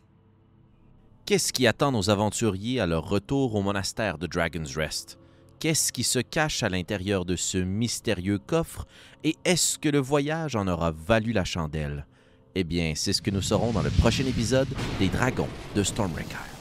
Qu'est-ce 1.25 1.53
qui 1.53 1.67
attend 1.67 1.91
nos 1.91 2.09
aventuriers 2.09 2.79
à 2.79 2.87
leur 2.87 3.07
retour 3.07 3.53
au 3.53 3.61
monastère 3.61 4.17
de 4.17 4.25
Dragon's 4.25 4.75
Rest? 4.75 5.19
Qu'est-ce 5.59 5.91
qui 5.91 6.03
se 6.03 6.19
cache 6.19 6.63
à 6.63 6.69
l'intérieur 6.69 7.25
de 7.25 7.35
ce 7.35 7.57
mystérieux 7.57 8.39
coffre 8.39 8.87
et 9.25 9.35
est-ce 9.43 9.77
que 9.77 9.89
le 9.89 9.99
voyage 9.99 10.55
en 10.55 10.67
aura 10.67 10.91
valu 10.91 11.33
la 11.33 11.43
chandelle? 11.43 12.05
Eh 12.55 12.63
bien, 12.63 12.93
c'est 12.95 13.11
ce 13.11 13.21
que 13.21 13.29
nous 13.29 13.41
saurons 13.41 13.73
dans 13.73 13.83
le 13.83 13.89
prochain 13.89 14.25
épisode 14.25 14.69
des 14.99 15.09
Dragons 15.09 15.49
de 15.75 15.83
Stormbreaker. 15.83 16.58